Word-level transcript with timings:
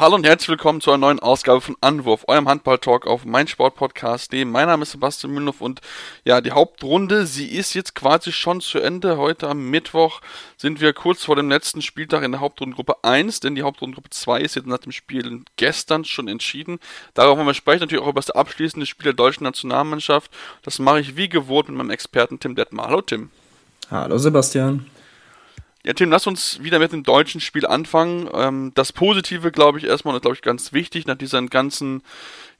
Hallo 0.00 0.14
und 0.14 0.24
herzlich 0.24 0.50
willkommen 0.50 0.80
zu 0.80 0.92
einer 0.92 0.98
neuen 0.98 1.18
Ausgabe 1.18 1.60
von 1.60 1.74
Anwurf, 1.80 2.22
eurem 2.28 2.48
Handball-Talk 2.48 3.08
auf 3.08 3.24
meinsportpodcast.de. 3.24 4.44
Mein 4.44 4.68
Name 4.68 4.84
ist 4.84 4.92
Sebastian 4.92 5.32
Mühlenhoff 5.32 5.60
und 5.60 5.80
ja, 6.24 6.40
die 6.40 6.52
Hauptrunde, 6.52 7.26
sie 7.26 7.48
ist 7.48 7.74
jetzt 7.74 7.96
quasi 7.96 8.30
schon 8.30 8.60
zu 8.60 8.78
Ende. 8.78 9.16
Heute 9.16 9.48
am 9.48 9.70
Mittwoch 9.70 10.20
sind 10.56 10.80
wir 10.80 10.92
kurz 10.92 11.24
vor 11.24 11.34
dem 11.34 11.48
letzten 11.48 11.82
Spieltag 11.82 12.22
in 12.22 12.30
der 12.30 12.40
Hauptrundengruppe 12.40 13.02
1, 13.02 13.40
denn 13.40 13.56
die 13.56 13.64
Hauptrundengruppe 13.64 14.10
2 14.10 14.40
ist 14.40 14.54
jetzt 14.54 14.68
nach 14.68 14.78
dem 14.78 14.92
Spiel 14.92 15.42
gestern 15.56 16.04
schon 16.04 16.28
entschieden. 16.28 16.78
Darauf 17.14 17.36
wollen 17.36 17.48
wir 17.48 17.54
sprechen, 17.54 17.80
natürlich 17.80 18.04
auch 18.04 18.10
über 18.10 18.20
das 18.20 18.30
abschließende 18.30 18.86
Spiel 18.86 19.06
der 19.06 19.14
deutschen 19.14 19.42
Nationalmannschaft. 19.42 20.30
Das 20.62 20.78
mache 20.78 21.00
ich 21.00 21.16
wie 21.16 21.28
gewohnt 21.28 21.70
mit 21.70 21.76
meinem 21.76 21.90
Experten 21.90 22.38
Tim 22.38 22.54
Detmar. 22.54 22.86
Hallo 22.86 23.00
Tim. 23.00 23.32
Hallo 23.90 24.16
Sebastian. 24.16 24.86
Ja, 25.84 25.92
Tim, 25.92 26.10
lass 26.10 26.26
uns 26.26 26.62
wieder 26.62 26.78
mit 26.78 26.92
dem 26.92 27.04
deutschen 27.04 27.40
Spiel 27.40 27.66
anfangen. 27.66 28.28
Ähm, 28.32 28.72
das 28.74 28.92
Positive, 28.92 29.52
glaube 29.52 29.78
ich, 29.78 29.84
erstmal, 29.84 30.14
und 30.14 30.20
glaube 30.20 30.34
ich, 30.34 30.42
ganz 30.42 30.72
wichtig, 30.72 31.06
nach 31.06 31.16
diesem 31.16 31.48
ganzen 31.48 32.02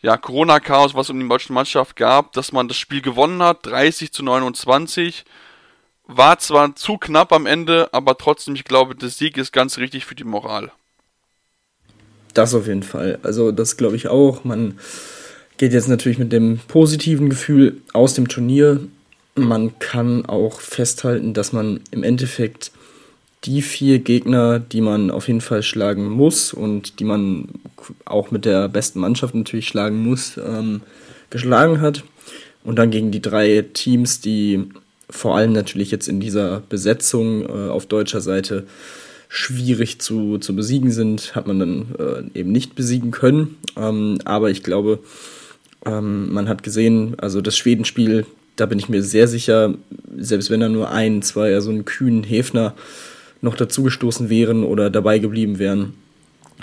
ja, 0.01 0.17
Corona-Chaos, 0.17 0.95
was 0.95 1.07
es 1.07 1.11
um 1.11 1.21
die 1.21 1.29
deutsche 1.29 1.53
Mannschaft 1.53 1.97
gab, 1.97 2.33
dass 2.33 2.53
man 2.53 2.69
das 2.69 2.77
Spiel 2.77 3.03
gewonnen 3.03 3.43
hat, 3.43 3.67
30 3.67 4.13
zu 4.13 4.23
29. 4.23 5.25
War 6.07 6.39
zwar 6.39 6.75
zu 6.77 6.97
knapp 6.97 7.33
am 7.33 7.47
Ende, 7.47 7.89
aber 7.93 8.17
trotzdem, 8.17 8.55
ich 8.55 8.65
glaube, 8.65 8.95
der 8.95 9.09
Sieg 9.09 9.37
ist 9.37 9.53
ganz 9.53 9.79
richtig 9.79 10.07
für 10.07 10.15
die 10.15 10.25
Moral. 10.25 10.71
Das 12.35 12.55
auf 12.55 12.67
jeden 12.67 12.85
Fall. 12.85 13.19
Also, 13.25 13.51
das 13.53 13.77
glaube 13.77 13.97
ich 13.97 14.09
auch. 14.09 14.45
Man 14.45 14.79
geht 15.59 15.73
jetzt 15.73 15.89
natürlich 15.89 16.19
mit 16.19 16.33
dem 16.33 16.61
positiven 16.69 17.29
Gefühl 17.29 17.83
aus 17.93 18.15
dem 18.15 18.29
Turnier. 18.29 18.81
Man 19.35 19.79
kann 19.81 20.25
auch 20.25 20.61
festhalten, 20.61 21.35
dass 21.35 21.53
man 21.53 21.81
im 21.91 22.05
Endeffekt 22.05 22.71
die 23.45 23.63
vier 23.63 24.01
Gegner, 24.01 24.59
die 24.59 24.81
man 24.81 25.11
auf 25.11 25.29
jeden 25.29 25.41
Fall 25.41 25.63
schlagen 25.63 26.09
muss 26.09 26.53
und 26.53 26.99
die 26.99 27.05
man 27.05 27.49
auch 28.05 28.31
mit 28.31 28.45
der 28.45 28.69
besten 28.69 29.01
Mannschaft 29.01 29.35
natürlich 29.35 29.69
schlagen 29.69 30.03
muss, 30.03 30.39
ähm, 30.39 30.81
geschlagen 31.31 31.81
hat. 31.81 32.03
Und 32.65 32.77
dann 32.77 32.91
gegen 32.91 33.11
die 33.11 33.23
drei 33.23 33.65
Teams, 33.73 34.21
die 34.21 34.67
vor 35.09 35.37
allem 35.37 35.53
natürlich 35.53 35.91
jetzt 35.91 36.09
in 36.09 36.21
dieser 36.21 36.63
Besetzung 36.69 37.47
äh, 37.47 37.71
auf 37.71 37.87
deutscher 37.87 38.21
Seite 38.21 38.67
schwierig 39.29 40.01
zu, 40.01 40.39
zu 40.39 40.57
besiegen 40.57 40.91
sind, 40.91 41.35
hat 41.35 41.47
man 41.47 41.59
dann 41.59 41.87
äh, 41.99 42.39
eben 42.39 42.51
nicht 42.51 42.75
besiegen 42.75 43.11
können. 43.11 43.57
Ähm, 43.77 44.19
aber 44.25 44.51
ich 44.51 44.63
glaube, 44.63 45.01
ähm, 45.87 46.33
man 46.33 46.49
hat 46.49 46.63
gesehen, 46.63 47.15
also 47.19 47.41
das 47.41 47.57
Schwedenspiel, 47.57 48.27
da 48.57 48.67
bin 48.67 48.79
ich 48.79 48.89
mir 48.89 49.03
sehr 49.03 49.29
sicher, 49.29 49.75
selbst 50.17 50.51
wenn 50.51 50.61
da 50.61 50.69
nur 50.69 50.91
ein, 50.91 51.23
zwei, 51.23 51.55
also 51.55 51.71
einen 51.71 51.85
kühnen 51.85 52.25
Hefner 52.25 52.75
noch 53.41 53.55
dazugestoßen 53.55 54.29
wären 54.29 54.65
oder 54.65 54.91
dabei 54.91 55.19
geblieben 55.19 55.59
wären, 55.59 55.95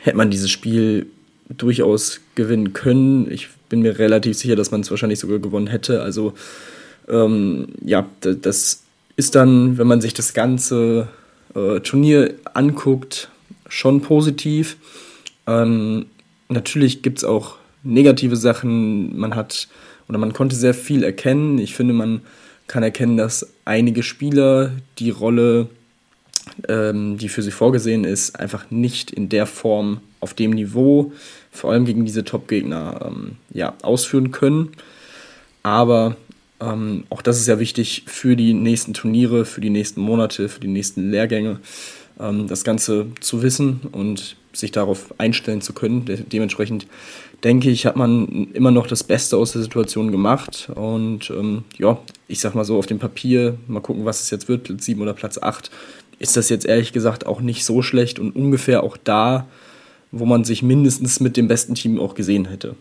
hätte 0.01 0.17
man 0.17 0.29
dieses 0.29 0.51
Spiel 0.51 1.07
durchaus 1.49 2.21
gewinnen 2.35 2.73
können. 2.73 3.31
Ich 3.31 3.49
bin 3.69 3.81
mir 3.81 3.99
relativ 3.99 4.37
sicher, 4.37 4.55
dass 4.55 4.71
man 4.71 4.81
es 4.81 4.91
wahrscheinlich 4.91 5.19
sogar 5.19 5.39
gewonnen 5.39 5.67
hätte. 5.67 6.01
Also 6.01 6.33
ähm, 7.07 7.67
ja, 7.83 8.07
das 8.21 8.83
ist 9.15 9.35
dann, 9.35 9.77
wenn 9.77 9.87
man 9.87 10.01
sich 10.01 10.13
das 10.13 10.33
ganze 10.33 11.07
äh, 11.53 11.79
Turnier 11.79 12.33
anguckt, 12.53 13.29
schon 13.69 14.01
positiv. 14.01 14.77
Ähm, 15.47 16.07
natürlich 16.49 17.01
gibt 17.01 17.19
es 17.19 17.23
auch 17.23 17.55
negative 17.83 18.35
Sachen. 18.35 19.17
Man 19.17 19.35
hat 19.35 19.67
oder 20.07 20.17
man 20.17 20.33
konnte 20.33 20.55
sehr 20.55 20.73
viel 20.73 21.03
erkennen. 21.03 21.57
Ich 21.57 21.75
finde, 21.75 21.93
man 21.93 22.21
kann 22.67 22.83
erkennen, 22.83 23.17
dass 23.17 23.53
einige 23.63 24.03
Spieler 24.03 24.71
die 24.99 25.09
Rolle 25.09 25.67
ähm, 26.67 27.17
die 27.17 27.29
für 27.29 27.41
sie 27.41 27.51
vorgesehen 27.51 28.03
ist, 28.03 28.39
einfach 28.39 28.69
nicht 28.71 29.11
in 29.11 29.29
der 29.29 29.45
Form 29.45 30.01
auf 30.19 30.33
dem 30.33 30.51
Niveau, 30.51 31.11
vor 31.51 31.71
allem 31.71 31.85
gegen 31.85 32.05
diese 32.05 32.23
Top-Gegner, 32.23 33.05
ähm, 33.07 33.37
ja, 33.51 33.73
ausführen 33.81 34.31
können. 34.31 34.69
Aber 35.63 36.15
ähm, 36.59 37.03
auch 37.09 37.21
das 37.21 37.39
ist 37.39 37.47
ja 37.47 37.59
wichtig 37.59 38.03
für 38.07 38.35
die 38.35 38.53
nächsten 38.53 38.93
Turniere, 38.93 39.45
für 39.45 39.61
die 39.61 39.69
nächsten 39.69 40.01
Monate, 40.01 40.49
für 40.49 40.59
die 40.59 40.67
nächsten 40.67 41.11
Lehrgänge, 41.11 41.59
ähm, 42.19 42.47
das 42.47 42.63
Ganze 42.63 43.07
zu 43.19 43.41
wissen 43.41 43.81
und 43.91 44.37
sich 44.53 44.71
darauf 44.71 45.13
einstellen 45.17 45.61
zu 45.61 45.73
können. 45.73 46.05
De 46.05 46.21
dementsprechend 46.21 46.87
denke 47.45 47.69
ich, 47.69 47.85
hat 47.85 47.95
man 47.95 48.51
immer 48.53 48.71
noch 48.71 48.87
das 48.87 49.03
Beste 49.03 49.37
aus 49.37 49.51
der 49.51 49.61
Situation 49.61 50.11
gemacht. 50.11 50.69
Und 50.73 51.29
ähm, 51.29 51.63
ja, 51.77 51.99
ich 52.27 52.39
sag 52.39 52.55
mal 52.55 52.65
so 52.65 52.77
auf 52.77 52.87
dem 52.87 52.97
Papier, 52.97 53.57
mal 53.67 53.81
gucken, 53.81 54.03
was 54.03 54.21
es 54.21 54.31
jetzt 54.31 54.49
wird, 54.49 54.63
Platz 54.63 54.85
7 54.85 54.99
oder 54.99 55.13
Platz 55.13 55.37
8, 55.37 55.69
ist 56.17 56.35
das 56.35 56.49
jetzt 56.49 56.65
ehrlich 56.65 56.91
gesagt 56.91 57.27
auch 57.27 57.41
nicht 57.41 57.63
so 57.63 57.83
schlecht 57.83 58.17
und 58.17 58.35
ungefähr 58.35 58.81
auch 58.81 58.97
da, 58.97 59.47
wo 60.11 60.25
man 60.25 60.43
sich 60.43 60.63
mindestens 60.63 61.19
mit 61.19 61.37
dem 61.37 61.47
besten 61.47 61.75
Team 61.75 61.99
auch 61.99 62.15
gesehen 62.15 62.45
hätte. 62.45 62.75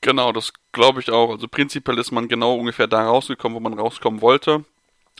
Genau, 0.00 0.32
das 0.32 0.52
glaube 0.72 1.00
ich 1.00 1.10
auch. 1.10 1.30
Also 1.30 1.46
prinzipiell 1.46 1.98
ist 1.98 2.10
man 2.10 2.26
genau 2.26 2.56
ungefähr 2.56 2.88
da 2.88 3.06
rausgekommen, 3.06 3.54
wo 3.54 3.60
man 3.60 3.78
rauskommen 3.78 4.20
wollte. 4.22 4.64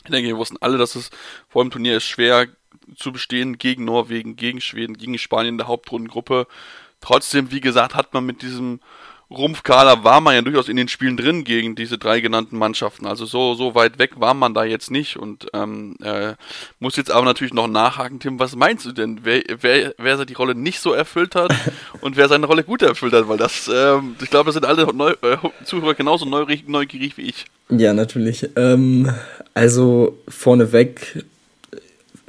Ich 0.03 0.11
denke, 0.11 0.27
wir 0.27 0.37
wussten 0.37 0.57
alle, 0.59 0.77
dass 0.77 0.95
es 0.95 1.11
vor 1.47 1.63
dem 1.63 1.71
Turnier 1.71 1.97
ist 1.97 2.05
schwer 2.05 2.47
zu 2.95 3.13
bestehen 3.13 3.57
gegen 3.57 3.85
Norwegen, 3.85 4.35
gegen 4.35 4.59
Schweden, 4.59 4.97
gegen 4.97 5.17
Spanien 5.17 5.53
in 5.53 5.57
der 5.57 5.67
Hauptrundengruppe. 5.67 6.47
Trotzdem, 7.01 7.51
wie 7.51 7.61
gesagt, 7.61 7.95
hat 7.95 8.13
man 8.13 8.25
mit 8.25 8.41
diesem 8.41 8.79
Rumpfkader 9.29 10.05
war 10.05 10.21
man 10.21 10.35
ja 10.35 10.41
durchaus 10.41 10.69
in 10.69 10.77
den 10.77 10.87
Spielen 10.87 11.17
drin 11.17 11.43
gegen 11.43 11.75
diese 11.75 11.97
drei 11.97 12.21
genannten 12.21 12.57
Mannschaften. 12.57 13.05
Also 13.05 13.25
so, 13.25 13.55
so 13.55 13.75
weit 13.75 13.99
weg 13.99 14.19
war 14.21 14.33
man 14.33 14.53
da 14.53 14.63
jetzt 14.63 14.89
nicht 14.89 15.17
und 15.17 15.47
ähm, 15.53 15.97
äh, 16.01 16.35
muss 16.79 16.95
jetzt 16.95 17.11
aber 17.11 17.25
natürlich 17.25 17.53
noch 17.53 17.67
nachhaken, 17.67 18.21
Tim, 18.21 18.39
was 18.39 18.55
meinst 18.55 18.85
du 18.85 18.93
denn? 18.93 19.19
Wer, 19.23 19.43
wer, 19.59 19.93
wer 19.97 20.25
die 20.25 20.33
Rolle 20.33 20.55
nicht 20.55 20.79
so 20.79 20.93
erfüllt 20.93 21.35
hat 21.35 21.53
und 22.01 22.15
wer 22.15 22.29
seine 22.29 22.45
Rolle 22.45 22.63
gut 22.63 22.81
erfüllt 22.81 23.13
hat? 23.13 23.27
Weil 23.27 23.37
das, 23.37 23.69
ähm, 23.73 24.15
ich 24.21 24.29
glaube, 24.29 24.45
das 24.45 24.53
sind 24.53 24.65
alle 24.65 24.93
Neu 24.93 25.11
äh, 25.21 25.37
Zuhörer 25.65 25.93
genauso 25.93 26.25
neugierig, 26.25 26.67
neugierig 26.69 27.17
wie 27.17 27.23
ich. 27.23 27.45
Ja, 27.69 27.93
natürlich. 27.93 28.47
Ähm, 28.55 29.11
also 29.53 30.17
vorneweg 30.29 31.25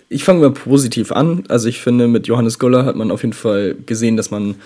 ich 0.08 0.24
fange 0.24 0.40
mal 0.40 0.52
positiv 0.52 1.12
an. 1.12 1.44
Also 1.48 1.68
ich 1.68 1.80
finde, 1.80 2.08
mit 2.08 2.26
Johannes 2.26 2.58
Goller 2.58 2.84
hat 2.84 2.96
man 2.96 3.10
auf 3.10 3.22
jeden 3.22 3.34
Fall 3.34 3.76
gesehen, 3.86 4.16
dass 4.16 4.30
man 4.30 4.56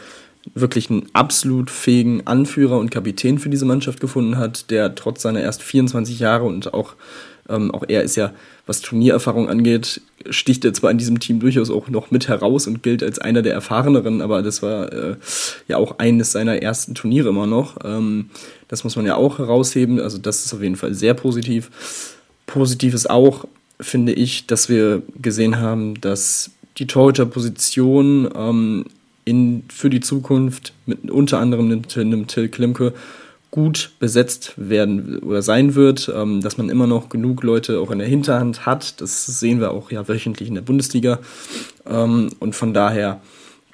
wirklich 0.54 0.90
einen 0.90 1.06
absolut 1.12 1.70
fähigen 1.70 2.26
Anführer 2.26 2.78
und 2.78 2.90
Kapitän 2.90 3.38
für 3.38 3.48
diese 3.48 3.64
Mannschaft 3.64 4.00
gefunden 4.00 4.38
hat, 4.38 4.70
der 4.70 4.94
trotz 4.94 5.22
seiner 5.22 5.40
erst 5.40 5.62
24 5.62 6.18
Jahre 6.18 6.44
und 6.44 6.74
auch, 6.74 6.94
ähm, 7.48 7.70
auch 7.70 7.84
er 7.86 8.02
ist 8.02 8.16
ja, 8.16 8.32
was 8.66 8.80
Turniererfahrung 8.80 9.48
angeht, 9.48 10.00
sticht 10.30 10.64
er 10.64 10.72
zwar 10.72 10.90
in 10.90 10.98
diesem 10.98 11.20
Team 11.20 11.40
durchaus 11.40 11.70
auch 11.70 11.88
noch 11.88 12.10
mit 12.10 12.28
heraus 12.28 12.66
und 12.66 12.82
gilt 12.82 13.02
als 13.02 13.18
einer 13.18 13.42
der 13.42 13.54
erfahreneren, 13.54 14.20
aber 14.20 14.42
das 14.42 14.62
war 14.62 14.92
äh, 14.92 15.16
ja 15.68 15.76
auch 15.76 15.98
eines 15.98 16.32
seiner 16.32 16.60
ersten 16.60 16.94
Turniere 16.94 17.28
immer 17.28 17.46
noch. 17.46 17.76
Ähm, 17.84 18.30
das 18.68 18.84
muss 18.84 18.96
man 18.96 19.06
ja 19.06 19.16
auch 19.16 19.38
herausheben, 19.38 20.00
also 20.00 20.18
das 20.18 20.44
ist 20.44 20.54
auf 20.54 20.62
jeden 20.62 20.76
Fall 20.76 20.94
sehr 20.94 21.14
positiv. 21.14 21.70
Positiv 22.46 22.94
ist 22.94 23.08
auch, 23.08 23.46
finde 23.82 24.12
ich, 24.12 24.46
dass 24.46 24.68
wir 24.68 25.02
gesehen 25.20 25.58
haben, 25.58 26.00
dass 26.00 26.50
die 26.78 26.86
Torhüterposition 26.86 28.30
ähm, 28.34 28.84
für 29.68 29.90
die 29.90 30.00
Zukunft 30.00 30.72
mit 30.86 31.10
unter 31.10 31.38
anderem 31.38 31.66
einem, 31.66 31.82
einem 31.94 32.26
Till 32.26 32.48
Klimke 32.48 32.94
gut 33.52 33.92
besetzt 33.98 34.54
werden 34.56 35.18
oder 35.18 35.42
sein 35.42 35.74
wird, 35.74 36.10
ähm, 36.12 36.40
dass 36.40 36.56
man 36.56 36.70
immer 36.70 36.86
noch 36.86 37.10
genug 37.10 37.42
Leute 37.42 37.80
auch 37.80 37.90
in 37.90 37.98
der 37.98 38.08
Hinterhand 38.08 38.64
hat. 38.64 39.00
Das 39.00 39.26
sehen 39.26 39.60
wir 39.60 39.72
auch 39.72 39.90
ja 39.90 40.08
wöchentlich 40.08 40.48
in 40.48 40.54
der 40.54 40.62
Bundesliga. 40.62 41.18
Ähm, 41.86 42.30
und 42.40 42.56
von 42.56 42.72
daher, 42.72 43.20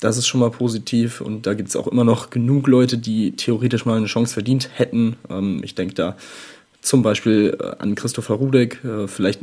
das 0.00 0.18
ist 0.18 0.26
schon 0.26 0.40
mal 0.40 0.50
positiv. 0.50 1.20
Und 1.20 1.46
da 1.46 1.54
gibt 1.54 1.68
es 1.68 1.76
auch 1.76 1.86
immer 1.86 2.02
noch 2.02 2.30
genug 2.30 2.66
Leute, 2.66 2.98
die 2.98 3.32
theoretisch 3.32 3.86
mal 3.86 3.96
eine 3.96 4.06
Chance 4.06 4.34
verdient 4.34 4.68
hätten. 4.74 5.16
Ähm, 5.30 5.60
ich 5.62 5.76
denke 5.76 5.94
da 5.94 6.16
zum 6.80 7.02
Beispiel 7.02 7.56
äh, 7.60 7.76
an 7.78 7.94
Christopher 7.94 8.34
Rudek, 8.34 8.82
äh, 8.84 9.08
vielleicht 9.08 9.40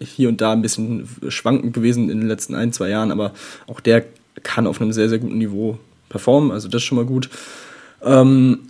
hier 0.00 0.28
und 0.28 0.40
da 0.40 0.52
ein 0.52 0.62
bisschen 0.62 1.08
schwankend 1.28 1.74
gewesen 1.74 2.10
in 2.10 2.20
den 2.20 2.28
letzten 2.28 2.54
ein, 2.54 2.72
zwei 2.72 2.88
Jahren, 2.88 3.10
aber 3.10 3.32
auch 3.66 3.80
der 3.80 4.04
kann 4.42 4.66
auf 4.66 4.80
einem 4.80 4.92
sehr, 4.92 5.08
sehr 5.08 5.18
guten 5.18 5.38
Niveau 5.38 5.78
performen, 6.08 6.52
also 6.52 6.68
das 6.68 6.82
ist 6.82 6.86
schon 6.86 6.96
mal 6.96 7.04
gut. 7.04 7.28
Ähm, 8.02 8.68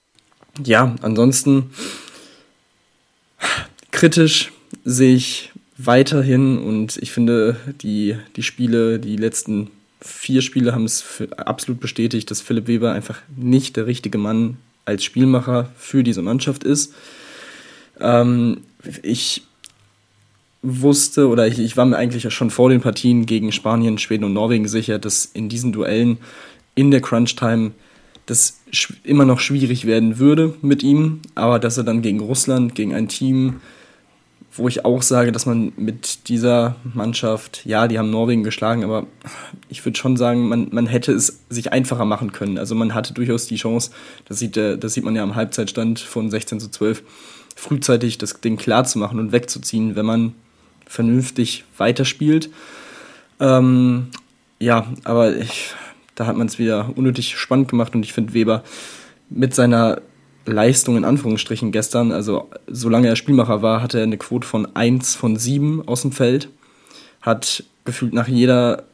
ja, 0.65 0.97
ansonsten 1.03 1.71
kritisch 3.91 4.53
sehe 4.85 5.15
ich 5.15 5.53
weiterhin 5.77 6.59
und 6.59 6.97
ich 6.97 7.13
finde, 7.13 7.57
die, 7.83 8.17
die 8.37 8.43
Spiele, 8.43 8.99
die 8.99 9.17
letzten 9.17 9.71
vier 10.01 10.43
Spiele 10.43 10.75
haben 10.75 10.85
es 10.85 11.23
absolut 11.37 11.81
bestätigt, 11.81 12.31
dass 12.31 12.41
Philipp 12.41 12.67
Weber 12.67 12.93
einfach 12.93 13.21
nicht 13.37 13.77
der 13.77 13.87
richtige 13.87 14.19
Mann 14.19 14.57
als 14.85 15.05
Spielmacher 15.05 15.71
für 15.77 16.03
diese 16.03 16.23
Mannschaft 16.23 16.65
ist. 16.65 16.95
Ähm, 18.01 18.63
ich 19.03 19.43
wusste 20.63 21.29
oder 21.29 21.47
ich, 21.47 21.59
ich 21.59 21.77
war 21.77 21.87
mir 21.87 21.97
eigentlich 21.97 22.33
schon 22.33 22.51
vor 22.51 22.69
den 22.69 22.81
Partien 22.81 23.27
gegen 23.27 23.53
Spanien, 23.53 23.99
Schweden 23.99 24.25
und 24.25 24.33
Norwegen 24.33 24.69
sicher, 24.69 24.99
dass 24.99 25.25
in 25.25 25.49
diesen 25.49 25.73
Duellen 25.73 26.19
in 26.75 26.91
der 26.91 27.01
Crunch-Time 27.01 27.73
das 28.27 28.61
immer 29.05 29.25
noch 29.25 29.41
schwierig 29.41 29.87
werden 29.87 30.19
würde 30.19 30.55
mit 30.61 30.83
ihm, 30.83 31.21
aber 31.35 31.59
dass 31.59 31.79
er 31.79 31.85
dann 31.85 32.03
gegen 32.03 32.21
Russland, 32.21 32.75
gegen 32.75 32.95
ein 32.95 33.09
Team, 33.09 33.61
wo 34.53 34.69
ich 34.69 34.85
auch 34.85 35.03
sage, 35.03 35.33
dass 35.33 35.47
man 35.47 35.73
mit 35.77 36.29
dieser 36.29 36.77
Mannschaft, 36.93 37.65
ja, 37.65 37.89
die 37.89 37.99
haben 37.99 38.11
Norwegen 38.11 38.43
geschlagen, 38.43 38.85
aber 38.85 39.07
ich 39.69 39.85
würde 39.85 39.99
schon 39.99 40.17
sagen, 40.17 40.49
man, 40.49 40.69
man 40.73 40.87
hätte 40.87 41.13
es 41.13 41.41
sich 41.49 41.73
einfacher 41.73 42.05
machen 42.05 42.33
können. 42.33 42.59
Also 42.59 42.75
man 42.75 42.93
hatte 42.93 43.15
durchaus 43.15 43.47
die 43.47 43.57
Chance, 43.57 43.93
das 44.27 44.41
sieht, 44.41 44.57
das 44.57 44.93
sieht 44.93 45.05
man 45.05 45.15
ja 45.15 45.23
am 45.23 45.37
Halbzeitstand 45.37 46.01
von 46.01 46.29
16 46.29 46.61
zu 46.61 46.71
12, 46.71 47.03
frühzeitig 47.59 48.19
das 48.19 48.41
Ding 48.41 48.57
klar 48.57 48.85
zu 48.85 49.01
machen 49.01 49.19
und 49.19 49.33
wegzuziehen, 49.33 49.97
wenn 49.97 50.07
man 50.07 50.35
vernünftig 50.87 51.65
weiterspielt. 51.77 52.51
Ähm, 53.41 54.09
ja, 54.61 54.87
aber 55.03 55.37
ich, 55.37 55.73
da 56.15 56.27
hat 56.27 56.37
man 56.37 56.47
es 56.47 56.61
wieder 56.61 56.91
unnötig 56.95 57.37
spannend 57.37 57.69
gemacht 57.69 57.97
und 57.97 58.05
ich 58.05 58.13
finde 58.13 58.33
Weber 58.33 58.63
mit 59.29 59.57
seiner 59.57 60.01
Leistung 60.47 60.97
in 60.97 61.05
Anführungsstrichen 61.05 61.73
gestern, 61.73 62.13
also 62.13 62.49
solange 62.69 63.09
er 63.09 63.17
Spielmacher 63.17 63.61
war, 63.61 63.83
hatte 63.83 63.99
er 63.99 64.05
eine 64.05 64.19
Quote 64.19 64.47
von 64.47 64.77
1 64.77 65.17
von 65.17 65.37
7 65.37 65.87
aus 65.87 66.03
dem 66.03 66.13
Feld, 66.13 66.49
hat 67.21 67.65
gefühlt 67.85 68.15
nach 68.15 68.29
jeder 68.29 68.85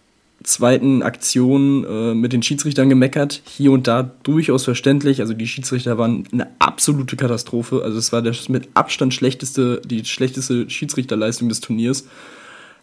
zweiten 0.45 1.03
Aktion 1.03 1.85
äh, 1.85 2.15
mit 2.15 2.33
den 2.33 2.43
Schiedsrichtern 2.43 2.89
gemeckert, 2.89 3.43
hier 3.45 3.73
und 3.73 3.89
da 3.89 4.11
durchaus 4.23 4.65
verständlich, 4.65 5.21
also 5.21 5.35
die 5.35 5.47
Schiedsrichter 5.47 5.99
waren 5.99 6.25
eine 6.33 6.49
absolute 6.59 7.17
Katastrophe, 7.17 7.83
also 7.83 7.99
es 7.99 8.13
war 8.13 8.23
der 8.23 8.35
mit 8.49 8.69
Abstand 8.75 9.13
schlechteste, 9.13 9.83
die 9.85 10.05
schlechteste 10.05 10.71
Schiedsrichterleistung 10.71 11.49
des 11.49 11.61
Turniers, 11.61 12.07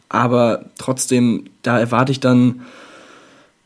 aber 0.09 0.65
trotzdem, 0.77 1.45
da 1.61 1.79
erwarte 1.79 2.11
ich 2.11 2.19
dann 2.19 2.61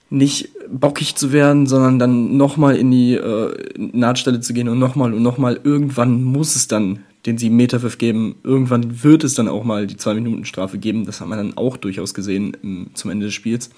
nicht 0.09 0.49
bockig 0.69 1.15
zu 1.15 1.31
werden, 1.31 1.65
sondern 1.65 1.97
dann 1.99 2.37
nochmal 2.37 2.75
in 2.75 2.91
die 2.91 3.15
äh, 3.15 3.53
Nahtstelle 3.77 4.39
zu 4.39 4.53
gehen 4.53 4.69
und 4.69 4.79
nochmal 4.79 5.13
und 5.13 5.23
nochmal. 5.23 5.59
Irgendwann 5.63 6.23
muss 6.23 6.55
es 6.55 6.67
dann 6.67 6.99
den 7.25 7.37
7 7.37 7.55
Meter 7.55 7.79
Pfiff 7.79 7.97
geben. 7.97 8.35
Irgendwann 8.43 9.03
wird 9.03 9.23
es 9.23 9.33
dann 9.33 9.47
auch 9.47 9.63
mal 9.63 9.87
die 9.87 9.97
2 9.97 10.15
Minuten 10.15 10.45
Strafe 10.45 10.77
geben. 10.77 11.05
Das 11.05 11.21
hat 11.21 11.27
man 11.27 11.37
dann 11.37 11.57
auch 11.57 11.77
durchaus 11.77 12.13
gesehen 12.13 12.55
im, 12.61 12.87
zum 12.93 13.11
Ende 13.11 13.27
des 13.27 13.33
Spiels. 13.33 13.69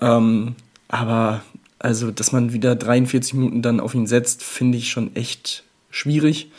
Ähm, 0.00 0.54
aber 0.88 1.42
also, 1.78 2.10
dass 2.10 2.32
man 2.32 2.52
wieder 2.52 2.76
43 2.76 3.34
Minuten 3.34 3.62
dann 3.62 3.80
auf 3.80 3.94
ihn 3.94 4.06
setzt, 4.06 4.42
finde 4.42 4.78
ich 4.78 4.90
schon 4.90 5.14
echt 5.16 5.64
schwierig. 5.90 6.50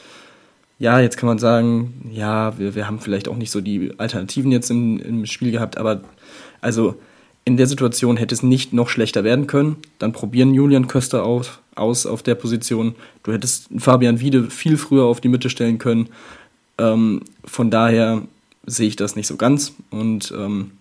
Ja, 0.79 0.99
jetzt 0.99 1.17
kann 1.17 1.27
man 1.27 1.39
sagen, 1.39 2.11
ja, 2.11 2.57
wir, 2.59 2.75
wir 2.75 2.87
haben 2.87 2.99
vielleicht 2.99 3.29
auch 3.29 3.37
nicht 3.37 3.51
so 3.51 3.61
die 3.61 3.93
Alternativen 3.97 4.51
jetzt 4.51 4.69
im, 4.69 4.99
im 4.99 5.25
Spiel 5.25 5.51
gehabt, 5.51 5.77
aber 5.77 6.01
also 6.59 6.95
in 7.45 7.57
der 7.57 7.67
Situation 7.67 8.17
hätte 8.17 8.35
es 8.35 8.43
nicht 8.43 8.73
noch 8.73 8.89
schlechter 8.89 9.23
werden 9.23 9.47
können. 9.47 9.77
Dann 9.99 10.11
probieren 10.11 10.53
Julian 10.53 10.87
Köster 10.87 11.23
auf, 11.23 11.61
aus 11.75 12.05
auf 12.05 12.23
der 12.23 12.35
Position. 12.35 12.95
Du 13.23 13.33
hättest 13.33 13.69
Fabian 13.77 14.19
Wiede 14.19 14.49
viel 14.49 14.77
früher 14.77 15.05
auf 15.05 15.21
die 15.21 15.29
Mitte 15.29 15.49
stellen 15.49 15.77
können. 15.77 16.09
Ähm, 16.77 17.21
von 17.45 17.71
daher 17.71 18.23
sehe 18.65 18.87
ich 18.87 18.95
das 18.95 19.15
nicht 19.15 19.27
so 19.27 19.35
ganz. 19.35 19.73
Und 19.89 20.33
ähm, 20.37 20.71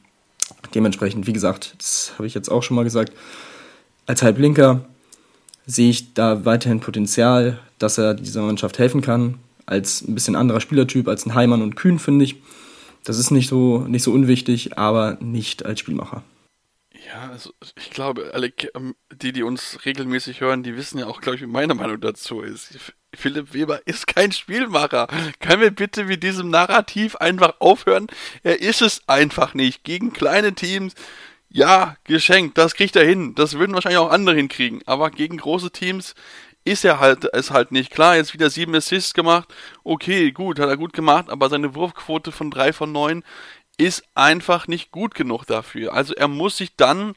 dementsprechend, 0.75 1.27
wie 1.27 1.33
gesagt, 1.33 1.75
das 1.79 2.13
habe 2.15 2.27
ich 2.27 2.35
jetzt 2.35 2.51
auch 2.51 2.63
schon 2.63 2.77
mal 2.77 2.85
gesagt, 2.85 3.13
als 4.07 4.23
Halblinker 4.23 4.85
sehe 5.67 5.91
ich 5.91 6.15
da 6.15 6.45
weiterhin 6.45 6.81
Potenzial, 6.81 7.61
dass 7.79 7.99
er 7.99 8.15
dieser 8.15 8.43
Mannschaft 8.43 8.79
helfen 8.79 9.01
kann. 9.01 9.39
Als 9.65 10.03
ein 10.03 10.15
bisschen 10.15 10.37
anderer 10.37 10.61
Spielertyp, 10.61 11.09
als 11.09 11.25
ein 11.25 11.35
Heimann 11.35 11.63
und 11.63 11.77
Kühn, 11.77 11.99
finde 11.99 12.25
ich. 12.25 12.37
Das 13.05 13.19
ist 13.19 13.31
nicht 13.31 13.49
so, 13.49 13.79
nicht 13.81 14.03
so 14.03 14.13
unwichtig, 14.13 14.77
aber 14.79 15.19
nicht 15.21 15.65
als 15.65 15.81
Spielmacher. 15.81 16.23
Ja, 17.07 17.31
also 17.31 17.53
ich 17.77 17.91
glaube, 17.91 18.31
alle, 18.33 18.53
ähm, 18.75 18.95
die, 19.13 19.33
die 19.33 19.43
uns 19.43 19.85
regelmäßig 19.85 20.41
hören, 20.41 20.63
die 20.63 20.77
wissen 20.77 20.99
ja 20.99 21.07
auch, 21.07 21.21
glaube 21.21 21.37
ich, 21.37 21.43
wie 21.43 21.47
meine 21.47 21.75
Meinung 21.75 22.01
dazu 22.01 22.41
ist. 22.43 22.79
Philipp 23.15 23.53
Weber 23.53 23.81
ist 23.87 24.07
kein 24.07 24.33
Spielmacher. 24.33 25.09
Können 25.41 25.63
wir 25.63 25.71
bitte 25.71 26.05
mit 26.05 26.23
diesem 26.23 26.51
Narrativ 26.51 27.17
einfach 27.17 27.61
aufhören? 27.61 28.07
Er 28.43 28.61
ist 28.61 28.83
es 28.83 29.09
einfach 29.09 29.55
nicht. 29.55 29.85
Gegen 29.85 30.13
kleine 30.13 30.55
Teams, 30.55 30.95
ja, 31.49 31.97
geschenkt, 32.05 32.57
das 32.57 32.75
kriegt 32.75 32.97
er 32.97 33.05
hin. 33.05 33.35
Das 33.35 33.59
würden 33.59 33.75
wahrscheinlich 33.75 33.99
auch 33.99 34.11
andere 34.11 34.37
hinkriegen. 34.37 34.83
Aber 34.87 35.11
gegen 35.11 35.37
große 35.39 35.71
Teams 35.71 36.15
ist 36.65 36.85
er 36.85 37.01
halt 37.01 37.29
es 37.33 37.51
halt 37.51 37.73
nicht. 37.73 37.91
Klar, 37.91 38.17
jetzt 38.17 38.35
wieder 38.35 38.49
sieben 38.49 38.75
Assists 38.75 39.15
gemacht. 39.15 39.53
Okay, 39.85 40.31
gut, 40.33 40.59
hat 40.59 40.69
er 40.69 40.77
gut 40.77 40.93
gemacht, 40.93 41.29
aber 41.29 41.49
seine 41.49 41.75
Wurfquote 41.75 42.33
von 42.33 42.51
drei 42.51 42.73
von 42.73 42.93
neun 42.93 43.25
ist 43.85 44.05
einfach 44.15 44.67
nicht 44.67 44.91
gut 44.91 45.15
genug 45.15 45.45
dafür. 45.45 45.93
Also 45.93 46.15
er 46.15 46.29
muss 46.29 46.57
sich 46.57 46.77
dann 46.77 47.15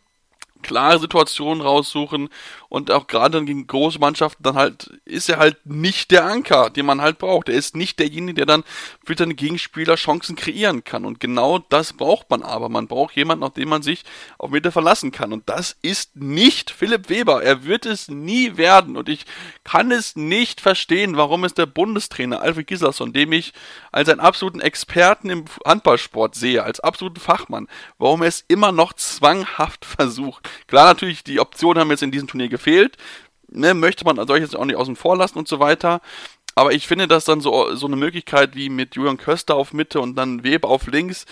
klare 0.65 0.99
Situationen 0.99 1.61
raussuchen 1.61 2.29
und 2.69 2.89
auch 2.89 3.05
gerade 3.05 3.45
gegen 3.45 3.67
große 3.67 3.99
Mannschaften 3.99 4.41
dann 4.41 4.55
halt 4.55 4.89
ist 5.05 5.29
er 5.29 5.37
halt 5.37 5.63
nicht 5.63 6.09
der 6.09 6.25
Anker, 6.25 6.71
den 6.71 6.87
man 6.87 7.01
halt 7.01 7.19
braucht. 7.19 7.49
Er 7.49 7.55
ist 7.55 7.75
nicht 7.75 7.99
derjenige, 7.99 8.33
der 8.33 8.45
dann 8.47 8.63
für 9.05 9.15
seine 9.15 9.35
Gegenspieler 9.35 9.95
Chancen 9.95 10.35
kreieren 10.35 10.83
kann 10.83 11.05
und 11.05 11.19
genau 11.19 11.59
das 11.59 11.93
braucht 11.93 12.31
man 12.31 12.41
aber. 12.41 12.67
Man 12.67 12.87
braucht 12.87 13.15
jemanden, 13.15 13.43
auf 13.43 13.53
den 13.53 13.69
man 13.69 13.83
sich 13.83 14.03
auf 14.39 14.49
Mitte 14.49 14.71
verlassen 14.71 15.11
kann 15.11 15.33
und 15.33 15.47
das 15.47 15.77
ist 15.83 16.15
nicht 16.15 16.71
Philipp 16.71 17.09
Weber. 17.09 17.43
Er 17.43 17.63
wird 17.63 17.85
es 17.85 18.07
nie 18.07 18.57
werden 18.57 18.97
und 18.97 19.07
ich 19.07 19.25
kann 19.63 19.91
es 19.91 20.15
nicht 20.15 20.61
verstehen, 20.61 21.15
warum 21.15 21.43
es 21.43 21.53
der 21.53 21.67
Bundestrainer 21.67 22.41
Alfred 22.41 22.65
Gislason, 22.65 23.13
dem 23.13 23.31
ich 23.33 23.53
als 23.91 24.09
einen 24.09 24.19
absoluten 24.19 24.61
Experten 24.61 25.29
im 25.29 25.45
Handballsport 25.63 26.33
sehe, 26.33 26.63
als 26.63 26.79
absoluten 26.79 27.19
Fachmann, 27.19 27.67
warum 27.99 28.23
er 28.23 28.29
es 28.29 28.43
immer 28.47 28.71
noch 28.71 28.93
zwanghaft 28.93 29.85
versucht. 29.85 30.49
Klar, 30.67 30.85
natürlich, 30.87 31.23
die 31.23 31.39
Optionen 31.39 31.81
haben 31.81 31.91
jetzt 31.91 32.03
in 32.03 32.11
diesem 32.11 32.27
Turnier 32.27 32.49
gefehlt. 32.49 32.97
Ne, 33.47 33.73
möchte 33.73 34.05
man 34.05 34.25
solches 34.27 34.55
auch 34.55 34.65
nicht 34.65 34.75
außen 34.75 34.95
vor 34.95 35.15
lassen 35.17 35.37
und 35.37 35.47
so 35.47 35.59
weiter. 35.59 36.01
Aber 36.55 36.71
ich 36.71 36.87
finde, 36.87 37.07
dass 37.07 37.25
dann 37.25 37.41
so, 37.41 37.75
so 37.75 37.85
eine 37.85 37.95
Möglichkeit 37.95 38.55
wie 38.55 38.69
mit 38.69 38.95
Julian 38.95 39.17
Köster 39.17 39.55
auf 39.55 39.73
Mitte 39.73 39.99
und 39.99 40.15
dann 40.15 40.43
Weber 40.43 40.69
auf 40.69 40.87
links, 40.87 41.25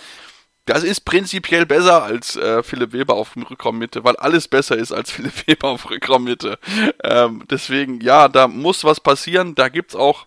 das 0.66 0.84
ist 0.84 1.02
prinzipiell 1.02 1.66
besser 1.66 2.04
als 2.04 2.36
äh, 2.38 2.64
Philipp 2.64 2.94
Weber 2.94 3.16
auf 3.16 3.36
Rückraummitte, 3.36 4.04
weil 4.04 4.16
alles 4.18 4.48
besser 4.48 4.78
ist 4.78 4.92
als 4.92 5.12
Philipp 5.12 5.48
Weber 5.48 5.70
auf 5.70 5.90
Rückraummitte. 5.90 6.58
Ähm, 7.04 7.44
deswegen, 7.50 8.00
ja, 8.02 8.28
da 8.30 8.48
muss 8.48 8.84
was 8.84 9.00
passieren. 9.00 9.56
Da 9.56 9.70
gibt's 9.70 9.96
auch 9.96 10.26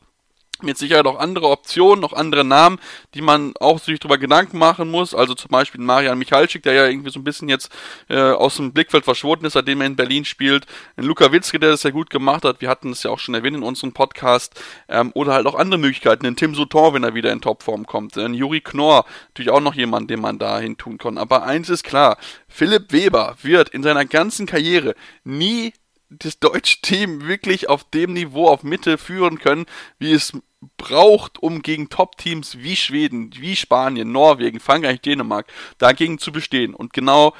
mit 0.63 0.79
Sicherheit 0.79 1.07
auch 1.07 1.19
andere 1.19 1.49
Optionen, 1.49 2.01
noch 2.01 2.13
andere 2.13 2.45
Namen, 2.45 2.79
die 3.15 3.23
man 3.23 3.55
auch 3.61 3.79
sich 3.79 3.99
darüber 3.99 4.19
Gedanken 4.19 4.59
machen 4.59 4.91
muss. 4.91 5.15
Also 5.15 5.35
zum 5.35 5.51
Beispiel 5.51 5.81
Marian 5.81 6.19
Michalczyk, 6.19 6.63
der 6.63 6.73
ja 6.73 6.87
irgendwie 6.87 7.11
so 7.11 7.21
ein 7.21 7.25
bisschen 7.25 7.49
jetzt 7.49 7.71
äh, 8.09 8.19
aus 8.19 8.57
dem 8.57 8.73
Blickfeld 8.73 9.05
verschwunden 9.05 9.45
ist, 9.47 9.55
seitdem 9.55 9.81
er 9.81 9.87
in 9.87 9.97
Berlin 9.97 10.25
spielt. 10.25 10.67
Ein 10.97 11.05
Luka 11.05 11.33
Witzke, 11.33 11.59
der 11.59 11.71
das 11.71 11.83
ja 11.83 11.91
gut 11.91 12.11
gemacht 12.11 12.45
hat. 12.45 12.61
Wir 12.61 12.69
hatten 12.69 12.91
es 12.91 13.03
ja 13.03 13.11
auch 13.11 13.19
schon 13.19 13.35
erwähnt 13.35 13.57
in 13.57 13.63
unserem 13.63 13.93
Podcast. 13.93 14.61
Ähm, 14.89 15.11
oder 15.15 15.35
halt 15.35 15.47
auch 15.47 15.55
andere 15.55 15.79
Möglichkeiten. 15.79 16.27
Ein 16.27 16.37
Tim 16.37 16.55
Souton, 16.55 16.95
wenn 16.95 17.05
er 17.05 17.15
wieder 17.15 17.33
in 17.33 17.41
Topform 17.41 17.87
kommt. 17.87 18.17
Ein 18.17 18.35
Juri 18.35 18.61
Knorr, 18.61 19.05
natürlich 19.29 19.51
auch 19.51 19.61
noch 19.61 19.75
jemand, 19.75 20.11
den 20.11 20.21
man 20.21 20.39
da 20.39 20.59
hin 20.59 20.77
tun 20.77 20.99
kann. 20.99 21.19
Aber 21.19 21.45
eins 21.45 21.69
ist 21.69 21.85
klar, 21.85 22.17
Philipp 22.49 22.93
Weber 22.93 23.37
wird 23.43 23.69
in 23.71 23.83
seiner 23.83 24.05
ganzen 24.05 24.47
Karriere 24.47 24.95
nie 25.25 25.73
das 26.11 26.39
deutsche 26.39 26.81
Team 26.83 27.27
wirklich 27.27 27.69
auf 27.69 27.85
dem 27.85 28.13
Niveau 28.13 28.49
auf 28.49 28.63
Mitte 28.63 28.99
führen 28.99 29.39
können, 29.39 29.67
wie 29.99 30.13
es 30.13 30.33
braucht, 30.77 31.43
um 31.43 31.63
gegen 31.63 31.89
Top-Teams 31.89 32.59
wie 32.59 32.77
Schweden, 32.77 33.31
wie 33.37 33.57
Spanien, 33.57 34.13
Norwegen, 34.13 34.61
Frankreich, 34.61 35.01
Dänemark 35.01 35.47
dagegen 35.79 36.19
zu 36.19 36.33
bestehen. 36.33 36.75
Und 36.75 36.93
genau 36.93 37.35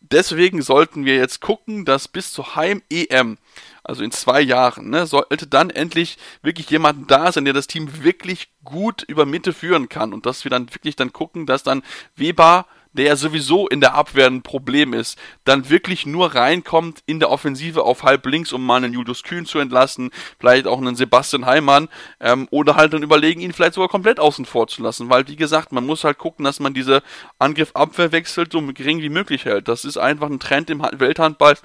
deswegen 0.00 0.62
sollten 0.62 1.04
wir 1.04 1.16
jetzt 1.16 1.40
gucken, 1.40 1.84
dass 1.84 2.08
bis 2.08 2.32
zur 2.32 2.56
Heim-EM, 2.56 3.38
also 3.82 4.02
in 4.02 4.10
zwei 4.10 4.40
Jahren, 4.40 4.90
ne, 4.90 5.06
sollte 5.06 5.46
dann 5.46 5.70
endlich 5.70 6.18
wirklich 6.42 6.70
jemand 6.70 7.10
da 7.10 7.32
sein, 7.32 7.44
der 7.44 7.54
das 7.54 7.66
Team 7.66 8.02
wirklich 8.02 8.50
gut 8.64 9.02
über 9.02 9.26
Mitte 9.26 9.52
führen 9.52 9.88
kann. 9.88 10.12
Und 10.12 10.26
dass 10.26 10.44
wir 10.44 10.50
dann 10.50 10.72
wirklich 10.74 10.96
dann 10.96 11.12
gucken, 11.12 11.46
dass 11.46 11.62
dann 11.62 11.82
Weber 12.16 12.66
der 12.92 13.06
ja 13.06 13.16
sowieso 13.16 13.68
in 13.68 13.80
der 13.80 13.94
Abwehr 13.94 14.26
ein 14.26 14.42
Problem 14.42 14.92
ist, 14.92 15.18
dann 15.44 15.68
wirklich 15.70 16.06
nur 16.06 16.34
reinkommt 16.34 17.02
in 17.06 17.20
der 17.20 17.30
Offensive 17.30 17.82
auf 17.82 18.02
halb 18.02 18.26
links, 18.26 18.52
um 18.52 18.64
mal 18.64 18.76
einen 18.76 18.92
Julius 18.92 19.22
Kühn 19.22 19.46
zu 19.46 19.58
entlassen, 19.58 20.10
vielleicht 20.38 20.66
auch 20.66 20.78
einen 20.78 20.96
Sebastian 20.96 21.46
Heimann, 21.46 21.88
ähm, 22.20 22.48
oder 22.50 22.76
halt 22.76 22.92
dann 22.92 23.02
überlegen, 23.02 23.40
ihn 23.40 23.52
vielleicht 23.52 23.74
sogar 23.74 23.88
komplett 23.88 24.18
außen 24.18 24.44
vor 24.44 24.66
zu 24.66 24.82
lassen, 24.82 25.10
weil 25.10 25.28
wie 25.28 25.36
gesagt, 25.36 25.72
man 25.72 25.86
muss 25.86 26.04
halt 26.04 26.18
gucken, 26.18 26.44
dass 26.44 26.60
man 26.60 26.74
diese 26.74 27.02
Angriff-Abwehr-Wechsel 27.38 28.46
so 28.50 28.60
gering 28.72 29.00
wie 29.00 29.08
möglich 29.08 29.44
hält. 29.44 29.68
Das 29.68 29.84
ist 29.84 29.96
einfach 29.96 30.28
ein 30.28 30.40
Trend 30.40 30.70
im 30.70 30.80
Welthandball 30.80 31.56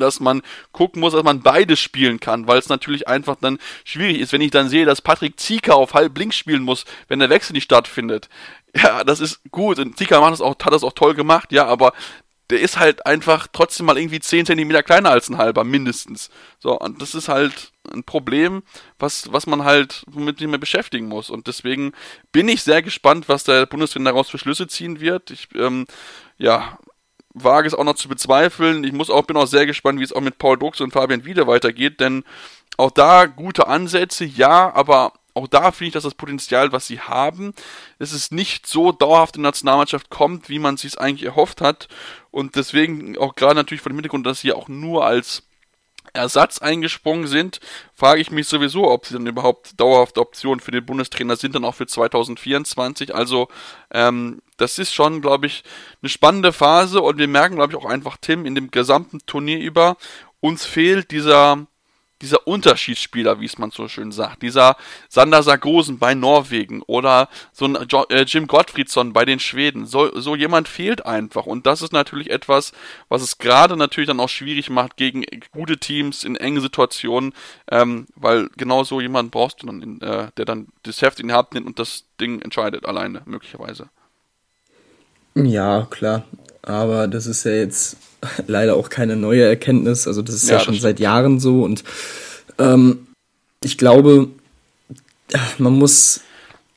dass 0.00 0.20
man 0.20 0.42
gucken 0.72 1.00
muss, 1.00 1.12
dass 1.12 1.22
man 1.22 1.40
beides 1.40 1.80
spielen 1.80 2.20
kann, 2.20 2.46
weil 2.46 2.58
es 2.58 2.68
natürlich 2.68 3.08
einfach 3.08 3.36
dann 3.40 3.58
schwierig 3.84 4.20
ist, 4.20 4.32
wenn 4.32 4.40
ich 4.40 4.50
dann 4.50 4.68
sehe, 4.68 4.84
dass 4.84 5.00
Patrick 5.02 5.38
Zieker 5.38 5.76
auf 5.76 5.94
halb 5.94 6.16
links 6.18 6.36
spielen 6.36 6.62
muss, 6.62 6.84
wenn 7.08 7.18
der 7.18 7.30
Wechsel 7.30 7.52
nicht 7.52 7.64
stattfindet. 7.64 8.28
Ja, 8.74 9.04
das 9.04 9.20
ist 9.20 9.42
gut. 9.50 9.78
Und 9.78 9.98
Tika 9.98 10.18
macht 10.18 10.32
das 10.32 10.40
auch, 10.40 10.56
hat 10.58 10.72
das 10.72 10.82
auch 10.82 10.94
toll 10.94 11.12
gemacht, 11.12 11.52
ja, 11.52 11.66
aber 11.66 11.92
der 12.52 12.60
ist 12.60 12.78
halt 12.78 13.06
einfach 13.06 13.48
trotzdem 13.50 13.86
mal 13.86 13.96
irgendwie 13.96 14.20
10 14.20 14.44
cm 14.44 14.84
kleiner 14.84 15.10
als 15.10 15.30
ein 15.30 15.38
halber, 15.38 15.64
mindestens. 15.64 16.28
So, 16.58 16.78
und 16.78 17.00
das 17.00 17.14
ist 17.14 17.28
halt 17.28 17.72
ein 17.90 18.04
Problem, 18.04 18.62
was, 18.98 19.32
was 19.32 19.46
man 19.46 19.64
halt 19.64 20.04
mit 20.14 20.38
dem 20.38 20.50
beschäftigen 20.60 21.08
muss. 21.08 21.30
Und 21.30 21.46
deswegen 21.46 21.92
bin 22.30 22.48
ich 22.48 22.62
sehr 22.62 22.82
gespannt, 22.82 23.28
was 23.30 23.44
der 23.44 23.64
Bundestrainer 23.64 24.10
daraus 24.10 24.28
für 24.28 24.36
Schlüsse 24.36 24.66
ziehen 24.66 25.00
wird. 25.00 25.30
Ich, 25.30 25.48
ähm, 25.54 25.86
ja, 26.36 26.78
wage 27.34 27.66
es 27.66 27.74
auch 27.74 27.84
noch 27.84 27.94
zu 27.94 28.08
bezweifeln. 28.08 28.84
Ich 28.84 28.92
muss 28.92 29.10
auch, 29.10 29.24
bin 29.24 29.36
auch 29.36 29.46
sehr 29.46 29.66
gespannt, 29.66 29.98
wie 29.98 30.04
es 30.04 30.12
auch 30.12 30.20
mit 30.20 30.38
Paul 30.38 30.58
Drucks 30.58 30.80
und 30.80 30.92
Fabian 30.92 31.24
wieder 31.24 31.46
weitergeht, 31.46 32.00
denn 32.00 32.24
auch 32.76 32.90
da 32.90 33.26
gute 33.26 33.66
Ansätze, 33.66 34.24
ja, 34.24 34.72
aber 34.74 35.12
auch 35.34 35.46
da 35.46 35.72
finde 35.72 35.88
ich, 35.88 35.92
dass 35.94 36.04
das 36.04 36.14
Potenzial, 36.14 36.72
was 36.72 36.86
sie 36.86 37.00
haben, 37.00 37.54
es 37.98 38.30
nicht 38.30 38.66
so 38.66 38.92
dauerhaft 38.92 39.36
in 39.36 39.42
der 39.42 39.50
Nationalmannschaft 39.50 40.10
kommt, 40.10 40.48
wie 40.48 40.58
man 40.58 40.76
sich 40.76 40.92
es 40.92 40.98
eigentlich 40.98 41.24
erhofft 41.26 41.60
hat. 41.60 41.88
Und 42.30 42.56
deswegen 42.56 43.16
auch 43.16 43.34
gerade 43.34 43.54
natürlich 43.54 43.80
vor 43.80 43.90
dem 43.90 43.96
Hintergrund, 43.96 44.26
dass 44.26 44.40
sie 44.40 44.52
auch 44.52 44.68
nur 44.68 45.06
als 45.06 45.42
Ersatz 46.12 46.58
eingesprungen 46.58 47.26
sind, 47.26 47.60
frage 47.94 48.20
ich 48.20 48.30
mich 48.30 48.46
sowieso, 48.46 48.90
ob 48.90 49.06
sie 49.06 49.14
dann 49.14 49.26
überhaupt 49.26 49.80
dauerhafte 49.80 50.20
Optionen 50.20 50.60
für 50.60 50.70
den 50.70 50.84
Bundestrainer 50.84 51.36
sind, 51.36 51.54
dann 51.54 51.64
auch 51.64 51.74
für 51.74 51.86
2024. 51.86 53.14
Also 53.14 53.48
ähm, 53.90 54.42
das 54.56 54.78
ist 54.78 54.92
schon, 54.92 55.20
glaube 55.20 55.46
ich, 55.46 55.64
eine 56.02 56.08
spannende 56.08 56.52
Phase 56.52 57.00
und 57.00 57.18
wir 57.18 57.28
merken, 57.28 57.56
glaube 57.56 57.72
ich, 57.72 57.78
auch 57.78 57.86
einfach, 57.86 58.16
Tim, 58.20 58.44
in 58.46 58.54
dem 58.54 58.70
gesamten 58.70 59.20
Turnier 59.26 59.58
über, 59.58 59.96
uns 60.40 60.66
fehlt 60.66 61.10
dieser 61.10 61.66
dieser 62.22 62.46
Unterschiedsspieler, 62.46 63.40
wie 63.40 63.44
es 63.44 63.58
man 63.58 63.70
so 63.70 63.88
schön 63.88 64.12
sagt, 64.12 64.42
dieser 64.42 64.76
Sander 65.08 65.42
Sargosen 65.42 65.98
bei 65.98 66.14
Norwegen 66.14 66.82
oder 66.82 67.28
so 67.52 67.66
ein 67.66 67.76
äh, 68.10 68.22
Jim 68.22 68.46
Gottfriedsson 68.46 69.12
bei 69.12 69.24
den 69.24 69.40
Schweden, 69.40 69.86
so, 69.86 70.18
so 70.18 70.36
jemand 70.36 70.68
fehlt 70.68 71.04
einfach. 71.04 71.46
Und 71.46 71.66
das 71.66 71.82
ist 71.82 71.92
natürlich 71.92 72.30
etwas, 72.30 72.72
was 73.08 73.22
es 73.22 73.38
gerade 73.38 73.76
natürlich 73.76 74.08
dann 74.08 74.20
auch 74.20 74.28
schwierig 74.28 74.70
macht 74.70 74.96
gegen 74.96 75.24
gute 75.50 75.76
Teams 75.76 76.24
in 76.24 76.36
engen 76.36 76.62
Situationen, 76.62 77.34
ähm, 77.70 78.06
weil 78.14 78.48
genau 78.56 78.84
so 78.84 79.00
jemand 79.00 79.30
brauchst 79.30 79.62
du 79.62 79.66
dann, 79.66 79.82
in, 79.82 80.00
äh, 80.00 80.28
der 80.36 80.44
dann 80.44 80.68
das 80.84 81.02
Heft 81.02 81.20
in 81.20 81.28
die 81.28 81.34
Hand 81.34 81.52
nimmt 81.52 81.66
und 81.66 81.78
das 81.78 82.04
Ding 82.20 82.40
entscheidet 82.40 82.86
alleine, 82.86 83.22
möglicherweise. 83.24 83.88
Ja, 85.34 85.86
klar, 85.90 86.24
aber 86.62 87.08
das 87.08 87.26
ist 87.26 87.44
ja 87.44 87.52
jetzt 87.52 87.96
leider 88.46 88.76
auch 88.76 88.88
keine 88.88 89.16
neue 89.16 89.44
Erkenntnis. 89.44 90.06
Also 90.06 90.22
das 90.22 90.36
ist 90.36 90.48
ja, 90.48 90.58
ja 90.58 90.64
schon 90.64 90.78
seit 90.78 91.00
Jahren 91.00 91.40
so 91.40 91.62
und 91.62 91.84
ähm, 92.58 93.06
ich 93.62 93.78
glaube, 93.78 94.28
man 95.58 95.72
muss 95.72 96.20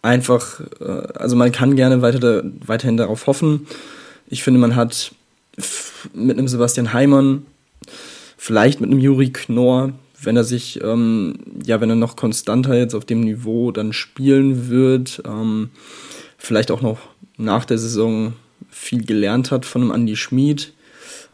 einfach, 0.01 0.61
äh, 0.79 1.07
also 1.15 1.35
man 1.35 1.51
kann 1.51 1.75
gerne 1.75 2.01
weiter, 2.01 2.43
weiterhin 2.65 2.97
darauf 2.97 3.27
hoffen. 3.27 3.67
Ich 4.27 4.43
finde, 4.43 4.59
man 4.59 4.75
hat 4.75 5.13
mit 6.13 6.37
einem 6.37 6.47
Sebastian 6.47 6.93
Heimann, 6.93 7.45
vielleicht 8.37 8.81
mit 8.81 8.91
einem 8.91 8.99
Juri 8.99 9.31
Knorr, 9.31 9.93
wenn 10.21 10.37
er 10.37 10.43
sich, 10.43 10.81
ähm, 10.83 11.39
ja, 11.65 11.81
wenn 11.81 11.89
er 11.89 11.95
noch 11.95 12.15
konstanter 12.15 12.75
jetzt 12.75 12.95
auf 12.95 13.05
dem 13.05 13.21
Niveau 13.21 13.71
dann 13.71 13.93
spielen 13.93 14.69
wird, 14.69 15.21
ähm, 15.25 15.69
vielleicht 16.37 16.71
auch 16.71 16.81
noch 16.81 16.99
nach 17.37 17.65
der 17.65 17.77
Saison 17.77 18.33
viel 18.75 19.05
gelernt 19.05 19.51
hat 19.51 19.65
von 19.65 19.81
einem 19.81 19.91
Andy 19.91 20.15
Schmid, 20.15 20.73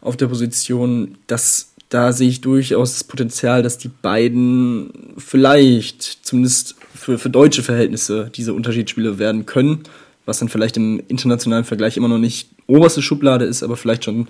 auf 0.00 0.16
der 0.16 0.28
Position, 0.28 1.16
dass 1.26 1.72
da 1.88 2.12
sehe 2.12 2.28
ich 2.28 2.40
durchaus 2.40 2.94
das 2.94 3.04
Potenzial, 3.04 3.62
dass 3.62 3.76
die 3.76 3.88
beiden 3.88 5.14
vielleicht 5.18 6.02
zumindest 6.22 6.76
für, 6.94 7.18
für 7.18 7.28
deutsche 7.28 7.62
Verhältnisse 7.62 8.30
diese 8.34 8.54
Unterschiedsspieler 8.54 9.18
werden 9.18 9.44
können, 9.44 9.80
was 10.24 10.38
dann 10.38 10.48
vielleicht 10.48 10.76
im 10.76 11.02
internationalen 11.08 11.64
Vergleich 11.64 11.96
immer 11.96 12.08
noch 12.08 12.18
nicht 12.18 12.48
oberste 12.66 13.02
Schublade 13.02 13.44
ist, 13.44 13.62
aber 13.62 13.76
vielleicht 13.76 14.04
schon 14.04 14.28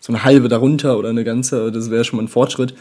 so 0.00 0.12
eine 0.12 0.24
halbe 0.24 0.48
darunter 0.48 0.98
oder 0.98 1.10
eine 1.10 1.22
ganze, 1.22 1.70
das 1.70 1.90
wäre 1.90 2.04
schon 2.04 2.16
mal 2.16 2.24
ein 2.24 2.28
Fortschritt. 2.28 2.74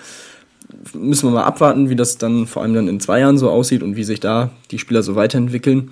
Müssen 0.94 1.28
wir 1.28 1.34
mal 1.34 1.44
abwarten, 1.44 1.90
wie 1.90 1.96
das 1.96 2.18
dann 2.18 2.48
vor 2.48 2.64
allem 2.64 2.74
dann 2.74 2.88
in 2.88 3.00
zwei 3.00 3.20
Jahren 3.20 3.38
so 3.38 3.50
aussieht 3.50 3.84
und 3.84 3.96
wie 3.96 4.04
sich 4.04 4.20
da 4.20 4.50
die 4.72 4.80
Spieler 4.80 5.04
so 5.04 5.16
weiterentwickeln 5.16 5.92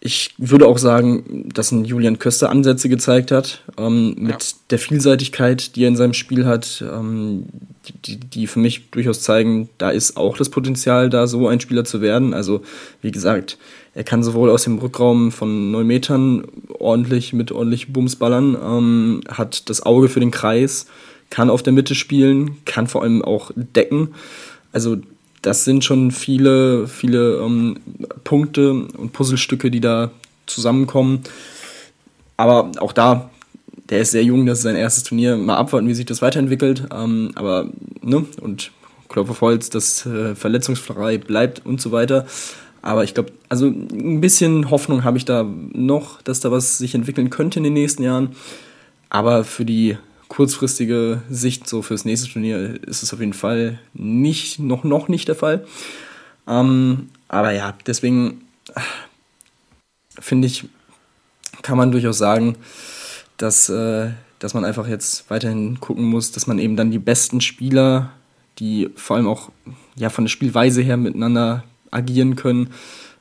ich 0.00 0.34
würde 0.38 0.66
auch 0.66 0.78
sagen, 0.78 1.48
dass 1.52 1.72
ein 1.72 1.84
Julian 1.84 2.20
Köster 2.20 2.50
Ansätze 2.50 2.88
gezeigt 2.88 3.32
hat, 3.32 3.64
ähm, 3.76 4.14
mit 4.16 4.30
ja. 4.42 4.58
der 4.70 4.78
Vielseitigkeit, 4.78 5.74
die 5.74 5.84
er 5.84 5.88
in 5.88 5.96
seinem 5.96 6.14
Spiel 6.14 6.46
hat, 6.46 6.84
ähm, 6.88 7.46
die, 8.04 8.16
die 8.16 8.46
für 8.46 8.60
mich 8.60 8.90
durchaus 8.90 9.22
zeigen, 9.22 9.68
da 9.78 9.90
ist 9.90 10.16
auch 10.16 10.36
das 10.36 10.50
Potenzial, 10.50 11.10
da 11.10 11.26
so 11.26 11.48
ein 11.48 11.60
Spieler 11.60 11.84
zu 11.84 12.00
werden. 12.00 12.32
Also, 12.32 12.62
wie 13.02 13.10
gesagt, 13.10 13.58
er 13.94 14.04
kann 14.04 14.22
sowohl 14.22 14.50
aus 14.50 14.64
dem 14.64 14.78
Rückraum 14.78 15.32
von 15.32 15.72
neun 15.72 15.86
Metern 15.86 16.44
ordentlich 16.78 17.32
mit 17.32 17.50
ordentlich 17.50 17.92
Bums 17.92 18.14
ballern, 18.14 18.56
ähm, 18.62 19.20
hat 19.28 19.68
das 19.68 19.82
Auge 19.82 20.08
für 20.08 20.20
den 20.20 20.30
Kreis, 20.30 20.86
kann 21.30 21.50
auf 21.50 21.64
der 21.64 21.72
Mitte 21.72 21.96
spielen, 21.96 22.64
kann 22.64 22.86
vor 22.86 23.02
allem 23.02 23.22
auch 23.22 23.50
decken. 23.56 24.14
Also 24.70 24.98
das 25.42 25.64
sind 25.64 25.84
schon 25.84 26.10
viele, 26.10 26.88
viele 26.88 27.38
ähm, 27.38 27.78
Punkte 28.24 28.72
und 28.72 29.12
Puzzlestücke, 29.12 29.70
die 29.70 29.80
da 29.80 30.10
zusammenkommen. 30.46 31.20
Aber 32.36 32.70
auch 32.80 32.92
da, 32.92 33.30
der 33.88 34.00
ist 34.00 34.10
sehr 34.10 34.24
jung, 34.24 34.46
das 34.46 34.58
ist 34.58 34.64
sein 34.64 34.76
erstes 34.76 35.04
Turnier. 35.04 35.36
Mal 35.36 35.56
abwarten, 35.56 35.88
wie 35.88 35.94
sich 35.94 36.06
das 36.06 36.22
weiterentwickelt. 36.22 36.84
Ähm, 36.92 37.32
aber, 37.34 37.68
ne, 38.02 38.24
und 38.40 38.70
Klopf 39.08 39.30
auf 39.30 39.40
Holz, 39.40 39.70
das 39.70 40.04
äh, 40.06 40.34
verletzungsfrei 40.34 41.18
bleibt 41.18 41.64
und 41.64 41.80
so 41.80 41.92
weiter. 41.92 42.26
Aber 42.82 43.04
ich 43.04 43.14
glaube, 43.14 43.32
also 43.48 43.66
ein 43.66 44.20
bisschen 44.20 44.70
Hoffnung 44.70 45.04
habe 45.04 45.18
ich 45.18 45.24
da 45.24 45.44
noch, 45.72 46.22
dass 46.22 46.40
da 46.40 46.50
was 46.50 46.78
sich 46.78 46.94
entwickeln 46.94 47.30
könnte 47.30 47.58
in 47.58 47.64
den 47.64 47.72
nächsten 47.72 48.02
Jahren. 48.02 48.36
Aber 49.10 49.44
für 49.44 49.64
die 49.64 49.96
kurzfristige 50.28 51.22
Sicht 51.30 51.68
so 51.68 51.82
fürs 51.82 52.04
nächste 52.04 52.28
Turnier 52.30 52.78
ist 52.84 53.02
es 53.02 53.12
auf 53.12 53.20
jeden 53.20 53.32
Fall 53.32 53.78
nicht, 53.94 54.58
noch, 54.58 54.84
noch 54.84 55.08
nicht 55.08 55.28
der 55.28 55.34
Fall. 55.34 55.66
Ähm, 56.46 57.08
aber 57.28 57.52
ja, 57.52 57.74
deswegen 57.86 58.42
finde 60.18 60.46
ich, 60.46 60.66
kann 61.62 61.78
man 61.78 61.90
durchaus 61.90 62.18
sagen, 62.18 62.56
dass, 63.36 63.68
äh, 63.68 64.10
dass 64.38 64.54
man 64.54 64.64
einfach 64.64 64.86
jetzt 64.86 65.30
weiterhin 65.30 65.80
gucken 65.80 66.04
muss, 66.04 66.32
dass 66.32 66.46
man 66.46 66.58
eben 66.58 66.76
dann 66.76 66.90
die 66.90 66.98
besten 66.98 67.40
Spieler, 67.40 68.12
die 68.58 68.90
vor 68.96 69.16
allem 69.16 69.28
auch 69.28 69.50
ja, 69.96 70.10
von 70.10 70.24
der 70.24 70.30
Spielweise 70.30 70.82
her 70.82 70.96
miteinander 70.96 71.64
agieren 71.90 72.36
können, 72.36 72.70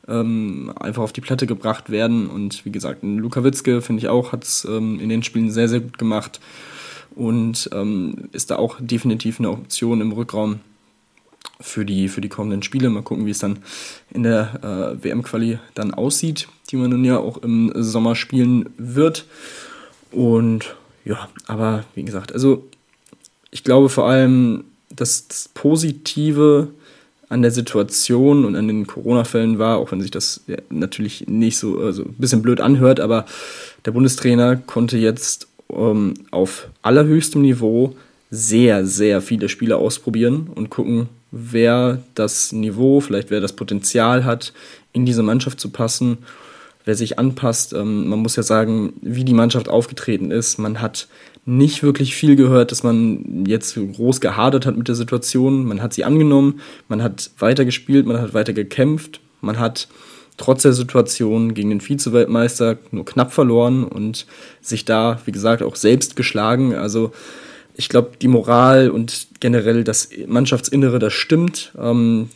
ähm, 0.07 0.73
einfach 0.79 1.03
auf 1.03 1.13
die 1.13 1.21
Platte 1.21 1.47
gebracht 1.47 1.89
werden. 1.89 2.27
Und 2.27 2.65
wie 2.65 2.71
gesagt, 2.71 2.99
Luka 3.03 3.43
Witzke, 3.43 3.81
finde 3.81 4.01
ich 4.01 4.09
auch, 4.09 4.31
hat 4.31 4.43
es 4.43 4.65
ähm, 4.65 4.99
in 4.99 5.09
den 5.09 5.23
Spielen 5.23 5.51
sehr, 5.51 5.69
sehr 5.69 5.79
gut 5.79 5.97
gemacht 5.97 6.39
und 7.17 7.69
ähm, 7.73 8.29
ist 8.31 8.51
da 8.51 8.57
auch 8.57 8.77
definitiv 8.79 9.39
eine 9.39 9.49
Option 9.49 10.01
im 10.01 10.11
Rückraum 10.11 10.59
für 11.59 11.83
die, 11.83 12.09
für 12.09 12.21
die 12.21 12.29
kommenden 12.29 12.61
Spiele. 12.61 12.89
Mal 12.89 13.01
gucken, 13.01 13.25
wie 13.25 13.31
es 13.31 13.39
dann 13.39 13.59
in 14.11 14.23
der 14.23 14.97
äh, 15.01 15.03
WM-Quali 15.03 15.57
dann 15.73 15.93
aussieht, 15.93 16.47
die 16.69 16.75
man 16.75 16.91
nun 16.91 17.03
ja 17.03 17.17
auch 17.17 17.37
im 17.37 17.71
Sommer 17.75 18.15
spielen 18.15 18.69
wird. 18.77 19.25
Und 20.11 20.75
ja, 21.05 21.27
aber 21.47 21.85
wie 21.95 22.03
gesagt, 22.03 22.31
also 22.33 22.67
ich 23.49 23.63
glaube 23.63 23.89
vor 23.89 24.07
allem, 24.07 24.65
dass 24.89 25.27
das 25.27 25.49
Positive 25.53 26.67
an 27.29 27.41
der 27.41 27.51
Situation 27.51 28.45
und 28.45 28.55
an 28.55 28.67
den 28.67 28.85
Corona-Fällen 28.85 29.57
war, 29.57 29.77
auch 29.77 29.91
wenn 29.91 30.01
sich 30.01 30.11
das 30.11 30.43
natürlich 30.69 31.27
nicht 31.27 31.57
so 31.57 31.79
also 31.79 32.03
ein 32.03 32.15
bisschen 32.17 32.41
blöd 32.41 32.61
anhört, 32.61 32.99
aber 32.99 33.25
der 33.85 33.91
Bundestrainer 33.91 34.55
konnte 34.55 34.97
jetzt 34.97 35.47
ähm, 35.73 36.13
auf 36.31 36.69
allerhöchstem 36.81 37.41
Niveau 37.41 37.95
sehr, 38.29 38.85
sehr 38.85 39.21
viele 39.21 39.49
Spiele 39.49 39.77
ausprobieren 39.77 40.49
und 40.53 40.69
gucken, 40.69 41.09
wer 41.31 42.03
das 42.15 42.51
Niveau, 42.51 42.99
vielleicht 42.99 43.29
wer 43.31 43.41
das 43.41 43.53
Potenzial 43.53 44.25
hat, 44.25 44.53
in 44.93 45.05
diese 45.05 45.23
Mannschaft 45.23 45.59
zu 45.59 45.69
passen, 45.69 46.19
wer 46.85 46.95
sich 46.95 47.19
anpasst. 47.19 47.73
Ähm, 47.73 48.07
man 48.07 48.19
muss 48.19 48.35
ja 48.35 48.43
sagen, 48.43 48.93
wie 49.01 49.23
die 49.23 49.33
Mannschaft 49.33 49.69
aufgetreten 49.69 50.31
ist. 50.31 50.57
Man 50.57 50.81
hat 50.81 51.07
nicht 51.45 51.81
wirklich 51.81 52.13
viel 52.13 52.35
gehört, 52.35 52.71
dass 52.71 52.83
man 52.83 53.45
jetzt 53.45 53.75
groß 53.75 54.19
gehadert 54.19 54.65
hat 54.65 54.75
mit 54.75 54.89
der 54.89 54.95
Situation. 54.95 55.65
Man 55.65 55.81
hat 55.81 55.93
sie 55.93 56.03
angenommen, 56.03 56.59
man 56.89 57.01
hat 57.01 57.31
weiter 57.39 57.63
gespielt, 57.63 58.05
man 58.05 58.19
hat 58.19 58.33
weiter 58.33 58.53
gekämpft, 58.53 59.21
man 59.39 59.57
hat 59.57 59.87
trotz 60.37 60.61
der 60.61 60.73
Situation 60.73 61.53
gegen 61.53 61.69
den 61.69 61.81
Vize-Weltmeister 61.81 62.77
nur 62.91 63.05
knapp 63.05 63.33
verloren 63.33 63.83
und 63.83 64.25
sich 64.61 64.85
da, 64.85 65.19
wie 65.25 65.31
gesagt, 65.31 65.63
auch 65.63 65.75
selbst 65.75 66.15
geschlagen. 66.15 66.75
Also 66.75 67.11
ich 67.75 67.89
glaube, 67.89 68.11
die 68.21 68.27
Moral 68.27 68.89
und 68.89 69.27
generell 69.39 69.83
das 69.83 70.09
Mannschaftsinnere, 70.25 70.99
das 70.99 71.13
stimmt. 71.13 71.73
Ähm, 71.77 72.29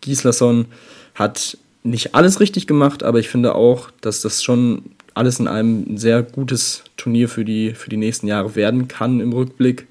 Gislason 0.00 0.66
hat 1.14 1.58
nicht 1.82 2.14
alles 2.14 2.40
richtig 2.40 2.66
gemacht, 2.66 3.02
aber 3.02 3.18
ich 3.18 3.28
finde 3.28 3.54
auch, 3.54 3.90
dass 4.00 4.20
das 4.22 4.42
schon 4.42 4.82
alles 5.12 5.38
in 5.38 5.46
einem 5.46 5.84
ein 5.88 5.98
sehr 5.98 6.22
gutes 6.22 6.82
Turnier 6.96 7.28
für 7.28 7.44
die, 7.44 7.72
für 7.72 7.90
die 7.90 7.96
nächsten 7.96 8.26
Jahre 8.26 8.56
werden 8.56 8.88
kann 8.88 9.20
im 9.20 9.32
Rückblick 9.32 9.86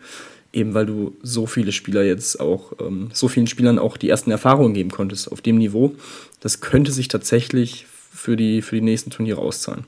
eben 0.53 0.73
weil 0.73 0.85
du 0.85 1.17
so 1.21 1.47
viele 1.47 1.71
Spieler 1.71 2.03
jetzt 2.03 2.39
auch, 2.39 2.73
ähm, 2.79 3.09
so 3.11 3.27
vielen 3.27 3.47
Spielern 3.47 3.79
auch 3.79 3.97
die 3.97 4.09
ersten 4.09 4.31
Erfahrungen 4.31 4.73
geben 4.73 4.91
konntest 4.91 5.31
auf 5.31 5.41
dem 5.41 5.57
Niveau. 5.57 5.95
Das 6.39 6.61
könnte 6.61 6.91
sich 6.91 7.07
tatsächlich 7.07 7.87
für 8.13 8.37
die, 8.37 8.61
für 8.61 8.75
die 8.75 8.81
nächsten 8.81 9.09
Turniere 9.09 9.41
auszahlen. 9.41 9.85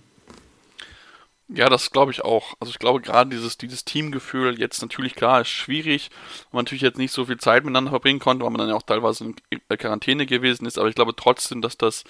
Ja, 1.48 1.70
das 1.70 1.92
glaube 1.92 2.12
ich 2.12 2.24
auch. 2.24 2.56
Also 2.60 2.72
ich 2.72 2.80
glaube 2.80 3.02
gerade 3.02 3.30
dieses, 3.30 3.56
dieses 3.60 3.86
Teamgefühl 3.86 4.60
jetzt 4.60 4.82
natürlich 4.82 5.14
klar 5.14 5.42
ist 5.42 5.50
schwierig, 5.50 6.10
weil 6.50 6.58
man 6.58 6.64
natürlich 6.64 6.82
jetzt 6.82 6.98
nicht 6.98 7.12
so 7.12 7.25
viel 7.25 7.38
Zeit 7.38 7.64
miteinander 7.64 7.92
verbringen 7.92 8.18
konnte, 8.18 8.44
weil 8.44 8.50
man 8.50 8.58
dann 8.58 8.70
ja 8.70 8.75
auch 8.75 8.82
teilweise 8.82 9.25
in 9.25 9.36
Quarantäne 9.78 10.25
gewesen 10.25 10.66
ist, 10.66 10.80
aber 10.80 10.90
ich 10.90 10.96
glaube 10.96 11.16
trotzdem, 11.16 11.62
dass 11.62 11.78
das 11.78 12.04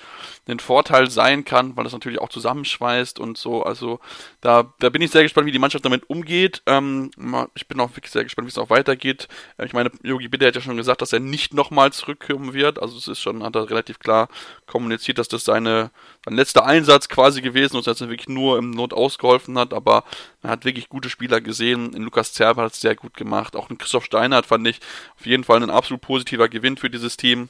ein 0.48 0.60
Vorteil 0.60 1.10
sein 1.10 1.44
kann, 1.44 1.76
weil 1.76 1.84
das 1.84 1.92
natürlich 1.92 2.22
auch 2.22 2.30
zusammenschweißt 2.30 3.20
und 3.20 3.38
so. 3.38 3.64
Also 3.64 4.00
da, 4.40 4.74
da 4.80 4.90
bin 4.90 5.02
ich 5.02 5.12
sehr 5.12 5.24
gespannt, 5.24 5.48
wie 5.48 5.52
die 5.52 5.60
Mannschaft 5.60 5.84
damit 5.84 6.10
umgeht. 6.10 6.62
Ähm, 6.66 7.12
ich 7.56 7.68
bin 7.68 7.82
auch 7.82 7.90
wirklich 7.98 8.14
sehr 8.14 8.24
gespannt, 8.24 8.48
wie 8.48 8.52
es 8.52 8.58
auch 8.58 8.70
weitergeht. 8.70 9.28
Ich 9.62 9.74
meine, 9.74 9.92
Yogi 10.02 10.30
Bitte 10.30 10.48
hat 10.48 10.56
ja 10.56 10.62
schon 10.62 10.78
gesagt, 10.78 11.02
dass 11.02 11.12
er 11.12 11.20
nicht 11.20 11.54
nochmal 11.54 11.92
zurückkommen 11.92 12.54
wird. 12.54 12.82
Also 12.82 12.98
es 12.98 13.10
ist 13.10 13.20
schon, 13.20 13.44
hat 13.44 13.56
er 13.58 13.70
relativ 13.70 14.00
klar 14.00 14.30
kommuniziert, 14.66 15.18
dass 15.18 15.28
das 15.28 15.44
seine, 15.44 15.92
sein 16.24 16.36
letzter 16.36 16.66
Einsatz 16.66 17.10
quasi 17.10 17.42
gewesen 17.42 17.78
ist, 17.78 17.88
dass 17.88 18.00
er 18.00 18.10
wirklich 18.10 18.30
nur 18.30 18.58
im 18.58 18.72
Not 18.72 18.94
ausgeholfen 19.26 19.58
hat, 19.58 19.74
aber 19.74 20.04
man 20.42 20.52
hat 20.52 20.66
wirklich 20.66 20.90
gute 20.90 21.10
Spieler 21.10 21.42
gesehen. 21.42 21.94
In 21.94 22.04
Lukas 22.04 22.34
Zerber 22.34 22.64
hat 22.64 22.74
es 22.74 22.82
sehr 22.82 22.96
gut 22.96 23.16
gemacht. 23.16 23.56
Auch 23.56 23.70
in 23.70 23.78
Christoph 23.78 24.06
Steinert 24.06 24.46
fand 24.46 24.68
ich 24.68 24.80
auf 25.18 25.26
jeden 25.26 25.44
Fall 25.44 25.62
ein 25.62 25.70
absolut 25.70 26.02
positiver 26.02 26.50
Gewinn 26.50 26.78
für 26.78 26.90
dieses 26.90 27.18
Team. 27.18 27.50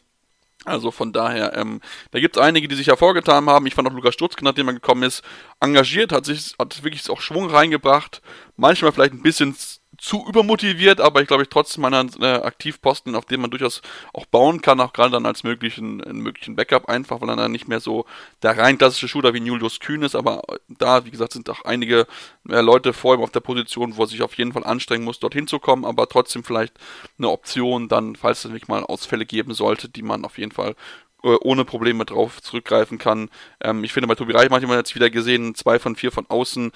Also 0.64 0.90
von 0.90 1.14
daher, 1.14 1.56
ähm, 1.56 1.82
da 2.12 2.20
gibt 2.20 2.38
es 2.38 2.42
einige, 2.42 2.68
die 2.68 2.76
sich 2.76 2.88
hervorgetan 2.88 3.46
haben. 3.48 3.68
Ich 3.68 3.76
fand 3.76 3.88
auch 3.88 3.94
Lukas 3.94 4.16
Stutzke, 4.16 4.44
nachdem 4.44 4.68
er 4.70 4.74
gekommen 4.74 5.04
ist, 5.04 5.22
engagiert, 5.60 6.12
hat 6.12 6.26
sich, 6.26 6.56
hat 6.58 6.84
wirklich 6.84 7.08
auch 7.10 7.22
Schwung 7.22 7.50
reingebracht. 7.50 8.22
Manchmal 8.56 8.92
vielleicht 8.92 9.14
ein 9.14 9.22
bisschen 9.22 9.56
zu 9.98 10.26
übermotiviert, 10.28 11.00
aber 11.00 11.22
ich 11.22 11.28
glaube, 11.28 11.44
ich 11.44 11.50
trotzdem 11.50 11.86
einen 11.86 12.12
äh, 12.22 12.26
Aktivposten, 12.26 13.16
auf 13.16 13.26
dem 13.26 13.42
man 13.42 13.52
durchaus 13.52 13.82
auch 14.14 14.26
bauen 14.26 14.62
kann, 14.62 14.80
auch 14.80 14.94
gerade 14.94 15.12
dann 15.12 15.26
als 15.26 15.44
möglichen, 15.44 15.98
möglichen 15.98 16.56
Backup 16.56 16.90
einfach, 16.90 17.22
weil 17.22 17.30
er 17.30 17.36
dann 17.36 17.52
nicht 17.52 17.68
mehr 17.68 17.80
so 17.80 18.06
der 18.42 18.58
rein 18.58 18.78
klassische 18.78 19.08
Shooter 19.08 19.34
wie 19.34 19.40
Julius 19.40 19.80
Kühn 19.80 20.04
ist, 20.04 20.16
aber 20.16 20.42
da, 20.68 21.06
wie 21.06 21.12
gesagt, 21.12 21.34
sind 21.34 21.50
auch 21.50 21.64
einige 21.66 22.08
äh, 22.50 22.62
Leute 22.62 22.94
vor 22.94 23.16
ihm 23.16 23.22
auf 23.22 23.32
der 23.32 23.40
Position, 23.40 23.96
wo 23.98 24.04
er 24.04 24.08
sich 24.08 24.22
auf 24.22 24.36
jeden 24.36 24.54
Fall 24.54 24.64
anstrengen 24.64 25.06
muss, 25.06 25.20
dorthin 25.20 25.48
zu 25.48 25.60
kommen, 25.60 25.86
aber 25.86 26.08
trotzdem 26.08 26.44
vielleicht 26.44 26.74
eine 27.18 27.30
Option 27.30 27.88
dann, 27.88 28.16
falls 28.16 28.40
es 28.40 28.52
wirklich 28.52 28.68
mal 28.68 28.84
Ausfälle 28.84 29.26
geben 29.26 29.54
sollte, 29.54 29.90
die 29.90 30.02
man 30.02 30.26
auf 30.26 30.38
jeden 30.38 30.52
Fall 30.52 30.76
äh, 31.24 31.38
ohne 31.42 31.66
Probleme 31.66 32.06
drauf 32.06 32.42
zurückgreifen 32.42 32.98
kann. 32.98 33.30
Ähm, 33.62 33.84
ich 33.84 33.94
finde, 33.94 34.08
bei 34.08 34.16
Tobi 34.16 34.34
Reich 34.34 34.50
manchmal 34.50 34.78
jetzt 34.78 34.96
wieder 34.96 35.10
gesehen, 35.10 35.56
zwei 35.56 35.80
von 35.80 35.96
vier 35.96 36.12
von 36.12 36.26
außen, 36.30 36.72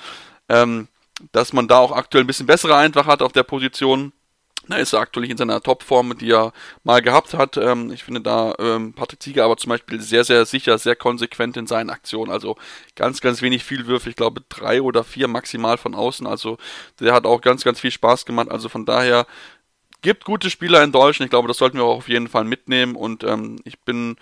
ähm, 0.50 0.88
dass 1.32 1.54
man 1.54 1.68
da 1.68 1.78
auch 1.78 1.92
aktuell 1.92 2.24
ein 2.24 2.28
bisschen 2.28 2.48
bessere 2.48 2.76
Einfach 2.76 3.08
hat 3.08 3.22
auf 3.22 3.34
der 3.34 3.44
Position. 3.44 4.14
Da 4.68 4.76
ist 4.76 4.94
er 4.94 5.00
aktuell 5.00 5.30
in 5.30 5.38
seiner 5.38 5.62
Topform, 5.62 6.16
die 6.18 6.32
er 6.32 6.54
mal 6.84 7.02
gehabt 7.02 7.34
hat. 7.34 7.58
Ähm, 7.58 7.92
ich 7.92 8.04
finde 8.04 8.22
da 8.22 8.54
ähm, 8.60 8.94
Patrick 8.94 9.22
Zieger 9.22 9.46
aber 9.46 9.58
zum 9.58 9.70
Beispiel 9.70 10.00
sehr, 10.00 10.24
sehr 10.24 10.46
sicher, 10.46 10.78
sehr 10.78 10.96
konsequent 10.96 11.58
in 11.58 11.66
seinen 11.66 11.90
Aktionen. 11.90 12.32
Also 12.32 12.56
ganz, 12.96 13.20
ganz 13.20 13.42
wenig 13.42 13.64
Vielwürfe. 13.64 14.10
Ich 14.10 14.16
glaube 14.16 14.44
drei 14.48 14.84
oder 14.84 15.04
vier 15.04 15.28
maximal 15.28 15.78
von 15.78 15.96
außen. 15.96 16.28
Also 16.28 16.58
der 17.00 17.14
hat 17.14 17.26
auch 17.26 17.42
ganz, 17.42 17.64
ganz 17.64 17.80
viel 17.80 17.90
Spaß 17.90 18.26
gemacht. 18.26 18.52
Also 18.52 18.70
von 18.70 18.86
daher 18.86 19.26
gibt 20.04 20.24
gute 20.26 20.52
Spieler 20.52 20.84
in 20.84 20.92
Deutschland. 20.92 21.28
Ich 21.28 21.32
glaube, 21.32 21.48
das 21.48 21.58
sollten 21.58 21.78
wir 21.78 21.86
auch 21.86 21.98
auf 21.98 22.10
jeden 22.10 22.28
Fall 22.28 22.44
mitnehmen. 22.44 22.96
Und 22.96 23.24
ähm, 23.24 23.60
ich 23.64 23.80
bin 23.80 24.18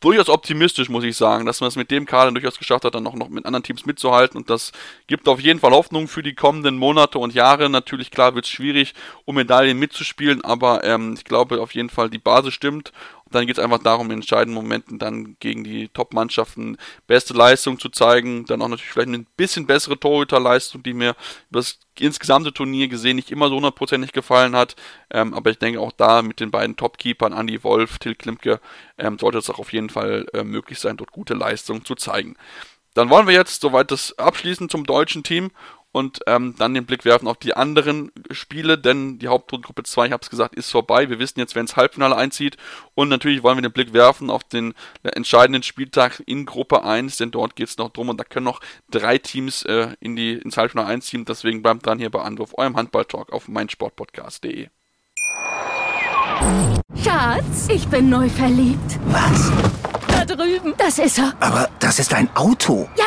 durchaus 0.00 0.28
optimistisch, 0.28 0.88
muss 0.88 1.04
ich 1.04 1.16
sagen, 1.16 1.46
dass 1.46 1.60
man 1.60 1.68
es 1.68 1.76
mit 1.76 1.90
dem 1.90 2.06
Kader 2.06 2.30
durchaus 2.32 2.58
geschafft 2.58 2.84
hat, 2.84 2.94
dann 2.94 3.06
auch 3.06 3.14
noch 3.14 3.28
mit 3.28 3.46
anderen 3.46 3.62
Teams 3.62 3.86
mitzuhalten. 3.86 4.36
Und 4.38 4.50
das 4.50 4.72
gibt 5.06 5.28
auf 5.28 5.40
jeden 5.40 5.60
Fall 5.60 5.72
Hoffnung 5.72 6.08
für 6.08 6.22
die 6.22 6.34
kommenden 6.34 6.76
Monate 6.76 7.18
und 7.18 7.34
Jahre. 7.34 7.70
Natürlich, 7.70 8.10
klar, 8.10 8.34
wird 8.34 8.44
es 8.44 8.50
schwierig, 8.50 8.94
um 9.24 9.36
Medaillen 9.36 9.78
mitzuspielen, 9.78 10.44
aber 10.44 10.84
ähm, 10.84 11.14
ich 11.16 11.24
glaube 11.24 11.60
auf 11.60 11.74
jeden 11.74 11.90
Fall, 11.90 12.10
die 12.10 12.18
Basis 12.18 12.54
stimmt 12.54 12.92
dann 13.30 13.46
geht 13.46 13.58
es 13.58 13.64
einfach 13.64 13.82
darum, 13.82 14.06
in 14.06 14.18
entscheidenden 14.18 14.54
Momenten 14.54 14.98
dann 14.98 15.36
gegen 15.40 15.64
die 15.64 15.88
Top-Mannschaften 15.88 16.76
beste 17.06 17.34
Leistung 17.34 17.78
zu 17.80 17.88
zeigen. 17.88 18.44
Dann 18.46 18.62
auch 18.62 18.68
natürlich 18.68 18.92
vielleicht 18.92 19.08
eine 19.08 19.26
bisschen 19.36 19.66
bessere 19.66 19.98
Torhüterleistung, 19.98 20.82
die 20.82 20.94
mir 20.94 21.16
über 21.50 21.60
das 21.60 21.80
insgesamte 21.98 22.52
Turnier 22.52 22.86
gesehen 22.88 23.16
nicht 23.16 23.32
immer 23.32 23.48
so 23.48 23.56
hundertprozentig 23.56 24.12
gefallen 24.12 24.54
hat. 24.54 24.76
Ähm, 25.10 25.34
aber 25.34 25.50
ich 25.50 25.58
denke 25.58 25.80
auch 25.80 25.92
da 25.92 26.22
mit 26.22 26.38
den 26.38 26.52
beiden 26.52 26.76
Top-Keepern, 26.76 27.32
Andy 27.32 27.64
Wolf, 27.64 27.98
Till 27.98 28.14
Klimke, 28.14 28.60
ähm, 28.96 29.18
sollte 29.18 29.38
es 29.38 29.50
auch 29.50 29.58
auf 29.58 29.72
jeden 29.72 29.90
Fall 29.90 30.26
äh, 30.32 30.44
möglich 30.44 30.78
sein, 30.78 30.96
dort 30.96 31.10
gute 31.10 31.34
Leistungen 31.34 31.84
zu 31.84 31.96
zeigen. 31.96 32.36
Dann 32.94 33.10
wollen 33.10 33.26
wir 33.26 33.34
jetzt 33.34 33.60
soweit 33.60 33.90
das 33.90 34.16
abschließen 34.18 34.68
zum 34.68 34.84
deutschen 34.84 35.22
Team 35.22 35.50
und 35.96 36.20
ähm, 36.26 36.54
dann 36.58 36.74
den 36.74 36.84
Blick 36.84 37.06
werfen 37.06 37.26
auf 37.26 37.38
die 37.38 37.56
anderen 37.56 38.12
Spiele, 38.30 38.76
denn 38.76 39.18
die 39.18 39.28
Hauptrundgruppe 39.28 39.82
2, 39.82 40.04
ich 40.04 40.12
habe 40.12 40.22
es 40.22 40.28
gesagt, 40.28 40.54
ist 40.54 40.70
vorbei. 40.70 41.08
Wir 41.08 41.18
wissen 41.18 41.40
jetzt, 41.40 41.54
wer 41.54 41.62
ins 41.62 41.76
Halbfinale 41.76 42.14
einzieht 42.14 42.58
und 42.94 43.08
natürlich 43.08 43.42
wollen 43.42 43.56
wir 43.56 43.62
den 43.62 43.72
Blick 43.72 43.94
werfen 43.94 44.28
auf 44.28 44.44
den 44.44 44.74
entscheidenden 45.02 45.62
Spieltag 45.62 46.22
in 46.26 46.44
Gruppe 46.44 46.84
1, 46.84 47.16
denn 47.16 47.30
dort 47.30 47.56
geht 47.56 47.68
es 47.68 47.78
noch 47.78 47.88
drum 47.88 48.10
und 48.10 48.20
da 48.20 48.24
können 48.24 48.44
noch 48.44 48.60
drei 48.90 49.16
Teams 49.16 49.62
äh, 49.62 49.88
in 49.98 50.16
die, 50.16 50.34
ins 50.34 50.58
Halbfinale 50.58 50.88
einziehen. 50.88 51.24
Deswegen 51.24 51.62
bleibt 51.62 51.86
dran 51.86 51.98
hier 51.98 52.10
bei 52.10 52.20
Anruf, 52.20 52.52
eurem 52.58 52.76
Handball-Talk 52.76 53.32
auf 53.32 53.48
meinsportpodcast.de. 53.48 54.68
Schatz, 57.02 57.68
ich 57.70 57.88
bin 57.88 58.10
neu 58.10 58.28
verliebt. 58.28 58.98
Was? 59.06 59.50
Da 60.08 60.26
drüben. 60.26 60.74
Das 60.76 60.98
ist 60.98 61.16
er. 61.18 61.32
Aber 61.40 61.70
das 61.78 61.98
ist 61.98 62.12
ein 62.12 62.28
Auto. 62.36 62.86
Ja, 62.96 63.06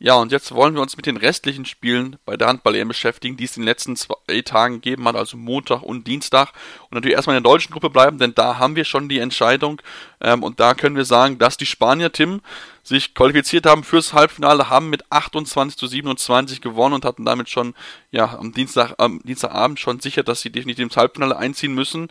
Ja, 0.00 0.14
und 0.14 0.30
jetzt 0.30 0.54
wollen 0.54 0.74
wir 0.74 0.80
uns 0.82 0.96
mit 0.96 1.06
den 1.06 1.16
restlichen 1.16 1.64
Spielen 1.64 2.18
bei 2.24 2.36
der 2.36 2.46
Handball-EM 2.46 2.86
beschäftigen, 2.86 3.36
die 3.36 3.42
es 3.44 3.56
in 3.56 3.62
den 3.62 3.68
letzten 3.68 3.96
zwei 3.96 4.42
Tagen 4.42 4.74
gegeben 4.74 5.08
hat, 5.08 5.16
also 5.16 5.36
Montag 5.36 5.82
und 5.82 6.06
Dienstag. 6.06 6.52
Und 6.82 6.92
natürlich 6.92 7.16
erstmal 7.16 7.36
in 7.36 7.42
der 7.42 7.50
deutschen 7.50 7.72
Gruppe 7.72 7.90
bleiben, 7.90 8.18
denn 8.18 8.32
da 8.32 8.58
haben 8.58 8.76
wir 8.76 8.84
schon 8.84 9.08
die 9.08 9.18
Entscheidung. 9.18 9.82
Ähm, 10.20 10.44
und 10.44 10.60
da 10.60 10.74
können 10.74 10.94
wir 10.94 11.04
sagen, 11.04 11.38
dass 11.38 11.56
die 11.56 11.66
Spanier, 11.66 12.12
Tim, 12.12 12.42
sich 12.84 13.12
qualifiziert 13.12 13.66
haben 13.66 13.82
fürs 13.82 14.12
Halbfinale, 14.12 14.70
haben 14.70 14.88
mit 14.88 15.02
28 15.10 15.76
zu 15.76 15.88
27 15.88 16.60
gewonnen 16.60 16.94
und 16.94 17.04
hatten 17.04 17.24
damit 17.24 17.48
schon, 17.48 17.74
ja, 18.12 18.38
am 18.38 18.52
Dienstag, 18.52 18.94
am 18.98 19.20
Dienstagabend 19.24 19.80
schon 19.80 19.98
sicher, 19.98 20.22
dass 20.22 20.42
sie 20.42 20.50
definitiv 20.52 20.84
ins 20.84 20.96
Halbfinale 20.96 21.36
einziehen 21.36 21.74
müssen. 21.74 22.08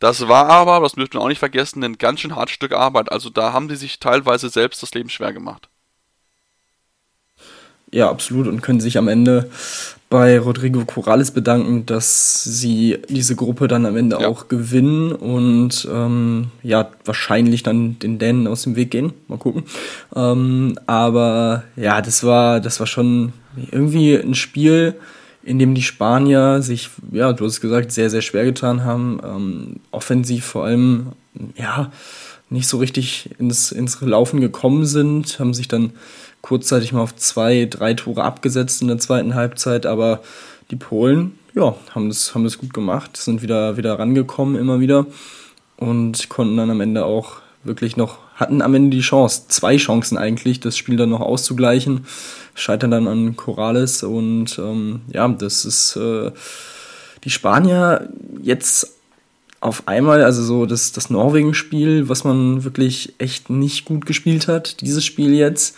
Das 0.00 0.26
war 0.26 0.46
aber, 0.48 0.80
das 0.80 0.94
dürfen 0.94 1.14
wir 1.14 1.20
auch 1.20 1.28
nicht 1.28 1.38
vergessen, 1.38 1.84
ein 1.84 1.98
ganz 1.98 2.20
schön 2.20 2.34
hartes 2.34 2.54
Stück 2.54 2.72
Arbeit. 2.72 3.12
Also 3.12 3.30
da 3.30 3.52
haben 3.52 3.68
sie 3.68 3.76
sich 3.76 4.00
teilweise 4.00 4.48
selbst 4.48 4.82
das 4.82 4.94
Leben 4.94 5.10
schwer 5.10 5.32
gemacht. 5.32 5.68
Ja, 7.92 8.10
absolut. 8.10 8.46
Und 8.46 8.62
können 8.62 8.80
sich 8.80 8.98
am 8.98 9.08
Ende 9.08 9.50
bei 10.10 10.40
Rodrigo 10.40 10.84
Corrales 10.84 11.30
bedanken, 11.30 11.86
dass 11.86 12.42
sie 12.42 12.98
diese 13.08 13.36
Gruppe 13.36 13.68
dann 13.68 13.86
am 13.86 13.96
Ende 13.96 14.18
ja. 14.20 14.26
auch 14.26 14.48
gewinnen 14.48 15.12
und 15.12 15.88
ähm, 15.90 16.48
ja, 16.64 16.90
wahrscheinlich 17.04 17.62
dann 17.62 17.98
den 18.00 18.18
Dänen 18.18 18.48
aus 18.48 18.62
dem 18.62 18.74
Weg 18.74 18.90
gehen. 18.90 19.12
Mal 19.28 19.38
gucken. 19.38 19.62
Ähm, 20.14 20.76
aber 20.86 21.62
ja, 21.76 22.02
das 22.02 22.24
war, 22.24 22.60
das 22.60 22.80
war 22.80 22.88
schon 22.88 23.32
irgendwie 23.70 24.16
ein 24.16 24.34
Spiel, 24.34 24.96
in 25.44 25.60
dem 25.60 25.76
die 25.76 25.82
Spanier 25.82 26.60
sich, 26.60 26.90
ja, 27.12 27.32
du 27.32 27.44
hast 27.44 27.60
gesagt, 27.60 27.92
sehr, 27.92 28.10
sehr 28.10 28.22
schwer 28.22 28.44
getan 28.44 28.84
haben. 28.84 29.20
Ähm, 29.24 29.76
offensiv 29.92 30.44
vor 30.44 30.64
allem, 30.64 31.12
ja, 31.56 31.92
nicht 32.50 32.66
so 32.66 32.78
richtig 32.78 33.30
ins, 33.38 33.70
ins 33.70 34.00
Laufen 34.00 34.40
gekommen 34.40 34.84
sind, 34.84 35.38
haben 35.38 35.54
sich 35.54 35.68
dann 35.68 35.92
kurzzeitig 36.42 36.92
mal 36.92 37.02
auf 37.02 37.16
zwei, 37.16 37.66
drei 37.68 37.94
Tore 37.94 38.24
abgesetzt 38.24 38.82
in 38.82 38.88
der 38.88 38.98
zweiten 38.98 39.34
Halbzeit, 39.34 39.86
aber 39.86 40.20
die 40.70 40.76
Polen, 40.76 41.38
ja, 41.54 41.74
haben 41.94 42.08
das, 42.08 42.34
haben 42.34 42.44
das 42.44 42.58
gut 42.58 42.72
gemacht, 42.72 43.16
sind 43.16 43.42
wieder, 43.42 43.76
wieder 43.76 43.98
rangekommen 43.98 44.56
immer 44.56 44.80
wieder 44.80 45.06
und 45.76 46.28
konnten 46.28 46.56
dann 46.56 46.70
am 46.70 46.80
Ende 46.80 47.04
auch 47.04 47.40
wirklich 47.64 47.96
noch, 47.96 48.18
hatten 48.36 48.62
am 48.62 48.74
Ende 48.74 48.96
die 48.96 49.02
Chance, 49.02 49.44
zwei 49.48 49.76
Chancen 49.76 50.16
eigentlich, 50.16 50.60
das 50.60 50.76
Spiel 50.76 50.96
dann 50.96 51.10
noch 51.10 51.20
auszugleichen, 51.20 52.06
scheitern 52.54 52.90
dann 52.90 53.08
an 53.08 53.36
Corrales 53.36 54.02
und 54.02 54.58
ähm, 54.58 55.02
ja, 55.12 55.28
das 55.28 55.64
ist 55.64 55.96
äh, 55.96 56.30
die 57.24 57.30
Spanier 57.30 58.08
jetzt 58.42 58.96
auf 59.60 59.86
einmal, 59.88 60.24
also 60.24 60.42
so 60.42 60.64
das, 60.64 60.92
das 60.92 61.10
Norwegen-Spiel, 61.10 62.08
was 62.08 62.24
man 62.24 62.64
wirklich 62.64 63.14
echt 63.18 63.50
nicht 63.50 63.84
gut 63.84 64.06
gespielt 64.06 64.48
hat, 64.48 64.80
dieses 64.80 65.04
Spiel 65.04 65.34
jetzt, 65.34 65.76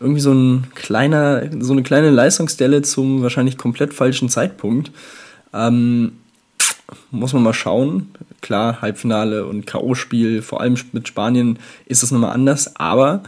irgendwie 0.00 0.20
so 0.20 0.32
ein 0.32 0.66
kleiner, 0.74 1.42
so 1.60 1.72
eine 1.72 1.82
kleine 1.82 2.10
Leistungsstelle 2.10 2.82
zum 2.82 3.22
wahrscheinlich 3.22 3.58
komplett 3.58 3.94
falschen 3.94 4.28
Zeitpunkt. 4.28 4.90
Ähm, 5.52 6.12
muss 7.10 7.32
man 7.32 7.42
mal 7.42 7.54
schauen. 7.54 8.08
Klar, 8.40 8.82
Halbfinale 8.82 9.46
und 9.46 9.66
K.O.-Spiel, 9.66 10.42
vor 10.42 10.60
allem 10.60 10.76
mit 10.92 11.08
Spanien, 11.08 11.58
ist 11.86 12.02
das 12.02 12.10
nochmal 12.10 12.32
anders. 12.32 12.76
Aber 12.76 13.22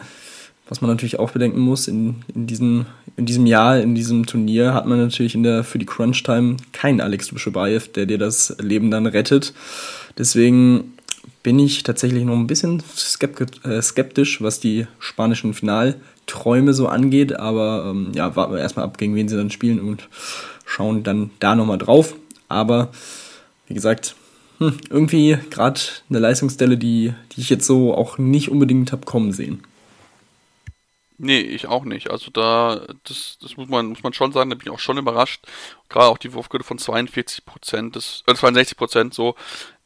was 0.69 0.81
man 0.81 0.91
natürlich 0.91 1.19
auch 1.19 1.31
bedenken 1.31 1.61
muss, 1.61 1.89
in, 1.89 2.17
in, 2.35 2.47
diesem, 2.47 2.87
in 3.17 3.27
diesem 3.27 3.47
Jahr, 3.47 3.81
in 3.81 3.95
diesem 3.95 4.27
Turnier, 4.27 4.73
hat 4.75 4.87
man 4.87 4.99
natürlich 4.99 5.35
in 5.35 5.43
der, 5.43 5.63
für 5.63 5.79
die 5.79 5.87
Crunch-Time 5.87 6.57
keinen 6.73 7.01
Alex 7.01 7.29
Duschebaev, 7.29 7.93
der 7.93 8.07
dir 8.07 8.19
das 8.19 8.57
Leben 8.59 8.91
dann 8.91 9.07
rettet. 9.07 9.53
Deswegen 10.17 10.94
bin 11.45 11.59
ich 11.59 11.83
tatsächlich 11.85 12.25
noch 12.25 12.35
ein 12.35 12.49
bisschen 12.49 12.83
äh, 13.63 13.83
skeptisch, 13.83 14.43
was 14.43 14.59
die 14.59 14.87
spanischen 14.99 15.55
Finalträume 15.55 16.73
so 16.75 16.89
angeht. 16.89 17.39
Aber 17.39 17.87
ähm, 17.91 18.11
ja, 18.15 18.35
warten 18.35 18.55
wir 18.55 18.61
erstmal 18.61 18.87
ab, 18.87 18.99
gegen 18.99 19.15
wen 19.15 19.29
sie 19.29 19.37
dann 19.37 19.51
spielen 19.51 19.79
und 19.79 20.09
schauen 20.65 21.05
dann 21.05 21.31
da 21.39 21.55
nochmal 21.55 21.79
drauf. 21.79 22.17
Aber 22.49 22.91
wie 23.69 23.75
gesagt, 23.75 24.17
hm, 24.59 24.79
irgendwie 24.89 25.37
gerade 25.51 25.81
eine 26.09 26.19
Leistungsstelle, 26.19 26.79
die, 26.79 27.13
die 27.33 27.43
ich 27.43 27.51
jetzt 27.51 27.67
so 27.67 27.95
auch 27.95 28.17
nicht 28.19 28.51
unbedingt 28.51 28.91
habe 28.91 29.05
kommen 29.05 29.33
sehen. 29.33 29.63
Nee, 31.17 31.41
ich 31.41 31.69
auch 31.69 31.85
nicht. 31.85 32.11
Also 32.11 32.31
da, 32.31 32.87
das, 33.05 33.39
das 33.41 33.57
muss 33.57 33.69
man, 33.69 33.87
muss 33.87 34.03
man 34.03 34.13
schon 34.13 34.33
sagen, 34.33 34.51
da 34.51 34.57
bin 34.57 34.67
ich 34.67 34.73
auch 34.73 34.81
schon 34.81 34.99
überrascht. 34.99 35.47
Gerade 35.89 36.09
auch 36.09 36.19
die 36.19 36.33
Wurfquote 36.33 36.65
von 36.65 36.79
42 36.79 37.45
Prozent, 37.45 37.97
äh, 37.97 38.35
62 38.35 38.77
Prozent 38.77 39.15
so, 39.15 39.37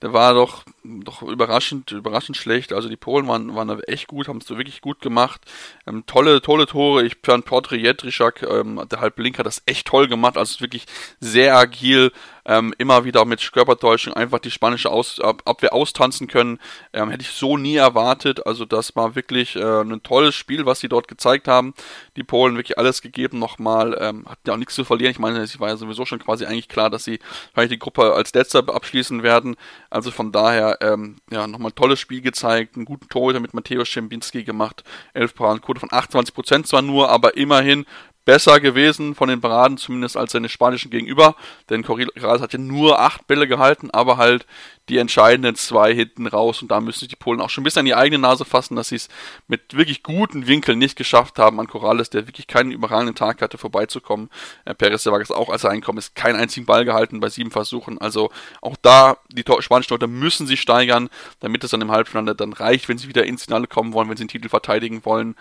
der 0.01 0.13
war 0.15 0.33
doch, 0.33 0.65
doch 1.05 1.23
überraschend, 1.23 1.91
überraschend 1.93 2.37
schlecht. 2.37 2.73
Also 2.73 2.89
die 2.89 2.97
Polen 2.97 3.29
waren, 3.29 3.55
waren 3.55 3.81
echt 3.83 4.09
gut, 4.09 4.29
haben 4.29 4.39
es 4.39 4.47
so 4.47 4.57
wirklich 4.57 4.81
gut 4.81 5.01
gemacht. 5.01 5.41
Ähm, 5.87 6.05
tolle, 6.07 6.41
tolle 6.43 6.67
Tore. 6.67 7.05
Ich 7.05 7.17
fand 7.23 7.45
Piotr 7.45 7.77
Jedrzak, 7.77 8.43
ähm, 8.43 8.81
der 8.91 9.01
Halblink, 9.01 9.39
hat 9.39 9.47
das 9.47 9.63
echt 9.67 9.87
toll 9.87 10.09
gemacht. 10.09 10.37
Also 10.37 10.61
wirklich 10.61 10.87
sehr 11.21 11.57
agil, 11.57 12.13
ähm, 12.49 12.75
immer 12.79 13.05
wieder 13.05 13.25
mit 13.27 13.53
Körpertäuschung 13.53 14.15
einfach 14.15 14.39
die 14.39 14.51
spanische 14.51 14.91
Aus 14.91 15.21
Ab 15.21 15.43
Abwehr 15.45 15.75
austanzen 15.75 16.29
können. 16.29 16.59
Ähm, 16.93 17.11
hätte 17.11 17.23
ich 17.23 17.31
so 17.31 17.59
nie 17.59 17.77
erwartet. 17.77 18.47
Also 18.47 18.65
das 18.65 18.97
war 18.97 19.15
wirklich 19.15 19.55
äh, 19.57 19.83
ein 19.83 20.03
tolles 20.03 20.35
Spiel, 20.35 20.65
was 20.65 20.81
sie 20.81 20.89
dort 20.89 21.09
gezeigt 21.09 21.47
haben. 21.47 21.75
Die 22.17 22.25
Polen 22.25 22.57
wirklich 22.57 22.79
alles 22.79 23.03
gegeben 23.03 23.39
nochmal. 23.39 23.97
Ähm, 24.01 24.25
hatten 24.27 24.41
ja 24.47 24.55
auch 24.55 24.59
nichts 24.59 24.75
zu 24.75 24.85
verlieren. 24.85 25.11
Ich 25.11 25.19
meine, 25.19 25.41
es 25.41 25.61
war 25.61 25.69
ja 25.69 25.77
sowieso 25.77 26.07
schon 26.07 26.21
quasi 26.21 26.47
eigentlich 26.47 26.69
klar, 26.69 26.89
dass 26.89 27.05
sie 27.05 27.19
vielleicht 27.53 27.73
die 27.73 27.79
Gruppe 27.79 28.15
als 28.15 28.33
letzter 28.33 28.61
abschließen 28.67 29.23
werden. 29.23 29.57
Also 29.91 30.11
von 30.11 30.33
daher, 30.33 30.78
ähm, 30.81 31.17
ja, 31.31 31.47
nochmal 31.47 31.71
ein 31.71 31.75
tolles 31.75 32.01
Spiel 32.01 32.21
gezeigt, 32.21 32.77
einen 32.77 32.85
guten 32.85 33.09
Torhüter 33.09 33.41
mit 33.41 33.55
Mateusz 33.55 33.89
Schembinski 33.89 34.45
gemacht, 34.45 34.85
11 35.15 35.35
Paradenquote 35.35 35.81
von 35.81 35.91
28% 35.91 36.65
zwar 36.65 36.83
nur, 36.83 37.09
aber 37.11 37.37
immerhin 37.37 37.87
besser 38.29 38.61
gewesen 38.61 39.15
von 39.15 39.31
den 39.31 39.41
Paraden, 39.41 39.79
zumindest 39.79 40.15
als 40.15 40.33
seine 40.33 40.51
spanischen 40.51 40.91
Gegenüber. 40.91 41.35
Denn 41.71 41.83
Corrales 41.83 42.43
hat 42.43 42.53
ja 42.53 42.59
nur 42.59 43.01
acht 43.01 43.27
Bälle 43.27 43.49
gehalten, 43.49 43.91
aber 43.91 44.19
halt 44.19 44.45
die 44.91 44.99
entscheidenden 44.99 45.55
zwei 45.57 45.95
hinten 45.95 46.27
raus. 46.27 46.61
Und 46.61 46.71
da 46.71 46.83
müssen 46.83 46.99
sich 46.99 47.09
die 47.09 47.17
Polen 47.17 47.41
auch 47.41 47.49
schon 47.49 47.63
ein 47.63 47.65
bisschen 47.65 47.81
an 47.81 47.87
die 47.87 47.95
eigene 47.95 48.19
Nase 48.19 48.45
fassen, 48.45 48.77
dass 48.77 48.89
sie 48.89 48.97
es 48.97 49.09
mit 49.47 49.75
wirklich 49.75 50.03
guten 50.03 50.47
Winkeln 50.47 50.79
nicht 50.79 50.97
geschafft 50.97 51.39
haben, 51.39 51.59
an 51.59 51.69
Corrales, 51.69 52.11
der 52.11 52.27
wirklich 52.27 52.47
keinen 52.47 52.71
überragenden 52.71 53.15
Tag 53.15 53.41
hatte, 53.41 53.57
vorbeizukommen. 53.57 54.29
Äh, 54.67 54.75
Perez 54.75 55.05
der 55.05 55.13
Vargas 55.13 55.31
auch, 55.31 55.49
als 55.49 55.65
einkommt, 55.65 55.99
ist 55.99 56.15
keinen 56.15 56.37
einzigen 56.37 56.67
Ball 56.67 56.85
gehalten 56.85 57.21
bei 57.21 57.31
sieben 57.31 57.51
Versuchen. 57.51 57.97
Also 57.97 58.31
auch 58.61 58.77
da, 58.83 59.17
die 59.33 59.45
spanischen 59.61 59.95
Leute 59.95 60.07
müssen 60.07 60.47
sie 60.47 60.59
steigern, 60.59 61.09
damit 61.41 61.65
es 61.65 61.71
dann 61.71 61.81
im 61.81 61.93
Halbfinale 61.93 62.35
dann 62.35 62.53
reicht, 62.53 62.91
wenn 62.91 62.99
sie 62.99 63.09
wieder 63.09 63.25
ins 63.25 63.45
Finale 63.45 63.69
kommen 63.69 63.95
wollen, 63.95 64.11
wenn 64.11 64.19
sie 64.19 64.25
den 64.25 64.29
Titel 64.29 64.51
verteidigen 64.51 65.07
wollen. 65.07 65.35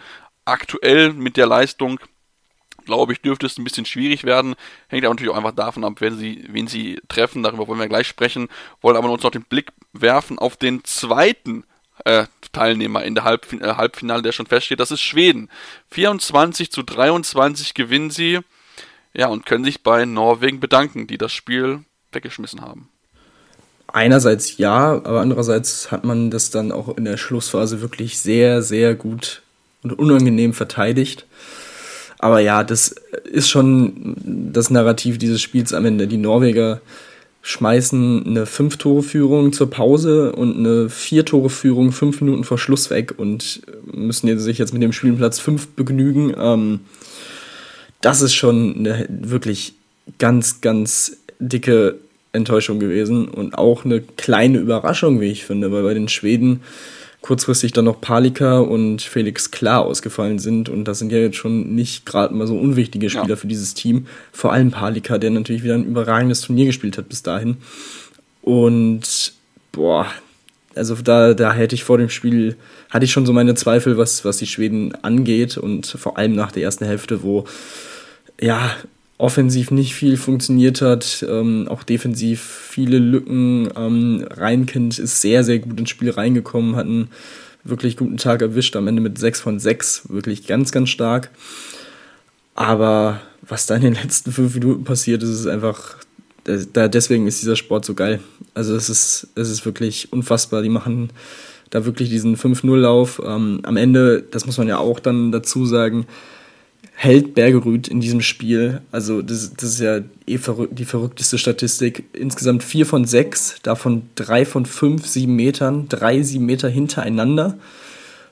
Aktuell 0.45 1.11
mit 1.11 1.35
der 1.35 1.47
Leistung 1.47 1.99
glaube 2.87 3.13
ich, 3.13 3.21
dürfte 3.21 3.45
es 3.45 3.59
ein 3.59 3.63
bisschen 3.63 3.85
schwierig 3.85 4.23
werden. 4.23 4.55
Hängt 4.87 5.05
aber 5.05 5.13
natürlich 5.13 5.31
auch 5.31 5.37
einfach 5.37 5.53
davon 5.53 5.83
ab, 5.83 5.93
wenn 5.99 6.17
sie, 6.17 6.43
wen 6.49 6.67
sie 6.67 6.99
treffen. 7.07 7.43
Darüber 7.43 7.67
wollen 7.67 7.79
wir 7.79 7.87
gleich 7.87 8.07
sprechen. 8.07 8.47
Wollen 8.81 8.97
aber 8.97 9.11
uns 9.11 9.21
noch 9.21 9.31
den 9.31 9.43
Blick 9.43 9.71
werfen 9.93 10.39
auf 10.39 10.57
den 10.57 10.83
zweiten 10.83 11.63
äh, 12.05 12.25
Teilnehmer 12.51 13.03
in 13.03 13.13
der 13.13 13.23
Halbf 13.23 13.53
äh, 13.53 13.75
Halbfinale, 13.75 14.23
der 14.23 14.31
schon 14.31 14.47
feststeht. 14.47 14.79
Das 14.79 14.91
ist 14.91 15.01
Schweden. 15.01 15.49
24 15.91 16.71
zu 16.71 16.81
23 16.81 17.75
gewinnen 17.75 18.09
sie. 18.09 18.39
Ja, 19.13 19.27
und 19.27 19.45
können 19.45 19.63
sich 19.63 19.83
bei 19.83 20.05
Norwegen 20.05 20.59
bedanken, 20.59 21.07
die 21.07 21.17
das 21.17 21.31
Spiel 21.31 21.83
weggeschmissen 22.11 22.61
haben. 22.61 22.89
Einerseits 23.87 24.57
ja, 24.57 24.91
aber 24.91 25.21
andererseits 25.21 25.91
hat 25.91 26.03
man 26.03 26.29
das 26.29 26.49
dann 26.49 26.71
auch 26.71 26.97
in 26.97 27.05
der 27.05 27.17
Schlussphase 27.17 27.81
wirklich 27.81 28.19
sehr, 28.19 28.61
sehr 28.61 28.95
gut 28.95 29.41
und 29.81 29.97
unangenehm 29.97 30.53
verteidigt. 30.53 31.25
Aber 32.19 32.39
ja, 32.39 32.63
das 32.63 32.95
ist 33.31 33.49
schon 33.49 34.15
das 34.25 34.69
Narrativ 34.69 35.17
dieses 35.17 35.41
Spiels 35.41 35.73
am 35.73 35.85
Ende. 35.85 36.07
Die 36.07 36.17
Norweger 36.17 36.81
schmeißen 37.43 38.25
eine 38.25 38.45
Fünf-Tore-Führung 38.45 39.53
zur 39.53 39.69
Pause 39.69 40.33
und 40.33 40.57
eine 40.57 40.89
Vier-Tore-Führung 40.89 41.91
fünf 41.91 42.19
Minuten 42.19 42.43
vor 42.43 42.57
Schluss 42.57 42.89
weg 42.89 43.13
und 43.17 43.61
müssen 43.85 44.37
sich 44.39 44.57
jetzt 44.57 44.73
mit 44.73 44.83
dem 44.83 44.91
Spielplatz 44.91 45.39
fünf 45.39 45.67
begnügen. 45.69 46.33
Ähm, 46.37 46.79
das 48.01 48.21
ist 48.21 48.33
schon 48.33 48.75
eine 48.77 49.07
wirklich 49.09 49.75
ganz, 50.17 50.61
ganz 50.61 51.17
dicke 51.39 51.95
Enttäuschung 52.33 52.79
gewesen 52.79 53.27
und 53.27 53.57
auch 53.57 53.85
eine 53.85 54.01
kleine 54.01 54.57
Überraschung, 54.57 55.21
wie 55.21 55.31
ich 55.31 55.45
finde, 55.45 55.71
weil 55.71 55.83
bei 55.83 55.93
den 55.93 56.09
Schweden 56.09 56.61
kurzfristig 57.27 57.73
dann 57.73 57.83
noch 57.83 57.99
Palika 57.99 58.59
und 58.59 59.01
Felix 59.01 59.51
Klar 59.51 59.81
ausgefallen 59.81 60.39
sind. 60.39 60.69
Und 60.69 60.85
das 60.85 60.99
sind 60.99 61.11
ja 61.11 61.17
jetzt 61.17 61.35
schon 61.35 61.75
nicht 61.75 62.05
gerade 62.05 62.33
mal 62.33 62.47
so 62.47 62.57
unwichtige 62.57 63.09
Spieler 63.09 63.27
ja. 63.31 63.35
für 63.35 63.47
dieses 63.47 63.73
Team. 63.73 64.07
Vor 64.31 64.53
allem 64.53 64.71
Palika, 64.71 65.17
der 65.17 65.31
natürlich 65.31 65.61
wieder 65.61 65.75
ein 65.75 65.83
überragendes 65.83 66.39
Turnier 66.39 66.67
gespielt 66.67 66.97
hat 66.97 67.09
bis 67.09 67.23
dahin. 67.23 67.57
Und 68.41 69.33
boah, 69.73 70.07
also 70.73 70.95
da, 70.95 71.33
da 71.33 71.51
hätte 71.51 71.75
ich 71.75 71.83
vor 71.83 71.97
dem 71.97 72.09
Spiel, 72.09 72.55
hatte 72.89 73.03
ich 73.03 73.11
schon 73.11 73.25
so 73.25 73.33
meine 73.33 73.55
Zweifel, 73.55 73.97
was, 73.97 74.23
was 74.23 74.37
die 74.37 74.47
Schweden 74.47 74.95
angeht. 75.03 75.57
Und 75.57 75.85
vor 75.85 76.17
allem 76.17 76.33
nach 76.33 76.53
der 76.53 76.63
ersten 76.63 76.85
Hälfte, 76.85 77.23
wo 77.23 77.43
ja, 78.39 78.71
offensiv 79.17 79.71
nicht 79.71 79.95
viel 79.95 80.15
funktioniert 80.17 80.81
hat, 80.81 81.25
ähm, 81.27 81.67
auch 81.69 81.83
defensiv 81.83 82.41
viele 82.41 82.99
Lücken. 82.99 83.69
Ähm, 83.75 84.27
Reinkind 84.29 84.99
ist 84.99 85.21
sehr, 85.21 85.43
sehr 85.43 85.59
gut 85.59 85.79
ins 85.79 85.89
Spiel 85.89 86.11
reingekommen, 86.11 86.75
hat 86.75 86.85
einen 86.85 87.09
wirklich 87.63 87.97
guten 87.97 88.17
Tag 88.17 88.41
erwischt, 88.41 88.75
am 88.75 88.87
Ende 88.87 89.01
mit 89.01 89.17
6 89.17 89.41
von 89.41 89.59
6, 89.59 90.09
wirklich 90.09 90.45
ganz, 90.45 90.71
ganz 90.71 90.89
stark. 90.89 91.31
Aber 92.53 93.21
was 93.41 93.65
da 93.65 93.75
in 93.75 93.81
den 93.81 93.93
letzten 93.95 94.31
fünf 94.31 94.53
Minuten 94.55 94.83
passiert, 94.83 95.23
ist 95.23 95.29
es 95.29 95.47
einfach, 95.47 95.97
da, 96.73 96.87
deswegen 96.87 97.27
ist 97.27 97.41
dieser 97.41 97.55
Sport 97.55 97.85
so 97.85 97.93
geil. 97.93 98.19
Also 98.53 98.75
es 98.75 98.89
ist, 98.89 99.27
es 99.35 99.49
ist 99.49 99.65
wirklich 99.65 100.13
unfassbar. 100.13 100.61
Die 100.61 100.69
machen 100.69 101.09
da 101.69 101.85
wirklich 101.85 102.09
diesen 102.09 102.37
5-0-Lauf. 102.37 103.21
Ähm, 103.25 103.59
am 103.63 103.77
Ende, 103.77 104.23
das 104.31 104.45
muss 104.45 104.57
man 104.57 104.67
ja 104.67 104.77
auch 104.77 104.99
dann 104.99 105.31
dazu 105.31 105.65
sagen, 105.65 106.07
hält 106.99 107.35
Bergerud 107.35 107.87
in 107.87 108.01
diesem 108.01 108.21
Spiel. 108.21 108.81
Also 108.91 109.21
das, 109.21 109.53
das 109.53 109.69
ist 109.69 109.79
ja 109.81 109.99
eh 110.25 110.39
verrück 110.39 110.75
die 110.75 110.83
verrückteste 110.83 111.37
Statistik. 111.37 112.05
Insgesamt 112.13 112.63
vier 112.63 112.87
von 112.87 113.05
sechs, 113.05 113.57
davon 113.61 114.09
drei 114.15 114.45
von 114.45 114.65
fünf, 114.65 115.05
sieben 115.05 115.35
Metern, 115.35 115.87
drei 115.89 116.23
sieben 116.23 116.47
Meter 116.47 116.69
hintereinander. 116.69 117.59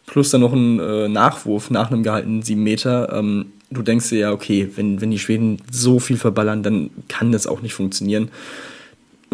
Plus 0.07 0.31
dann 0.31 0.41
noch 0.41 0.51
ein 0.51 0.79
äh, 0.79 1.07
Nachwurf 1.07 1.69
nach 1.69 1.91
einem 1.91 2.01
gehaltenen 2.01 2.41
sieben 2.41 2.63
Meter. 2.63 3.13
Ähm, 3.13 3.51
du 3.69 3.83
denkst 3.83 4.09
dir 4.09 4.19
ja, 4.19 4.31
okay, 4.31 4.67
wenn, 4.75 4.99
wenn 4.99 5.11
die 5.11 5.19
Schweden 5.19 5.61
so 5.71 5.99
viel 5.99 6.17
verballern, 6.17 6.63
dann 6.63 6.89
kann 7.07 7.31
das 7.31 7.45
auch 7.45 7.61
nicht 7.61 7.75
funktionieren. 7.75 8.29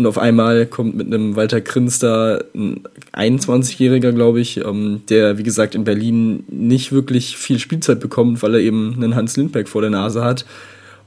Und 0.02 0.08
auf 0.08 0.18
einmal 0.18 0.66
kommt 0.66 0.96
mit 0.96 1.06
einem 1.06 1.36
Walter 1.36 1.62
Krinster 1.62 2.46
ein 2.56 2.82
21-Jähriger, 3.14 4.12
glaube 4.14 4.42
ich, 4.42 4.58
ähm, 4.58 5.04
der, 5.10 5.38
wie 5.38 5.44
gesagt, 5.44 5.76
in 5.76 5.84
Berlin 5.84 6.44
nicht 6.50 6.92
wirklich 6.92 7.38
viel 7.38 7.60
Spielzeit 7.60 8.00
bekommt, 8.00 8.42
weil 8.42 8.56
er 8.56 8.62
eben 8.62 8.96
einen 8.96 9.14
Hans 9.14 9.38
Lindberg 9.38 9.70
vor 9.70 9.82
der 9.82 9.92
Nase 9.92 10.24
hat. 10.24 10.48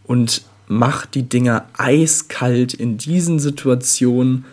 Und 0.04 0.42
macht 0.68 1.16
die 1.16 1.28
Dinger 1.28 1.66
eiskalt 1.76 2.72
in 2.72 2.96
diesen 2.96 3.40
Situationen. 3.40 4.44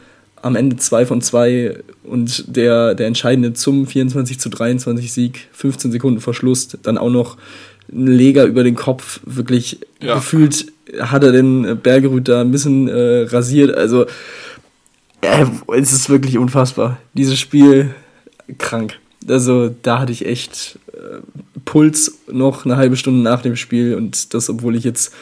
Am 0.41 0.55
Ende 0.55 0.77
2 0.77 1.05
von 1.05 1.21
2 1.21 1.77
und 2.03 2.55
der, 2.55 2.95
der 2.95 3.07
entscheidende 3.07 3.53
zum 3.53 3.85
24 3.85 4.39
zu 4.39 4.49
23 4.49 5.11
Sieg, 5.11 5.47
15 5.51 5.91
Sekunden 5.91 6.19
vor 6.19 6.33
Schluss, 6.33 6.69
dann 6.81 6.97
auch 6.97 7.09
noch 7.09 7.37
ein 7.91 8.07
Leger 8.07 8.45
über 8.45 8.63
den 8.63 8.75
Kopf, 8.75 9.19
wirklich 9.25 9.79
ja. 10.01 10.15
gefühlt 10.15 10.67
hat 10.99 11.23
er 11.23 11.31
den 11.31 11.79
Bergerud 11.81 12.27
da 12.27 12.41
ein 12.41 12.51
bisschen 12.51 12.87
äh, 12.87 13.23
rasiert. 13.23 13.75
Also 13.75 14.05
äh, 15.21 15.45
es 15.77 15.93
ist 15.93 16.09
wirklich 16.09 16.37
unfassbar. 16.37 16.97
Dieses 17.13 17.39
Spiel 17.39 17.93
krank. 18.57 18.97
Also 19.27 19.73
da 19.83 19.99
hatte 19.99 20.11
ich 20.11 20.25
echt 20.25 20.79
äh, 20.93 21.19
Puls 21.65 22.19
noch 22.31 22.65
eine 22.65 22.77
halbe 22.77 22.97
Stunde 22.97 23.21
nach 23.21 23.41
dem 23.41 23.55
Spiel 23.55 23.95
und 23.95 24.33
das, 24.33 24.49
obwohl 24.49 24.75
ich 24.75 24.83
jetzt 24.83 25.13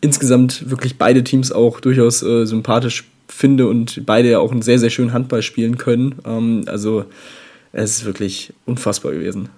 insgesamt 0.00 0.70
wirklich 0.70 0.96
beide 0.96 1.22
Teams 1.22 1.52
auch 1.52 1.80
durchaus 1.80 2.22
äh, 2.22 2.46
sympathisch 2.46 3.09
finde 3.30 3.68
und 3.68 4.06
beide 4.06 4.30
ja 4.30 4.38
auch 4.40 4.52
einen 4.52 4.62
sehr, 4.62 4.78
sehr 4.78 4.90
schönen 4.90 5.12
Handball 5.12 5.42
spielen 5.42 5.78
können. 5.78 6.16
Ähm, 6.24 6.64
also 6.66 7.06
es 7.72 7.98
ist 7.98 8.04
wirklich 8.04 8.52
unfassbar 8.66 9.12
gewesen. 9.12 9.48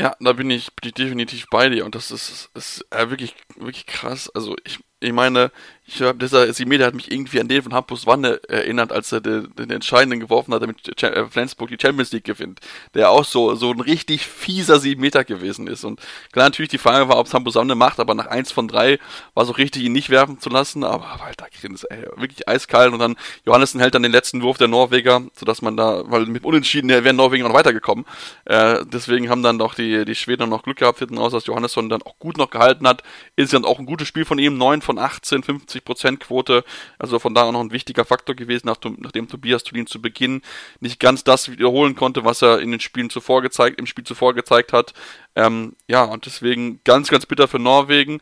Ja, 0.00 0.16
da 0.20 0.32
bin 0.32 0.50
ich, 0.50 0.74
bin 0.74 0.88
ich 0.88 0.94
definitiv 0.94 1.46
bei 1.50 1.68
dir 1.68 1.84
und 1.84 1.94
das 1.94 2.10
ist, 2.10 2.50
ist 2.54 2.84
äh, 2.90 3.10
wirklich, 3.10 3.34
wirklich 3.56 3.86
krass. 3.86 4.28
Also 4.34 4.56
ich, 4.64 4.80
Ich 5.00 5.12
meine, 5.12 5.52
ich 5.86 6.00
habe 6.00 6.18
dieser 6.18 6.50
Simeter 6.52 6.86
hat 6.86 6.94
mich 6.94 7.12
irgendwie 7.12 7.40
an 7.40 7.48
den 7.48 7.62
von 7.62 7.74
Hampus 7.74 8.06
Wanne 8.06 8.40
erinnert, 8.48 8.90
als 8.90 9.12
er 9.12 9.20
den, 9.20 9.54
den 9.56 9.70
Entscheidenden 9.70 10.18
geworfen 10.18 10.54
hat, 10.54 10.62
damit 10.62 11.02
äh, 11.02 11.26
Flensburg 11.28 11.68
die 11.68 11.76
Champions 11.80 12.10
League 12.12 12.24
gewinnt. 12.24 12.60
Der 12.94 13.10
auch 13.10 13.24
so, 13.24 13.54
so 13.54 13.70
ein 13.70 13.80
richtig 13.80 14.26
fieser 14.26 14.80
Siebenmeter 14.80 15.24
gewesen 15.24 15.66
ist. 15.66 15.84
Und 15.84 16.00
klar, 16.32 16.46
natürlich 16.46 16.70
die 16.70 16.78
Frage 16.78 17.08
war, 17.08 17.18
ob 17.18 17.26
es 17.26 17.34
Hampus 17.34 17.56
Wanne 17.56 17.74
macht, 17.74 18.00
aber 18.00 18.14
nach 18.14 18.28
eins 18.28 18.50
von 18.50 18.66
drei 18.66 18.98
war 19.34 19.44
es 19.44 19.50
auch 19.50 19.58
richtig, 19.58 19.82
ihn 19.82 19.92
nicht 19.92 20.08
werfen 20.08 20.40
zu 20.40 20.48
lassen. 20.48 20.84
Aber 20.84 21.20
Walter 21.20 21.48
Grins, 21.60 21.84
ey, 21.84 22.06
wirklich 22.16 22.48
eiskalt. 22.48 22.92
Und 22.92 22.98
dann 22.98 23.16
Johannessen 23.44 23.78
hält 23.78 23.94
dann 23.94 24.02
den 24.02 24.12
letzten 24.12 24.40
Wurf 24.40 24.56
der 24.56 24.68
Norweger, 24.68 25.22
sodass 25.34 25.60
man 25.60 25.76
da, 25.76 26.04
weil 26.06 26.24
mit 26.24 26.44
Unentschieden 26.44 26.88
wären 26.88 27.16
Norweger 27.16 27.46
noch 27.46 27.54
weitergekommen. 27.54 28.06
Äh, 28.46 28.86
deswegen 28.86 29.28
haben 29.28 29.42
dann 29.42 29.58
doch 29.58 29.74
die, 29.74 30.06
die 30.06 30.14
Schweden 30.14 30.48
noch 30.48 30.62
Glück 30.62 30.78
gehabt, 30.78 31.00
hinten 31.00 31.18
raus, 31.18 31.32
dass 31.32 31.44
Johannesson 31.44 31.90
dann 31.90 32.02
auch 32.02 32.18
gut 32.18 32.38
noch 32.38 32.48
gehalten 32.48 32.88
hat. 32.88 33.02
Insgesamt 33.36 33.66
auch 33.66 33.78
ein 33.78 33.86
gutes 33.86 34.08
Spiel 34.08 34.24
von 34.24 34.38
ihm, 34.38 34.56
9 34.56 34.80
von 34.80 34.98
18, 34.98 35.42
50 35.80 36.20
Quote. 36.20 36.64
Also 36.98 37.18
von 37.18 37.34
da 37.34 37.42
auch 37.42 37.52
noch 37.52 37.60
ein 37.60 37.72
wichtiger 37.72 38.04
Faktor 38.04 38.34
gewesen, 38.34 38.66
nachdem 38.66 39.28
Tobias 39.28 39.64
Tulin 39.64 39.86
zu 39.86 40.00
Beginn 40.00 40.42
nicht 40.80 41.00
ganz 41.00 41.24
das 41.24 41.50
wiederholen 41.50 41.94
konnte, 41.94 42.24
was 42.24 42.42
er 42.42 42.60
in 42.60 42.70
den 42.70 42.80
Spielen 42.80 43.10
zuvor 43.10 43.42
gezeigt, 43.42 43.78
im 43.78 43.86
Spiel 43.86 44.04
zuvor 44.04 44.34
gezeigt 44.34 44.72
hat. 44.72 44.92
Ähm, 45.36 45.74
ja, 45.88 46.04
und 46.04 46.26
deswegen 46.26 46.80
ganz, 46.84 47.08
ganz 47.08 47.26
bitter 47.26 47.48
für 47.48 47.58
Norwegen 47.58 48.20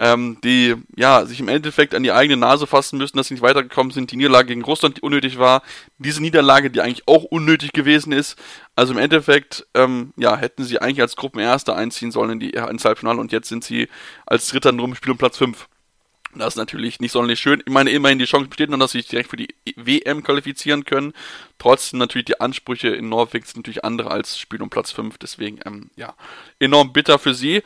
ähm, 0.00 0.38
die 0.42 0.74
ja 0.96 1.26
sich 1.26 1.40
im 1.40 1.48
Endeffekt 1.48 1.94
an 1.94 2.02
die 2.02 2.12
eigene 2.12 2.38
Nase 2.38 2.66
fassen 2.66 2.98
müssen, 2.98 3.16
dass 3.16 3.28
sie 3.28 3.34
nicht 3.34 3.42
weitergekommen 3.42 3.92
sind, 3.92 4.10
die 4.10 4.16
Niederlage 4.16 4.48
gegen 4.48 4.62
Russland, 4.62 4.96
die 4.96 5.02
unnötig 5.02 5.38
war, 5.38 5.62
diese 5.98 6.22
Niederlage, 6.22 6.70
die 6.70 6.80
eigentlich 6.80 7.06
auch 7.06 7.24
unnötig 7.24 7.72
gewesen 7.72 8.12
ist. 8.12 8.38
Also 8.74 8.94
im 8.94 8.98
Endeffekt, 8.98 9.66
ähm, 9.74 10.12
ja, 10.16 10.36
hätten 10.36 10.64
sie 10.64 10.80
eigentlich 10.80 11.02
als 11.02 11.16
Gruppenerster 11.16 11.76
einziehen 11.76 12.10
sollen 12.10 12.32
in 12.32 12.40
die 12.40 12.54
ins 12.54 12.84
Halbfinale 12.84 13.20
und 13.20 13.32
jetzt 13.32 13.48
sind 13.48 13.64
sie 13.64 13.88
als 14.26 14.48
Dritter 14.48 14.72
nur 14.72 14.86
im 14.86 14.94
Spiel 14.94 15.12
um 15.12 15.18
Platz 15.18 15.36
5. 15.36 15.68
Das 16.34 16.54
ist 16.54 16.56
natürlich 16.58 16.98
nicht 17.00 17.12
sonderlich 17.12 17.40
schön. 17.40 17.62
Ich 17.66 17.72
meine, 17.72 17.90
immerhin 17.90 18.18
die 18.18 18.24
Chance 18.24 18.48
besteht 18.48 18.70
noch, 18.70 18.78
dass 18.78 18.92
sie 18.92 19.00
sich 19.00 19.08
direkt 19.08 19.30
für 19.30 19.36
die 19.36 19.54
WM 19.76 20.22
qualifizieren 20.22 20.84
können. 20.84 21.12
Trotzdem 21.58 21.98
natürlich 21.98 22.24
die 22.24 22.40
Ansprüche 22.40 22.88
in 22.88 23.10
Norwegen 23.10 23.44
sind 23.44 23.58
natürlich 23.58 23.84
andere 23.84 24.10
als 24.10 24.38
Spiel 24.38 24.62
um 24.62 24.70
Platz 24.70 24.92
5. 24.92 25.18
Deswegen, 25.18 25.60
ähm, 25.66 25.90
ja, 25.94 26.14
enorm 26.58 26.92
bitter 26.92 27.18
für 27.18 27.34
sie. 27.34 27.62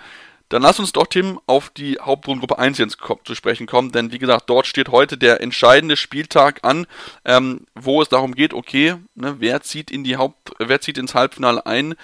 Dann 0.49 0.63
lass 0.63 0.79
uns 0.79 0.93
doch, 0.93 1.07
Tim, 1.07 1.41
auf 1.47 1.71
die 1.71 1.99
Hauptrundengruppe 2.01 2.59
1 2.59 2.79
jetzt 2.79 2.99
zu 3.25 3.35
sprechen 3.35 3.67
kommen, 3.67 3.91
denn 3.91 4.13
wie 4.13 4.19
gesagt, 4.21 4.49
dort 4.49 4.69
steht 4.69 4.91
heute 4.91 5.19
der 5.19 5.41
entscheidende 5.41 5.97
Spieltag 5.97 6.61
an, 6.63 6.87
ähm, 7.25 7.67
wo 7.75 8.01
es 8.01 8.09
darum 8.09 8.33
geht, 8.33 8.55
okay, 8.55 8.95
ne, 9.17 9.37
wer 9.41 9.63
zieht 9.63 9.91
in 9.91 10.05
die 10.05 10.17
Haupt, 10.17 10.53
wer 10.59 10.81
zieht 10.81 10.99
ins 10.99 11.17
Halbfinale 11.17 11.67
ein? 11.67 11.97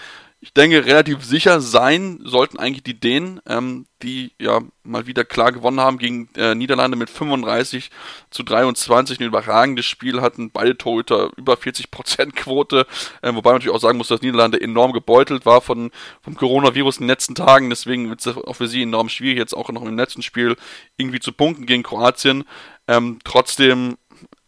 Ich 0.44 0.52
denke, 0.52 0.84
relativ 0.84 1.22
sicher 1.24 1.60
sein 1.60 2.18
sollten 2.24 2.58
eigentlich 2.58 2.82
die 2.82 2.98
Dänen, 2.98 3.40
ähm, 3.46 3.86
die 4.02 4.32
ja 4.40 4.60
mal 4.82 5.06
wieder 5.06 5.24
klar 5.24 5.52
gewonnen 5.52 5.78
haben 5.78 5.98
gegen 5.98 6.30
äh, 6.36 6.56
Niederlande 6.56 6.96
mit 6.96 7.10
35 7.10 7.92
zu 8.28 8.42
23. 8.42 9.20
Ein 9.20 9.26
überragendes 9.26 9.86
Spiel 9.86 10.20
hatten 10.20 10.50
beide 10.50 10.76
Torhüter 10.76 11.30
über 11.36 11.54
40% 11.54 12.32
Quote, 12.34 12.88
äh, 13.22 13.32
wobei 13.32 13.50
man 13.50 13.58
natürlich 13.58 13.72
auch 13.72 13.80
sagen 13.80 13.98
muss, 13.98 14.08
dass 14.08 14.20
Niederlande 14.20 14.60
enorm 14.60 14.92
gebeutelt 14.92 15.46
war 15.46 15.60
von, 15.60 15.92
vom 16.22 16.34
Coronavirus 16.34 16.96
in 16.96 17.04
den 17.04 17.10
letzten 17.10 17.36
Tagen. 17.36 17.70
Deswegen 17.70 18.10
wird 18.10 18.26
es 18.26 18.36
auch 18.36 18.56
für 18.56 18.66
sie 18.66 18.82
enorm 18.82 19.08
schwierig, 19.10 19.38
jetzt 19.38 19.54
auch 19.54 19.70
noch 19.70 19.82
im 19.82 19.96
letzten 19.96 20.22
Spiel 20.22 20.56
irgendwie 20.96 21.20
zu 21.20 21.30
punkten 21.30 21.66
gegen 21.66 21.84
Kroatien. 21.84 22.42
Ähm, 22.88 23.20
trotzdem 23.22 23.96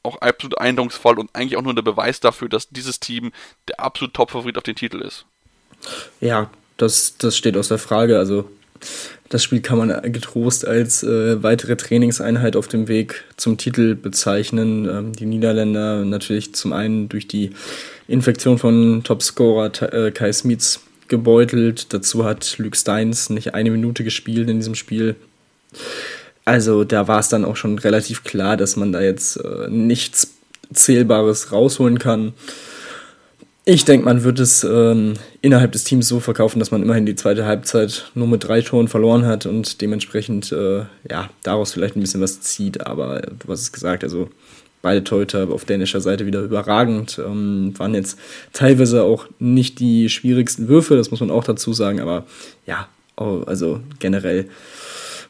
auch 0.03 0.17
absolut 0.17 0.59
eindrucksvoll 0.59 1.21
und 1.21 1.37
eigentlich 1.37 1.57
auch 1.57 1.63
nur 1.63 1.75
der 1.75 1.83
Beweis 1.83 2.19
dafür, 2.19 2.49
dass 2.49 2.69
dieses 2.69 2.99
Team 2.99 3.31
der 3.69 3.79
absolut 3.79 4.13
Top-Favorit 4.13 4.59
auf 4.59 4.65
den 4.65 4.75
Titel 4.75 5.01
ist. 5.01 5.27
Ja, 6.21 6.51
das, 6.77 7.17
das 7.19 7.37
steht 7.37 7.57
außer 7.57 7.79
Frage. 7.79 8.19
Also 8.19 8.49
das 9.29 9.43
Spiel 9.43 9.61
kann 9.61 9.79
man 9.79 10.13
getrost 10.13 10.67
als 10.67 11.03
äh, 11.03 11.43
weitere 11.43 11.77
Trainingseinheit 11.77 12.57
auf 12.57 12.69
dem 12.69 12.89
Weg 12.89 13.25
zum 13.37 13.57
Titel 13.57 13.95
bezeichnen. 13.95 14.89
Ähm, 14.89 15.13
die 15.13 15.27
Niederländer 15.27 16.05
natürlich 16.05 16.55
zum 16.55 16.73
einen 16.73 17.09
durch 17.09 17.27
die 17.27 17.51
Infektion 18.07 18.59
von 18.59 19.03
Topscorer 19.03 19.71
äh, 19.93 20.11
Kai 20.11 20.33
Smits 20.33 20.81
gebeutelt. 21.09 21.93
Dazu 21.93 22.25
hat 22.25 22.57
Luke 22.59 22.77
Steins 22.77 23.31
nicht 23.31 23.55
eine 23.55 23.71
Minute 23.71 24.05
gespielt 24.05 24.49
in 24.49 24.59
diesem 24.59 24.75
Spiel. 24.75 25.17
Also 26.45 26.85
da 26.85 27.09
war 27.09 27.21
es 27.21 27.29
dann 27.29 27.45
auch 27.45 27.57
schon 27.57 27.79
relativ 27.79 28.23
klar, 28.25 28.57
dass 28.57 28.77
man 28.77 28.93
da 28.93 29.01
jetzt 29.01 29.37
äh, 29.37 29.69
nichts 29.69 30.35
Zählbares 30.73 31.53
rausholen 31.53 31.99
kann. 31.99 32.35
Ich 33.67 33.87
denke, 33.87 34.05
man 34.05 34.25
wird 34.25 34.41
es 34.41 34.63
ähm, 34.63 35.15
innerhalb 35.41 35.73
des 35.73 35.85
Teams 35.85 36.07
so 36.07 36.21
verkaufen, 36.21 36.59
dass 36.59 36.71
man 36.71 36.83
immerhin 36.83 37.07
die 37.07 37.15
zweite 37.15 37.47
Halbzeit 37.47 38.11
nur 38.15 38.29
mit 38.29 38.45
drei 38.45 38.61
Toren 38.61 38.89
verloren 38.89 39.25
hat 39.25 39.47
und 39.47 39.81
dementsprechend 39.81 40.53
äh, 40.53 40.81
ja, 41.11 41.31
daraus 41.43 41.73
vielleicht 41.73 41.97
ein 41.97 42.01
bisschen 42.01 42.21
was 42.21 42.43
zieht. 42.43 42.87
Aber 42.87 43.23
du 43.23 43.49
hast 43.49 43.63
es 43.63 43.73
gesagt, 43.73 44.05
also 44.05 44.29
beide 44.83 45.03
Torhüter 45.03 45.49
auf 45.51 45.65
dänischer 45.65 46.03
Seite 46.03 46.27
wieder 46.27 46.43
überragend. 46.43 47.19
Ähm, 47.25 47.73
waren 47.79 47.95
jetzt 47.95 48.19
teilweise 48.53 49.03
auch 49.03 49.27
nicht 49.39 49.81
die 49.81 50.11
schwierigsten 50.11 50.69
Würfe, 50.69 50.97
das 50.97 51.11
muss 51.11 51.21
man 51.21 51.31
auch 51.31 51.45
dazu 51.45 51.73
sagen, 51.73 52.01
aber 52.01 52.27
ja, 52.67 52.87
also 53.17 53.81
generell. 53.99 54.47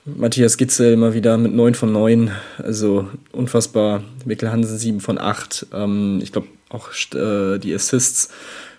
Matthias 0.07 0.57
Gitzel 0.57 0.97
mal 0.97 1.15
wieder 1.15 1.39
mit 1.39 1.55
9 1.55 1.75
von 1.75 1.93
9, 1.93 2.33
also 2.59 3.09
unfassbar. 3.31 4.03
Mikkel 4.25 4.51
Hansen 4.51 4.77
7 4.77 5.01
von 5.01 5.19
8. 5.19 5.69
Ähm, 5.73 6.19
ich 6.21 6.33
glaube, 6.33 6.49
auch 6.69 6.91
äh, 7.15 7.59
die 7.59 7.75
Assists. 7.75 8.31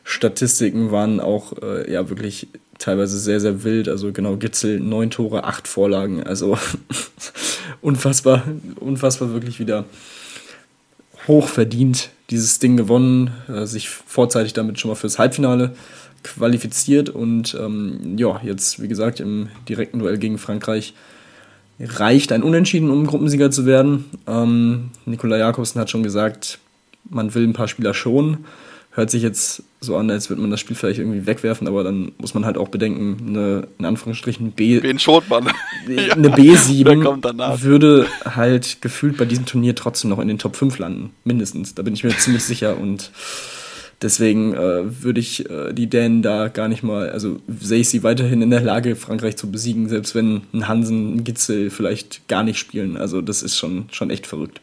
Statistiken 0.04 0.92
waren 0.92 1.20
auch 1.20 1.54
äh, 1.64 1.92
ja 1.92 2.10
wirklich 2.10 2.48
teilweise 2.78 3.18
sehr, 3.18 3.40
sehr 3.40 3.64
wild. 3.64 3.90
Also 3.90 4.12
genau, 4.12 4.36
Gitzel 4.38 4.80
neun 4.80 5.10
Tore, 5.10 5.46
acht 5.46 5.68
Vorlagen. 5.68 6.24
Also 6.24 6.58
unfassbar, 7.82 8.44
unfassbar 8.80 9.34
wirklich 9.34 9.60
wieder 9.60 9.86
hoch 11.28 11.48
verdient 11.48 12.10
dieses 12.30 12.60
Ding 12.60 12.78
gewonnen, 12.78 13.32
äh, 13.48 13.66
sich 13.66 13.90
vorzeitig 13.90 14.54
damit 14.54 14.80
schon 14.80 14.90
mal 14.90 14.96
fürs 14.96 15.20
Halbfinale 15.20 15.76
qualifiziert 16.24 17.10
und 17.10 17.56
ähm, 17.60 18.18
ja, 18.18 18.42
jetzt 18.44 18.82
wie 18.82 18.88
gesagt 18.88 19.20
im 19.20 19.50
direkten 19.70 20.00
Duell 20.00 20.18
gegen 20.18 20.40
Frankreich 20.40 20.96
reicht 21.80 22.32
ein 22.32 22.42
Unentschieden, 22.42 22.90
um 22.90 23.06
Gruppensieger 23.06 23.52
zu 23.52 23.66
werden. 23.66 24.06
Ähm, 24.26 24.92
Nikola 25.06 25.38
Jakobsen 25.38 25.80
hat 25.80 25.90
schon 25.90 26.04
gesagt, 26.04 26.58
man 27.10 27.34
will 27.34 27.44
ein 27.44 27.54
paar 27.54 27.68
Spieler 27.68 27.94
schonen. 27.94 28.46
Hört 28.92 29.12
sich 29.12 29.24
jetzt 29.24 29.64
so 29.82 29.98
an, 29.98 30.10
als 30.10 30.30
würde 30.30 30.42
man 30.42 30.52
das 30.52 30.62
Spiel 30.62 30.76
vielleicht 30.76 31.00
irgendwie 31.00 31.26
wegwerfen, 31.26 31.68
aber 31.68 31.84
dann 31.84 32.14
muss 32.18 32.34
man 32.34 32.46
halt 32.46 32.58
auch 32.58 32.70
bedenken, 32.70 33.18
eine, 33.28 33.68
in 33.78 33.86
Anführungsstrichen, 33.86 34.52
B. 34.52 34.82
Wen 34.82 35.00
schont 35.00 35.30
man? 35.30 35.48
eine 35.88 36.30
B7 36.30 37.62
würde 37.62 38.08
halt 38.24 38.82
gefühlt 38.82 39.18
bei 39.18 39.26
diesem 39.26 39.46
Turnier 39.46 39.76
trotzdem 39.76 40.10
noch 40.10 40.20
in 40.20 40.30
den 40.30 40.40
Top 40.40 40.56
5 40.56 40.80
landen. 40.80 41.12
Mindestens. 41.26 41.76
Da 41.76 41.84
bin 41.84 41.94
ich 41.94 42.06
mir 42.06 42.10
ziemlich 42.18 42.46
sicher 42.46 42.78
und 42.78 43.12
deswegen 44.02 44.54
äh, 44.54 45.04
würde 45.04 45.20
ich 45.20 45.50
äh, 45.50 45.74
die 45.74 45.88
Dänen 45.88 46.22
da 46.22 46.48
gar 46.48 46.68
nicht 46.68 46.84
mal, 46.84 47.10
also 47.10 47.42
sehe 47.48 47.82
ich 47.82 47.90
sie 47.90 48.04
weiterhin 48.04 48.42
in 48.42 48.50
der 48.50 48.62
Lage, 48.62 48.96
Frankreich 48.96 49.36
zu 49.36 49.52
besiegen, 49.52 49.90
selbst 49.90 50.16
wenn 50.16 50.44
ein 50.54 50.70
Hansen, 50.70 51.18
ein 51.18 51.24
Gitzel 51.26 51.70
vielleicht 51.70 52.28
gar 52.30 52.44
nicht 52.44 52.60
spielen. 52.60 52.96
Also 52.98 53.22
das 53.22 53.44
ist 53.44 53.58
schon, 53.58 53.86
schon 53.92 54.10
echt 54.10 54.26
verrückt. 54.26 54.62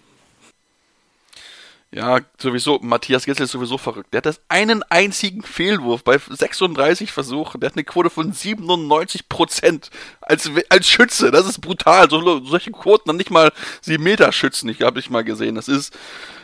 Ja, 1.94 2.20
sowieso, 2.38 2.78
Matthias 2.80 3.26
Gessel 3.26 3.44
ist 3.44 3.50
sowieso 3.50 3.76
verrückt. 3.76 4.14
Der 4.14 4.18
hat 4.18 4.26
das 4.26 4.40
einen 4.48 4.82
einzigen 4.84 5.42
Fehlwurf 5.42 6.02
bei 6.04 6.16
36 6.16 7.12
Versuchen. 7.12 7.60
Der 7.60 7.68
hat 7.68 7.76
eine 7.76 7.84
Quote 7.84 8.08
von 8.08 8.32
97 8.32 9.28
Prozent 9.28 9.90
als, 10.22 10.50
als 10.70 10.88
Schütze. 10.88 11.30
Das 11.30 11.46
ist 11.46 11.60
brutal. 11.60 12.08
So, 12.08 12.42
solche 12.44 12.70
Quoten 12.70 13.08
dann 13.08 13.18
nicht 13.18 13.30
mal 13.30 13.52
7 13.82 14.02
Meter 14.02 14.32
schützen. 14.32 14.70
Ich 14.70 14.80
habe 14.80 15.00
ich 15.00 15.10
mal 15.10 15.22
gesehen. 15.22 15.54
Das 15.54 15.68
ist, 15.68 15.94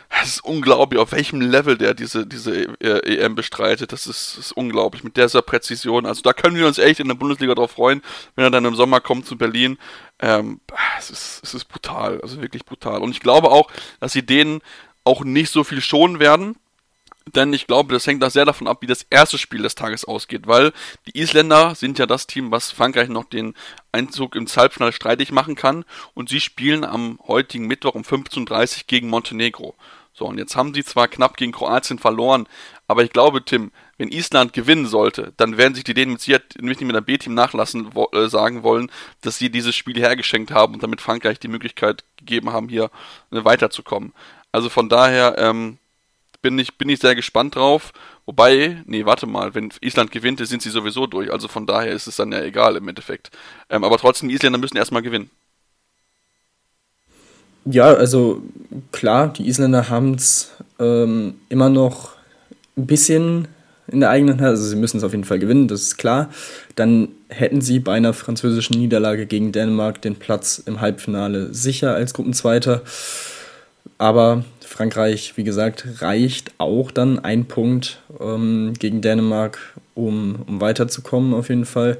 das 0.09 0.27
ist 0.27 0.43
unglaublich, 0.43 0.99
auf 1.01 1.13
welchem 1.13 1.41
Level 1.41 1.79
der 1.79 1.95
diese, 1.95 2.27
diese 2.27 2.79
EM 2.79 3.33
bestreitet. 3.33 3.91
Das 3.91 4.05
ist, 4.05 4.37
ist 4.37 4.51
unglaublich 4.51 5.03
mit 5.03 5.17
dieser 5.17 5.41
Präzision. 5.41 6.05
Also 6.05 6.21
da 6.21 6.33
können 6.33 6.57
wir 6.57 6.67
uns 6.67 6.77
echt 6.77 6.99
in 6.99 7.07
der 7.07 7.15
Bundesliga 7.15 7.55
drauf 7.55 7.71
freuen, 7.71 8.03
wenn 8.35 8.43
er 8.43 8.51
dann 8.51 8.65
im 8.65 8.75
Sommer 8.75 9.01
kommt 9.01 9.25
zu 9.25 9.35
Berlin. 9.35 9.79
Ähm, 10.19 10.59
es, 10.99 11.09
ist, 11.09 11.41
es 11.43 11.53
ist 11.55 11.65
brutal, 11.65 12.21
also 12.21 12.39
wirklich 12.39 12.65
brutal. 12.65 13.01
Und 13.01 13.11
ich 13.11 13.19
glaube 13.19 13.49
auch, 13.49 13.71
dass 13.99 14.11
sie 14.11 14.23
denen 14.23 14.61
auch 15.03 15.23
nicht 15.23 15.51
so 15.51 15.63
viel 15.63 15.81
schonen 15.81 16.19
werden. 16.19 16.55
Denn 17.35 17.53
ich 17.53 17.67
glaube, 17.67 17.93
das 17.93 18.07
hängt 18.07 18.23
da 18.23 18.29
sehr 18.29 18.45
davon 18.45 18.67
ab, 18.67 18.81
wie 18.81 18.87
das 18.87 19.05
erste 19.09 19.37
Spiel 19.37 19.61
des 19.61 19.75
Tages 19.75 20.05
ausgeht, 20.05 20.47
weil 20.47 20.71
die 21.05 21.19
Isländer 21.19 21.75
sind 21.75 21.99
ja 21.99 22.05
das 22.05 22.25
Team, 22.27 22.49
was 22.49 22.71
Frankreich 22.71 23.09
noch 23.09 23.25
den 23.25 23.53
Einzug 23.91 24.35
ins 24.35 24.57
Halbfinale 24.57 24.93
streitig 24.93 25.31
machen 25.31 25.55
kann 25.55 25.85
und 26.15 26.29
sie 26.29 26.39
spielen 26.39 26.83
am 26.83 27.19
heutigen 27.27 27.67
Mittwoch 27.67 27.93
um 27.93 28.01
15.30 28.01 28.77
Uhr 28.77 28.83
gegen 28.87 29.09
Montenegro. 29.09 29.75
So, 30.13 30.25
und 30.25 30.37
jetzt 30.37 30.55
haben 30.55 30.73
sie 30.73 30.83
zwar 30.83 31.07
knapp 31.07 31.37
gegen 31.37 31.51
Kroatien 31.51 31.99
verloren, 31.99 32.47
aber 32.87 33.03
ich 33.03 33.11
glaube, 33.11 33.45
Tim, 33.45 33.71
wenn 33.99 34.09
Island 34.11 34.53
gewinnen 34.53 34.87
sollte, 34.87 35.33
dann 35.37 35.57
werden 35.57 35.75
sich 35.75 35.83
die 35.83 35.93
Dänen 35.93 36.13
mit 36.13 36.21
Sicherheit 36.21 36.55
nicht 36.61 36.81
mit 36.81 36.95
einem 36.95 37.05
B-Team 37.05 37.33
nachlassen 37.33 37.89
wo, 37.93 38.09
äh, 38.13 38.29
sagen 38.29 38.63
wollen, 38.63 38.89
dass 39.21 39.37
sie 39.37 39.51
dieses 39.51 39.75
Spiel 39.75 39.99
hergeschenkt 39.99 40.51
haben 40.51 40.73
und 40.73 40.81
damit 40.81 41.01
Frankreich 41.01 41.37
die 41.37 41.49
Möglichkeit 41.49 42.05
gegeben 42.17 42.51
haben, 42.51 42.69
hier 42.69 42.85
äh, 43.31 43.43
weiterzukommen. 43.43 44.13
Also 44.53 44.69
von 44.69 44.87
daher 44.87 45.37
ähm, 45.37 45.77
bin, 46.41 46.57
ich, 46.57 46.77
bin 46.77 46.87
ich 46.87 46.99
sehr 46.99 47.13
gespannt 47.13 47.55
drauf. 47.55 47.91
Wobei, 48.25 48.81
nee, 48.85 49.05
warte 49.05 49.27
mal, 49.27 49.53
wenn 49.53 49.69
Island 49.81 50.11
gewinnt, 50.11 50.39
sind 50.47 50.61
sie 50.61 50.69
sowieso 50.69 51.05
durch. 51.05 51.31
Also 51.31 51.49
von 51.49 51.67
daher 51.67 51.91
ist 51.91 52.07
es 52.07 52.15
dann 52.15 52.31
ja 52.31 52.41
egal 52.41 52.77
im 52.77 52.87
Endeffekt. 52.87 53.31
Ähm, 53.69 53.83
aber 53.83 53.97
trotzdem, 53.97 54.29
die 54.29 54.35
Isländer 54.35 54.59
müssen 54.59 54.77
erstmal 54.77 55.01
gewinnen. 55.01 55.29
Ja, 57.65 57.93
also 57.93 58.41
klar, 58.93 59.27
die 59.27 59.47
Isländer 59.47 59.89
haben 59.89 60.13
es 60.13 60.51
ähm, 60.79 61.41
immer 61.49 61.69
noch 61.69 62.13
ein 62.77 62.87
bisschen 62.87 63.49
in 63.91 63.99
der 63.99 64.09
eigenen 64.09 64.39
Hand. 64.39 64.47
Also 64.49 64.65
sie 64.65 64.75
müssen 64.75 64.97
es 64.97 65.03
auf 65.03 65.11
jeden 65.11 65.23
Fall 65.23 65.39
gewinnen, 65.39 65.67
das 65.67 65.81
ist 65.81 65.97
klar. 65.97 66.29
Dann 66.75 67.09
hätten 67.29 67.61
sie 67.61 67.79
bei 67.79 67.93
einer 67.93 68.13
französischen 68.13 68.77
Niederlage 68.77 69.25
gegen 69.25 69.51
Dänemark 69.51 70.01
den 70.01 70.15
Platz 70.15 70.61
im 70.65 70.81
Halbfinale 70.81 71.53
sicher 71.53 71.93
als 71.93 72.13
Gruppenzweiter. 72.13 72.81
Aber 73.97 74.43
Frankreich, 74.65 75.33
wie 75.35 75.43
gesagt, 75.43 75.85
reicht 75.99 76.51
auch 76.57 76.91
dann 76.91 77.19
ein 77.19 77.45
Punkt 77.45 78.01
ähm, 78.19 78.73
gegen 78.79 79.01
Dänemark, 79.01 79.59
um, 79.95 80.37
um 80.47 80.61
weiterzukommen 80.61 81.33
auf 81.33 81.49
jeden 81.49 81.65
Fall. 81.65 81.97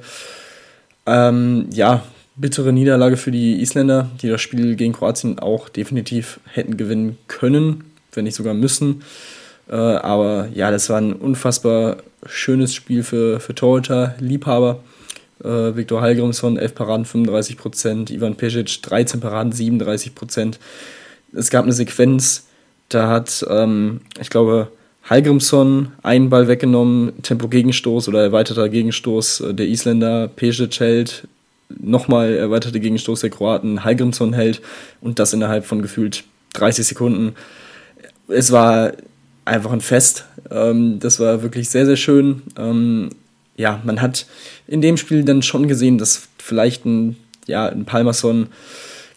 Ähm, 1.04 1.66
ja, 1.72 2.02
bittere 2.36 2.72
Niederlage 2.72 3.16
für 3.16 3.30
die 3.30 3.60
Isländer, 3.60 4.08
die 4.22 4.28
das 4.28 4.40
Spiel 4.40 4.76
gegen 4.76 4.94
Kroatien 4.94 5.38
auch 5.38 5.68
definitiv 5.68 6.40
hätten 6.46 6.76
gewinnen 6.76 7.18
können, 7.26 7.84
wenn 8.12 8.24
nicht 8.24 8.36
sogar 8.36 8.54
müssen. 8.54 9.02
Äh, 9.70 9.74
aber 9.76 10.48
ja, 10.52 10.70
das 10.70 10.90
war 10.90 11.00
ein 11.00 11.12
unfassbar 11.12 11.98
schönes 12.26 12.74
Spiel 12.74 13.02
für, 13.02 13.40
für 13.40 13.54
Torhüter, 13.54 14.14
Liebhaber. 14.18 14.80
Äh, 15.42 15.76
Viktor 15.76 16.02
Hallgrimsson, 16.02 16.58
11 16.58 16.74
Paraden, 16.74 17.04
35 17.04 17.56
Prozent. 17.56 18.10
Ivan 18.10 18.34
Pesic, 18.34 18.82
13 18.82 19.20
Paraden, 19.20 19.52
37 19.52 20.14
Prozent. 20.14 20.58
Es 21.32 21.50
gab 21.50 21.64
eine 21.64 21.72
Sequenz, 21.72 22.48
da 22.88 23.08
hat, 23.08 23.46
ähm, 23.48 24.00
ich 24.20 24.30
glaube, 24.30 24.68
Hallgrimsson 25.04 25.92
einen 26.02 26.28
Ball 26.28 26.48
weggenommen, 26.48 27.22
Tempo-Gegenstoß 27.22 28.08
oder 28.08 28.22
erweiterter 28.22 28.68
Gegenstoß 28.68 29.44
der 29.52 29.66
Isländer, 29.66 30.28
Pesic 30.28 30.80
hält, 30.80 31.28
nochmal 31.68 32.34
erweiterte 32.34 32.80
Gegenstoß 32.80 33.20
der 33.20 33.30
Kroaten, 33.30 33.84
Hallgrimsson 33.84 34.32
hält 34.32 34.60
und 35.00 35.20
das 35.20 35.32
innerhalb 35.32 35.64
von 35.64 35.82
gefühlt 35.82 36.24
30 36.54 36.86
Sekunden. 36.86 37.34
Es 38.28 38.50
war 38.50 38.92
einfach 39.44 39.72
ein 39.72 39.80
Fest. 39.80 40.26
Ähm, 40.50 40.98
das 40.98 41.20
war 41.20 41.42
wirklich 41.42 41.68
sehr, 41.68 41.86
sehr 41.86 41.96
schön. 41.96 42.42
Ähm, 42.58 43.10
ja, 43.56 43.80
man 43.84 44.00
hat 44.00 44.26
in 44.66 44.80
dem 44.80 44.96
Spiel 44.96 45.24
dann 45.24 45.42
schon 45.42 45.68
gesehen, 45.68 45.98
dass 45.98 46.28
vielleicht 46.38 46.84
ein, 46.86 47.16
ja, 47.46 47.68
ein 47.68 47.84
Palmerson 47.84 48.48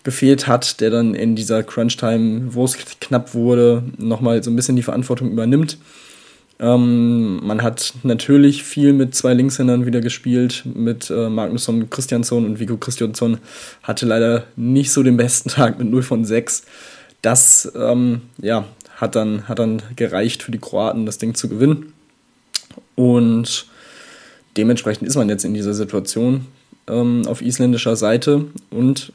gefehlt 0.03 0.47
hat, 0.47 0.81
der 0.81 0.89
dann 0.89 1.15
in 1.15 1.35
dieser 1.35 1.63
Crunch-Time, 1.63 2.53
wo 2.53 2.65
es 2.65 2.77
knapp 2.99 3.33
wurde, 3.33 3.83
nochmal 3.97 4.43
so 4.43 4.51
ein 4.51 4.55
bisschen 4.55 4.75
die 4.75 4.83
Verantwortung 4.83 5.31
übernimmt. 5.31 5.77
Ähm, 6.59 7.39
man 7.43 7.61
hat 7.63 7.93
natürlich 8.03 8.63
viel 8.63 8.93
mit 8.93 9.15
zwei 9.15 9.33
Linkshändern 9.33 9.85
wieder 9.85 10.01
gespielt, 10.01 10.63
mit 10.65 11.09
äh, 11.09 11.29
Magnusson 11.29 11.89
Christiansson 11.89 12.45
und 12.45 12.59
Vigo 12.59 12.77
Christiansson 12.77 13.39
hatte 13.81 14.05
leider 14.05 14.43
nicht 14.55 14.91
so 14.91 15.03
den 15.03 15.17
besten 15.17 15.49
Tag 15.49 15.79
mit 15.79 15.89
0 15.89 16.03
von 16.03 16.25
6. 16.25 16.63
Das 17.21 17.71
ähm, 17.75 18.21
ja, 18.41 18.65
hat, 18.95 19.15
dann, 19.15 19.47
hat 19.47 19.59
dann 19.59 19.81
gereicht 19.95 20.43
für 20.43 20.51
die 20.51 20.59
Kroaten, 20.59 21.05
das 21.05 21.17
Ding 21.17 21.35
zu 21.35 21.49
gewinnen. 21.49 21.93
Und 22.95 23.67
dementsprechend 24.57 25.07
ist 25.07 25.15
man 25.15 25.29
jetzt 25.29 25.45
in 25.45 25.53
dieser 25.53 25.73
Situation 25.73 26.45
ähm, 26.87 27.27
auf 27.27 27.41
isländischer 27.41 27.95
Seite 27.95 28.45
und 28.69 29.11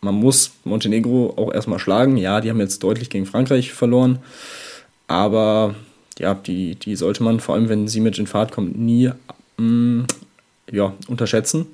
man 0.00 0.14
muss 0.14 0.52
Montenegro 0.64 1.34
auch 1.36 1.52
erstmal 1.52 1.78
schlagen. 1.78 2.16
Ja, 2.16 2.40
die 2.40 2.50
haben 2.50 2.58
jetzt 2.60 2.82
deutlich 2.82 3.08
gegen 3.10 3.26
Frankreich 3.26 3.72
verloren, 3.72 4.18
aber 5.06 5.74
ja, 6.18 6.34
die, 6.34 6.74
die 6.74 6.96
sollte 6.96 7.22
man, 7.22 7.40
vor 7.40 7.54
allem 7.54 7.68
wenn 7.68 7.88
sie 7.88 8.00
mit 8.00 8.18
in 8.18 8.26
Fahrt 8.26 8.52
kommt, 8.52 8.78
nie 8.78 9.10
ähm, 9.58 10.06
ja, 10.70 10.94
unterschätzen. 11.08 11.66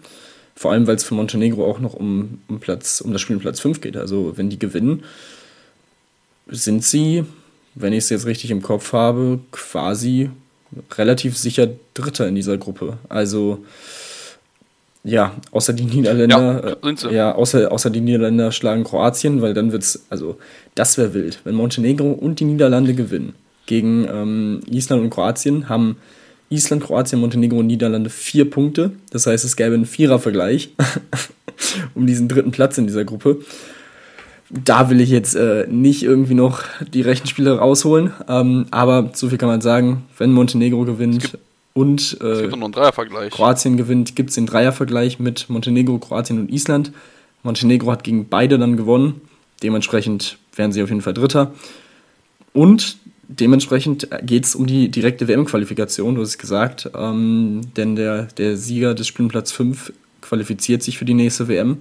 Vor 0.55 0.73
allem, 0.73 0.87
weil 0.87 0.97
es 0.97 1.05
für 1.05 1.15
Montenegro 1.15 1.65
auch 1.65 1.79
noch 1.79 1.95
um, 1.95 2.41
um, 2.49 2.59
Platz, 2.59 3.01
um 3.01 3.13
das 3.13 3.21
Spiel 3.21 3.37
um 3.37 3.43
Platz 3.43 3.61
5 3.61 3.81
geht. 3.81 3.97
Also 3.97 4.37
wenn 4.37 4.51
die 4.51 4.59
gewinnen, 4.59 5.05
sind 6.51 6.85
sie, 6.85 7.25
wenn 7.75 7.93
ich 7.93 8.05
es 8.05 8.11
jetzt 8.11 8.27
richtig 8.27 8.51
im 8.51 8.63
Kopf 8.63 8.93
habe, 8.93 9.41
quasi 9.53 10.31
relativ 10.97 11.37
sicher 11.37 11.69
Dritter 11.95 12.29
in 12.29 12.35
dieser 12.35 12.59
Gruppe. 12.59 12.99
Also 13.09 13.65
ja, 15.05 15.35
außer 15.53 15.73
die 15.73 15.85
Niederländer, 15.85 16.77
ja, 16.83 16.91
äh, 16.91 17.15
ja, 17.15 17.35
außer, 17.35 17.71
außer 17.73 17.91
die 17.91 18.01
Niederländer 18.01 18.53
schlagen 18.53 18.85
Kroatien, 18.85 19.41
weil 19.41 19.55
dann 19.55 19.73
wird 19.73 19.83
es, 19.83 20.05
also 20.11 20.39
das 20.75 20.99
wäre 20.99 21.15
wild. 21.15 21.41
Wenn 21.45 21.55
Montenegro 21.55 22.11
und 22.13 22.41
die 22.41 22.45
Niederlande 22.45 22.95
gewinnen 22.95 23.35
gegen 23.67 24.07
ähm, 24.11 24.61
Island 24.69 25.03
und 25.03 25.11
Kroatien, 25.11 25.69
haben 25.69 25.97
Island, 26.51 26.83
Kroatien, 26.83 27.21
Montenegro 27.21 27.59
und 27.59 27.67
Niederlande 27.67 28.11
vier 28.11 28.51
Punkte. 28.51 28.93
Das 29.11 29.27
heißt, 29.27 29.45
es 29.45 29.57
gäbe 29.57 29.75
einen 29.75 29.87
Vierervergleich 29.87 30.71
um 31.95 32.07
diesen 32.07 32.29
dritten 32.29 32.51
Platz 32.51 32.79
in 32.79 32.87
dieser 32.87 33.05
Gruppe. 33.05 33.39
Da 34.51 34.89
will 34.89 35.01
ich 35.01 35.11
jetzt 35.11 35.35
äh, 35.35 35.67
nicht 35.69 36.03
irgendwie 36.03 36.35
noch 36.35 36.63
die 36.93 37.03
Rechenspiele 37.03 37.59
rausholen, 37.59 38.13
ähm, 38.29 38.67
aber 38.71 39.11
so 39.13 39.29
viel 39.29 39.39
kann 39.39 39.49
man 39.49 39.61
sagen, 39.61 40.05
wenn 40.17 40.33
Montenegro 40.33 40.85
gewinnt, 40.85 41.39
und 41.79 42.21
äh, 42.21 42.49
Kroatien 43.31 43.77
gewinnt, 43.77 44.17
gibt 44.17 44.31
es 44.31 44.35
den 44.35 44.47
Dreiervergleich 44.47 45.21
mit 45.21 45.49
Montenegro, 45.49 45.99
Kroatien 45.99 46.41
und 46.41 46.51
Island. 46.51 46.91
Montenegro 47.45 47.93
hat 47.93 48.03
gegen 48.03 48.29
beide 48.29 48.59
dann 48.59 48.77
gewonnen. 48.77 49.21
Dementsprechend 49.63 50.39
wären 50.57 50.73
sie 50.73 50.83
auf 50.83 50.89
jeden 50.89 51.03
Fall 51.03 51.15
Dritter. 51.15 51.53
Und 52.53 52.97
dementsprechend 53.29 54.09
geht 54.23 54.47
es 54.47 54.57
um 54.57 54.67
die 54.67 54.89
direkte 54.89 55.29
WM-Qualifikation, 55.29 56.17
du 56.17 56.23
hast 56.23 56.31
es 56.31 56.39
gesagt. 56.39 56.91
Ähm, 56.97 57.61
denn 57.77 57.95
der, 57.95 58.25
der 58.25 58.57
Sieger 58.57 58.95
des 58.95 59.07
Spielplatz 59.07 59.53
5 59.53 59.93
qualifiziert 60.21 60.83
sich 60.83 60.99
für 60.99 61.05
die 61.05 61.15
nächste 61.15 61.47
WM. 61.47 61.77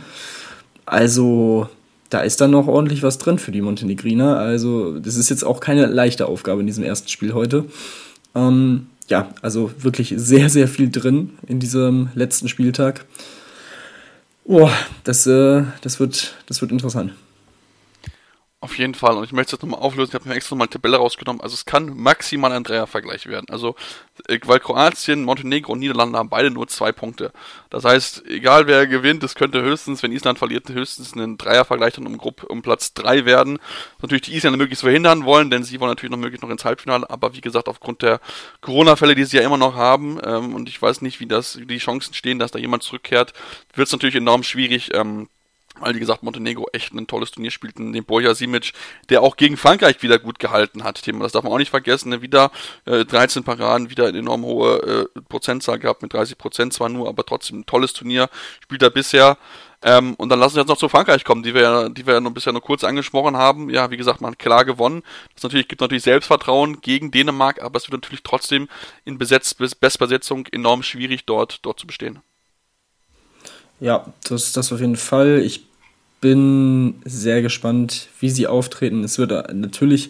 Also 0.86 1.70
da 2.10 2.22
ist 2.22 2.42
dann 2.42 2.52
noch 2.52 2.68
ordentlich 2.68 3.04
was 3.04 3.18
drin 3.18 3.40
für 3.40 3.52
die 3.52 3.62
Montenegriner. 3.62 4.38
Also 4.38 5.00
das 5.00 5.16
ist 5.16 5.30
jetzt 5.30 5.44
auch 5.44 5.60
keine 5.60 5.86
leichte 5.88 6.28
Aufgabe 6.28 6.62
in 6.62 6.68
diesem 6.68 6.84
ersten 6.84 7.10
Spiel 7.10 7.34
heute. 7.34 7.66
Ähm, 8.36 8.88
ja, 9.08 9.30
also 9.42 9.72
wirklich 9.80 10.14
sehr, 10.18 10.50
sehr 10.50 10.68
viel 10.68 10.90
drin 10.90 11.32
in 11.48 11.60
diesem 11.60 12.10
letzten 12.16 12.48
Spieltag. 12.48 13.06
Oh, 14.46 14.70
das, 15.04 15.28
äh, 15.28 15.64
das, 15.82 16.00
wird, 16.00 16.36
das 16.46 16.62
wird 16.62 16.72
interessant. 16.72 17.14
Auf 18.68 18.78
jeden 18.78 18.96
Fall. 18.96 19.16
Und 19.16 19.24
ich 19.24 19.32
möchte 19.32 19.48
es 19.48 19.52
jetzt 19.54 19.64
nochmal 19.64 19.80
auflösen. 19.80 20.10
Ich 20.10 20.16
habe 20.16 20.28
mir 20.28 20.36
extra 20.36 20.54
nochmal 20.54 20.66
eine 20.66 20.72
Tabelle 20.74 20.98
rausgenommen. 20.98 21.40
Also 21.40 21.54
es 21.54 21.64
kann 21.64 21.96
maximal 21.96 22.52
ein 22.52 22.66
Dreiervergleich 22.66 23.26
werden. 23.28 23.46
Also, 23.50 23.78
äh, 24.28 24.40
weil 24.44 24.60
Kroatien, 24.60 25.24
Montenegro 25.24 25.72
und 25.72 25.80
Niederlande 25.80 26.20
haben 26.20 26.28
beide 26.28 26.52
nur 26.52 26.68
zwei 26.68 26.92
Punkte. 26.92 27.32
Das 27.70 27.86
heißt, 27.86 28.26
egal 28.26 28.68
wer 28.68 28.86
gewinnt, 28.86 29.24
es 29.24 29.36
könnte 29.36 29.62
höchstens, 29.62 30.04
wenn 30.04 30.12
Island 30.12 30.38
verliert, 30.38 30.68
höchstens 30.68 31.16
ein 31.16 31.38
Dreiervergleich 31.38 31.94
dann 31.94 32.08
um, 32.08 32.18
Gruppe, 32.18 32.46
um 32.48 32.62
Platz 32.62 32.94
3 32.94 33.24
werden. 33.24 33.60
Natürlich 34.02 34.24
die 34.24 34.36
Isländer 34.36 34.58
möglichst 34.58 34.84
verhindern 34.84 35.24
wollen, 35.24 35.50
denn 35.50 35.64
sie 35.64 35.80
wollen 35.80 35.92
natürlich 35.92 36.12
noch 36.12 36.20
möglichst 36.20 36.44
noch 36.44 36.50
ins 36.50 36.66
Halbfinale. 36.66 37.10
Aber 37.10 37.36
wie 37.36 37.42
gesagt, 37.42 37.70
aufgrund 37.70 38.02
der 38.02 38.20
Corona-Fälle, 38.60 39.16
die 39.16 39.24
sie 39.24 39.38
ja 39.38 39.44
immer 39.44 39.58
noch 39.58 39.76
haben, 39.76 40.20
ähm, 40.26 40.56
und 40.56 40.68
ich 40.68 40.82
weiß 40.82 41.02
nicht, 41.02 41.22
wie 41.22 41.26
das, 41.26 41.58
wie 41.58 41.68
die 41.68 41.78
Chancen 41.78 42.14
stehen, 42.14 42.38
dass 42.38 42.52
da 42.52 42.60
jemand 42.60 42.84
zurückkehrt, 42.84 43.32
wird 43.76 43.88
es 43.88 43.94
natürlich 43.94 44.16
enorm 44.16 44.44
schwierig, 44.44 44.94
ähm, 44.94 45.30
weil, 45.80 45.96
wie 45.96 46.00
gesagt, 46.00 46.24
Montenegro 46.24 46.68
echt 46.74 46.94
ein 46.94 47.08
tolles 47.08 47.32
Turnier 47.32 47.52
spielt. 47.52 47.78
Den 47.78 48.04
Boja 48.04 48.34
Simic, 48.34 48.74
der 49.10 49.22
auch 49.22 49.38
gegen 49.38 49.58
Frankreich 49.58 50.02
wieder 50.02 50.20
gut 50.20 50.40
gehalten 50.40 50.84
hat. 50.84 51.02
Thema, 51.02 51.24
das 51.24 51.32
darf 51.32 51.44
man 51.44 51.54
auch 51.54 51.58
nicht 51.58 51.70
vergessen. 51.70 52.10
Ne? 52.10 52.22
Wieder 52.22 52.52
äh, 52.86 53.06
13 53.06 53.44
Paraden, 53.44 53.90
wieder 53.90 54.08
eine 54.08 54.20
enorm 54.20 54.44
hohe 54.44 55.10
äh, 55.16 55.22
Prozentzahl 55.30 55.80
gehabt, 55.80 56.02
mit 56.02 56.14
30 56.14 56.38
Prozent 56.38 56.74
zwar 56.74 56.90
nur, 56.90 57.08
aber 57.08 57.26
trotzdem 57.26 57.60
ein 57.60 57.66
tolles 57.66 57.94
Turnier. 57.94 58.30
Spielt 58.62 58.82
er 58.82 58.90
bisher. 58.90 59.38
Ähm, 59.84 60.16
und 60.16 60.30
dann 60.30 60.40
lassen 60.40 60.56
wir 60.56 60.62
jetzt 60.62 60.70
noch 60.70 60.78
zu 60.78 60.90
Frankreich 60.90 61.24
kommen, 61.24 61.44
die 61.44 61.54
wir 61.54 61.62
ja, 61.62 61.90
die 61.90 62.08
wir 62.08 62.16
ja 62.16 62.20
noch 62.20 62.32
bisher 62.32 62.52
nur 62.52 62.64
kurz 62.64 62.84
angesprochen 62.84 63.38
haben. 63.38 63.70
Ja, 63.70 63.92
wie 63.92 63.98
gesagt, 63.98 64.22
man 64.22 64.32
hat 64.32 64.40
klar 64.40 64.66
gewonnen. 64.66 65.04
Das 65.36 65.44
natürlich, 65.44 65.68
gibt 65.68 65.82
natürlich 65.82 66.04
Selbstvertrauen 66.04 66.82
gegen 66.82 67.12
Dänemark, 67.12 67.62
aber 67.62 67.78
es 67.78 67.90
wird 67.90 68.02
natürlich 68.02 68.24
trotzdem 68.24 68.68
in 69.06 69.18
Besetz, 69.18 69.54
Bestbesetzung 69.54 70.48
enorm 70.48 70.82
schwierig, 70.82 71.26
dort, 71.26 71.60
dort 71.64 71.80
zu 71.80 71.86
bestehen. 71.86 72.20
Ja, 73.80 74.06
das, 74.28 74.54
das 74.54 74.72
auf 74.72 74.80
jeden 74.80 74.96
Fall. 74.96 75.42
Ich 75.46 75.66
bin 76.20 76.96
sehr 77.06 77.42
gespannt, 77.42 78.10
wie 78.20 78.30
sie 78.30 78.48
auftreten. 78.48 79.04
Es 79.04 79.18
wird 79.20 79.32
natürlich 79.54 80.10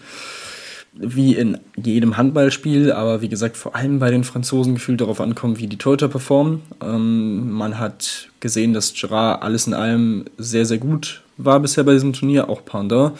wie 0.99 1.35
in 1.35 1.59
jedem 1.75 2.17
Handballspiel, 2.17 2.91
aber 2.91 3.21
wie 3.21 3.29
gesagt, 3.29 3.55
vor 3.57 3.75
allem 3.75 3.99
bei 3.99 4.09
den 4.09 4.23
Franzosen 4.23 4.75
gefühlt 4.75 5.01
darauf 5.01 5.21
ankommen, 5.21 5.59
wie 5.59 5.67
die 5.67 5.77
Torhüter 5.77 6.07
performen. 6.07 6.63
Ähm, 6.81 7.51
man 7.51 7.77
hat 7.77 8.29
gesehen, 8.39 8.73
dass 8.73 8.93
Gerard 8.93 9.43
alles 9.43 9.67
in 9.67 9.73
allem 9.73 10.25
sehr, 10.37 10.65
sehr 10.65 10.79
gut 10.79 11.21
war 11.37 11.59
bisher 11.59 11.83
bei 11.83 11.93
diesem 11.93 12.13
Turnier, 12.13 12.49
auch 12.49 12.65
Pandor. 12.65 13.13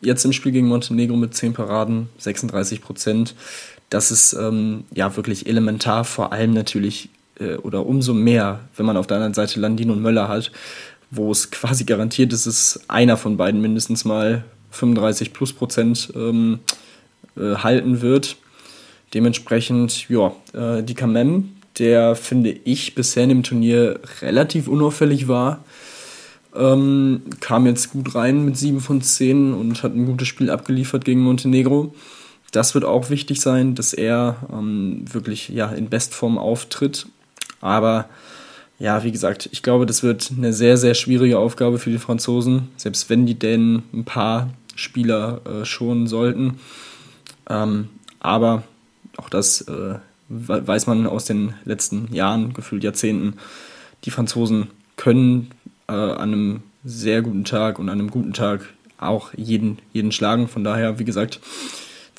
Jetzt 0.00 0.24
im 0.24 0.32
Spiel 0.32 0.52
gegen 0.52 0.68
Montenegro 0.68 1.16
mit 1.16 1.34
10 1.34 1.52
Paraden, 1.52 2.08
36 2.18 2.80
Prozent. 2.80 3.34
Das 3.90 4.10
ist 4.10 4.32
ähm, 4.32 4.84
ja 4.94 5.14
wirklich 5.16 5.46
elementar, 5.46 6.04
vor 6.04 6.32
allem 6.32 6.54
natürlich 6.54 7.10
äh, 7.38 7.54
oder 7.56 7.86
umso 7.86 8.14
mehr, 8.14 8.60
wenn 8.76 8.86
man 8.86 8.96
auf 8.96 9.06
der 9.06 9.16
anderen 9.16 9.34
Seite 9.34 9.60
Landin 9.60 9.90
und 9.90 10.02
Möller 10.02 10.28
hat, 10.28 10.52
wo 11.10 11.30
es 11.30 11.50
quasi 11.50 11.84
garantiert 11.84 12.32
ist, 12.32 12.46
dass 12.46 12.80
einer 12.88 13.16
von 13.16 13.36
beiden 13.36 13.60
mindestens 13.60 14.04
mal 14.04 14.44
35 14.70 15.32
plus 15.32 15.52
Prozent 15.52 16.12
ähm, 16.16 16.60
äh, 17.36 17.56
halten 17.56 18.00
wird. 18.02 18.36
Dementsprechend, 19.14 20.08
ja, 20.08 20.32
äh, 20.54 20.82
die 20.82 20.94
Kamem, 20.94 21.52
der 21.78 22.16
finde 22.16 22.50
ich 22.50 22.94
bisher 22.94 23.26
dem 23.26 23.42
Turnier 23.42 24.00
relativ 24.20 24.68
unauffällig 24.68 25.28
war. 25.28 25.64
Ähm, 26.54 27.22
kam 27.40 27.66
jetzt 27.66 27.90
gut 27.90 28.14
rein 28.14 28.44
mit 28.44 28.58
7 28.58 28.80
von 28.80 29.00
10 29.00 29.54
und 29.54 29.82
hat 29.82 29.94
ein 29.94 30.04
gutes 30.04 30.28
Spiel 30.28 30.50
abgeliefert 30.50 31.04
gegen 31.04 31.20
Montenegro. 31.20 31.94
Das 32.50 32.74
wird 32.74 32.84
auch 32.84 33.08
wichtig 33.08 33.40
sein, 33.40 33.74
dass 33.74 33.94
er 33.94 34.36
ähm, 34.52 35.04
wirklich 35.10 35.48
ja, 35.48 35.70
in 35.70 35.88
Bestform 35.88 36.36
auftritt. 36.36 37.06
Aber 37.62 38.10
ja, 38.78 39.02
wie 39.04 39.12
gesagt, 39.12 39.48
ich 39.52 39.62
glaube, 39.62 39.86
das 39.86 40.02
wird 40.02 40.30
eine 40.36 40.52
sehr, 40.52 40.76
sehr 40.76 40.94
schwierige 40.94 41.38
Aufgabe 41.38 41.78
für 41.78 41.90
die 41.90 41.98
Franzosen, 41.98 42.68
selbst 42.76 43.08
wenn 43.08 43.24
die 43.24 43.38
Dänen 43.38 43.84
ein 43.94 44.04
paar 44.04 44.50
Spieler 44.74 45.40
äh, 45.46 45.64
schonen 45.64 46.06
sollten. 46.06 46.58
Ähm, 47.48 47.88
aber 48.20 48.64
auch 49.16 49.28
das 49.28 49.62
äh, 49.62 49.94
weiß 50.28 50.86
man 50.86 51.06
aus 51.06 51.24
den 51.24 51.54
letzten 51.64 52.12
Jahren, 52.12 52.54
gefühlt 52.54 52.84
Jahrzehnten. 52.84 53.34
Die 54.04 54.10
Franzosen 54.10 54.68
können 54.96 55.50
äh, 55.88 55.92
an 55.92 56.32
einem 56.32 56.62
sehr 56.84 57.22
guten 57.22 57.44
Tag 57.44 57.78
und 57.78 57.88
an 57.88 58.00
einem 58.00 58.10
guten 58.10 58.32
Tag 58.32 58.62
auch 58.98 59.32
jeden, 59.36 59.78
jeden 59.92 60.12
schlagen. 60.12 60.48
Von 60.48 60.64
daher, 60.64 60.98
wie 60.98 61.04
gesagt, 61.04 61.40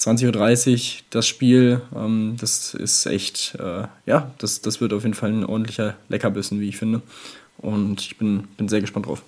20.30 0.04 0.98
Uhr 0.98 1.02
das 1.12 1.28
Spiel, 1.28 1.82
ähm, 1.96 2.36
das 2.40 2.74
ist 2.74 3.06
echt, 3.06 3.56
äh, 3.56 3.88
ja, 4.06 4.32
das, 4.38 4.62
das 4.62 4.82
wird 4.82 4.94
auf 4.94 5.04
jeden 5.04 5.16
Fall 5.16 5.32
ein 5.32 5.46
ordentlicher 5.46 5.96
Leckerbissen, 6.10 6.60
wie 6.60 6.70
ich 6.70 6.78
finde. 6.78 7.02
Und 7.58 8.02
ich 8.02 8.18
bin, 8.18 8.48
bin 8.58 8.68
sehr 8.68 8.82
gespannt 8.82 9.06
drauf. 9.06 9.22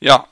Ja, 0.00 0.26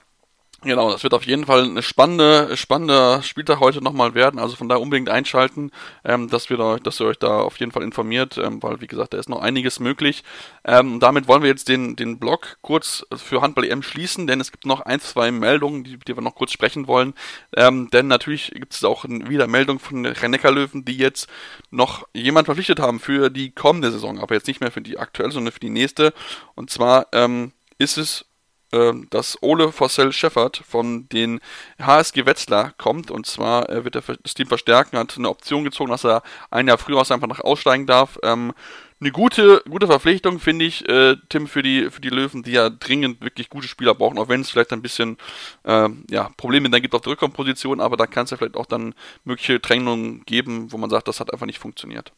Genau, 0.62 0.90
das 0.90 1.02
wird 1.02 1.12
auf 1.12 1.26
jeden 1.26 1.44
Fall 1.44 1.64
eine 1.64 1.82
spannende, 1.82 2.56
spannender 2.56 3.22
Spieltag 3.22 3.60
heute 3.60 3.82
nochmal 3.82 4.14
werden. 4.14 4.40
Also 4.40 4.56
von 4.56 4.68
daher 4.68 4.80
unbedingt 4.80 5.10
einschalten, 5.10 5.70
ähm, 6.02 6.28
dass, 6.30 6.48
wir 6.48 6.56
da, 6.56 6.78
dass 6.78 6.98
ihr 6.98 7.06
euch 7.06 7.18
da 7.18 7.40
auf 7.40 7.58
jeden 7.58 7.72
Fall 7.72 7.82
informiert, 7.82 8.38
ähm, 8.38 8.62
weil 8.62 8.80
wie 8.80 8.86
gesagt, 8.86 9.12
da 9.12 9.18
ist 9.18 9.28
noch 9.28 9.42
einiges 9.42 9.80
möglich. 9.80 10.24
Ähm, 10.64 10.98
damit 10.98 11.28
wollen 11.28 11.42
wir 11.42 11.50
jetzt 11.50 11.68
den, 11.68 11.94
den 11.94 12.18
Blog 12.18 12.56
kurz 12.62 13.06
für 13.14 13.42
Handball 13.42 13.66
EM 13.66 13.82
schließen, 13.82 14.26
denn 14.26 14.40
es 14.40 14.50
gibt 14.50 14.64
noch 14.64 14.80
ein, 14.80 14.98
zwei 15.00 15.30
Meldungen, 15.30 15.84
die, 15.84 15.98
die 15.98 16.16
wir 16.16 16.22
noch 16.22 16.34
kurz 16.34 16.52
sprechen 16.52 16.86
wollen. 16.88 17.12
Ähm, 17.54 17.90
denn 17.92 18.06
natürlich 18.06 18.50
gibt 18.52 18.72
es 18.72 18.82
auch 18.82 19.04
wieder 19.04 19.46
Meldungen 19.46 19.78
von 19.78 20.06
Rennecker 20.06 20.50
Löwen, 20.50 20.86
die 20.86 20.96
jetzt 20.96 21.28
noch 21.70 22.08
jemand 22.14 22.46
verpflichtet 22.46 22.80
haben 22.80 22.98
für 22.98 23.30
die 23.30 23.50
kommende 23.50 23.92
Saison, 23.92 24.18
aber 24.18 24.34
jetzt 24.34 24.48
nicht 24.48 24.62
mehr 24.62 24.72
für 24.72 24.80
die 24.80 24.98
aktuelle, 24.98 25.32
sondern 25.32 25.52
für 25.52 25.60
die 25.60 25.70
nächste. 25.70 26.14
Und 26.54 26.70
zwar 26.70 27.08
ähm, 27.12 27.52
ist 27.78 27.98
es 27.98 28.25
dass 28.70 29.42
Ole 29.42 29.72
Fossell 29.72 30.12
Scheffert 30.12 30.62
von 30.68 31.08
den 31.08 31.40
HSG 31.80 32.26
Wetzlar 32.26 32.72
kommt. 32.78 33.10
Und 33.10 33.26
zwar 33.26 33.68
äh, 33.70 33.84
wird 33.84 33.96
er 33.96 34.02
das 34.22 34.34
Team 34.34 34.48
verstärken, 34.48 34.98
hat 34.98 35.16
eine 35.16 35.28
Option 35.28 35.64
gezogen, 35.64 35.90
dass 35.90 36.04
er 36.04 36.22
ein 36.50 36.68
Jahr 36.68 36.78
früher 36.78 36.98
aus 36.98 37.10
einfach 37.10 37.28
nach 37.28 37.40
aussteigen 37.40 37.86
darf. 37.86 38.18
Ähm, 38.22 38.52
eine 38.98 39.10
gute, 39.10 39.62
gute 39.68 39.86
Verpflichtung, 39.86 40.40
finde 40.40 40.64
ich, 40.64 40.88
äh, 40.88 41.16
Tim, 41.28 41.46
für 41.48 41.62
die, 41.62 41.90
für 41.90 42.00
die 42.00 42.08
Löwen, 42.08 42.42
die 42.42 42.52
ja 42.52 42.70
dringend 42.70 43.20
wirklich 43.20 43.50
gute 43.50 43.68
Spieler 43.68 43.94
brauchen, 43.94 44.18
auch 44.18 44.28
wenn 44.28 44.40
es 44.40 44.50
vielleicht 44.50 44.72
ein 44.72 44.80
bisschen 44.80 45.18
äh, 45.64 45.88
ja, 46.10 46.30
Probleme 46.38 46.70
dann 46.70 46.80
gibt 46.80 46.94
auf 46.94 47.02
der 47.02 47.12
Rückraumposition, 47.12 47.80
aber 47.80 47.98
da 47.98 48.06
kann 48.06 48.24
es 48.24 48.30
ja 48.30 48.38
vielleicht 48.38 48.56
auch 48.56 48.64
dann 48.64 48.94
mögliche 49.24 49.60
Trennungen 49.60 50.24
geben, 50.24 50.72
wo 50.72 50.78
man 50.78 50.88
sagt, 50.88 51.08
das 51.08 51.20
hat 51.20 51.30
einfach 51.30 51.46
nicht 51.46 51.58
funktioniert. 51.58 52.12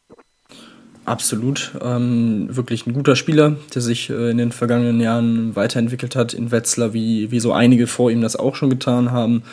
Absolut. 1.05 1.71
Ähm, 1.81 2.55
wirklich 2.55 2.85
ein 2.85 2.93
guter 2.93 3.15
Spieler, 3.15 3.55
der 3.73 3.81
sich 3.81 4.09
äh, 4.09 4.29
in 4.29 4.37
den 4.37 4.51
vergangenen 4.51 5.01
Jahren 5.01 5.55
weiterentwickelt 5.55 6.15
hat 6.15 6.33
in 6.33 6.51
Wetzlar, 6.51 6.93
wie, 6.93 7.31
wie 7.31 7.39
so 7.39 7.51
einige 7.51 7.87
vor 7.87 8.11
ihm 8.11 8.21
das 8.21 8.35
auch 8.35 8.55
schon 8.55 8.69
getan 8.69 9.11
haben. 9.11 9.43